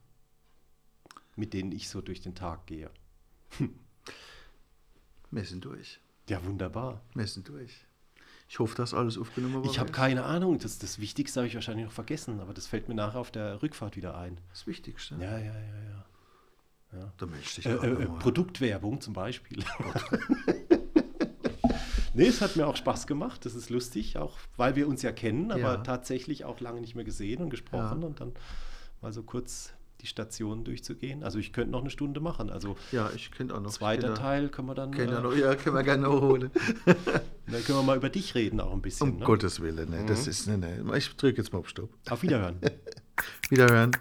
mit 1.34 1.52
denen 1.52 1.72
ich 1.72 1.88
so 1.88 2.00
durch 2.00 2.20
den 2.20 2.34
Tag 2.34 2.66
gehe. 2.66 2.90
Wir 5.30 5.44
sind 5.44 5.64
durch. 5.64 6.00
Ja, 6.28 6.44
wunderbar. 6.44 7.00
Wir 7.14 7.26
sind 7.26 7.48
durch. 7.48 7.84
Ich 8.48 8.58
hoffe, 8.60 8.76
dass 8.76 8.94
alles 8.94 9.18
aufgenommen 9.18 9.54
wurde. 9.54 9.68
Ich 9.68 9.78
habe 9.80 9.90
keine 9.92 10.24
Ahnung, 10.24 10.58
das, 10.58 10.78
das 10.78 11.00
Wichtigste 11.00 11.40
habe 11.40 11.48
ich 11.48 11.54
wahrscheinlich 11.54 11.84
noch 11.86 11.92
vergessen, 11.92 12.38
aber 12.40 12.54
das 12.54 12.66
fällt 12.68 12.88
mir 12.88 12.94
nachher 12.94 13.18
auf 13.18 13.30
der 13.32 13.60
Rückfahrt 13.62 13.96
wieder 13.96 14.16
ein. 14.16 14.38
Das 14.50 14.66
Wichtigste. 14.66 15.16
Ja, 15.16 15.38
ja, 15.38 15.52
ja, 15.52 16.04
ja. 16.98 17.12
Da 17.18 17.26
möchte 17.26 17.60
ich 17.60 17.66
Äh, 17.66 17.72
äh, 17.72 18.06
mal. 18.06 18.18
Produktwerbung 18.20 19.00
zum 19.00 19.14
Beispiel. 19.14 19.64
nee, 22.14 22.26
es 22.26 22.40
hat 22.40 22.56
mir 22.56 22.66
auch 22.66 22.76
Spaß 22.76 23.06
gemacht. 23.06 23.44
Das 23.44 23.54
ist 23.54 23.70
lustig, 23.70 24.16
auch 24.16 24.38
weil 24.56 24.76
wir 24.76 24.88
uns 24.88 25.02
ja 25.02 25.12
kennen, 25.12 25.50
aber 25.50 25.60
Ja. 25.60 25.76
tatsächlich 25.78 26.44
auch 26.44 26.60
lange 26.60 26.80
nicht 26.80 26.94
mehr 26.94 27.04
gesehen 27.04 27.42
und 27.42 27.50
gesprochen 27.50 28.00
Ja. 28.02 28.06
und 28.06 28.20
dann 28.20 28.32
mal 29.02 29.12
so 29.12 29.22
kurz 29.22 29.72
die 30.00 30.06
Stationen 30.06 30.64
durchzugehen. 30.64 31.22
Also 31.22 31.38
ich 31.38 31.52
könnte 31.52 31.70
noch 31.70 31.80
eine 31.80 31.90
Stunde 31.90 32.20
machen. 32.20 32.50
Also 32.50 32.76
Ja, 32.92 33.10
ich 33.14 33.30
könnte 33.30 33.54
auch 33.54 33.60
noch. 33.60 33.70
zweiter 33.70 34.14
Teil 34.14 34.48
können 34.48 34.68
wir 34.68 34.74
dann, 34.74 34.92
Können 34.92 35.16
äh, 35.16 35.20
noch, 35.20 35.34
ja, 35.34 35.54
können 35.54 35.76
wir 35.76 35.82
gerne 35.82 36.02
noch 36.02 36.20
holen. 36.20 36.50
dann 36.84 37.64
können 37.64 37.78
wir 37.78 37.82
mal 37.82 37.96
über 37.96 38.08
dich 38.08 38.34
reden 38.34 38.60
auch 38.60 38.72
ein 38.72 38.82
bisschen. 38.82 39.10
Um 39.10 39.18
ne? 39.18 39.24
Gottes 39.24 39.60
Willen, 39.60 39.90
ne, 39.90 40.04
das 40.06 40.26
ist, 40.26 40.46
ne, 40.46 40.58
ne. 40.58 40.96
Ich 40.96 41.14
drücke 41.16 41.38
jetzt 41.38 41.52
mal 41.52 41.60
auf 41.60 41.68
Stopp. 41.68 41.90
Auf 42.10 42.22
Wiederhören. 42.22 42.58
Wiederhören. 43.50 43.92